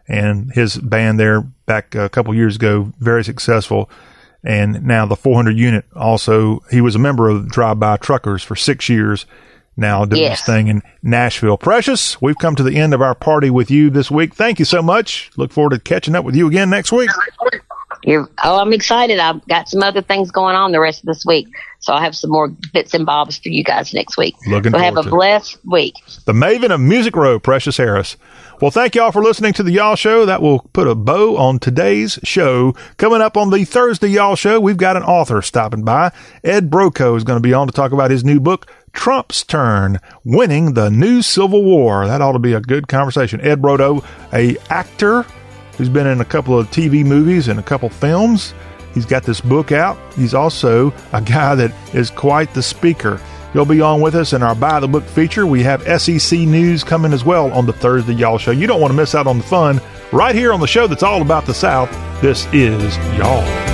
[0.06, 3.88] And his band there back a couple years ago, very successful.
[4.42, 8.54] And now the 400 unit also he was a member of drive by truckers for
[8.54, 9.24] six years
[9.76, 10.40] now doing yes.
[10.40, 11.56] this thing in nashville.
[11.56, 14.34] Precious we've come to the end of our party with you this week.
[14.34, 15.30] Thank you so much.
[15.38, 17.08] Look forward to catching up with you again next week
[18.04, 21.24] You're, oh i'm excited i've got some other things going on the rest of this
[21.24, 21.48] week
[21.80, 24.78] so i'll have some more bits and bobs for you guys next week looking so
[24.78, 25.94] have a blessed week
[26.24, 28.16] the maven of music row precious harris
[28.60, 30.24] well, thank y'all for listening to the Y'all Show.
[30.24, 32.72] That will put a bow on today's show.
[32.98, 36.12] Coming up on the Thursday Y'all Show, we've got an author stopping by.
[36.44, 39.98] Ed Brodow is going to be on to talk about his new book, Trump's Turn,
[40.24, 42.06] Winning the New Civil War.
[42.06, 43.40] That ought to be a good conversation.
[43.40, 45.26] Ed Brodow, a actor
[45.76, 48.54] who's been in a couple of TV movies and a couple films.
[48.94, 49.98] He's got this book out.
[50.14, 53.20] He's also a guy that is quite the speaker.
[53.52, 55.46] He'll be on with us in our Buy the Book feature.
[55.46, 58.50] We have SEC news coming as well on the Thursday Y'all Show.
[58.50, 59.80] You don't want to miss out on the fun
[60.12, 61.90] right here on the show that's all about the South.
[62.20, 63.73] This is Y'all.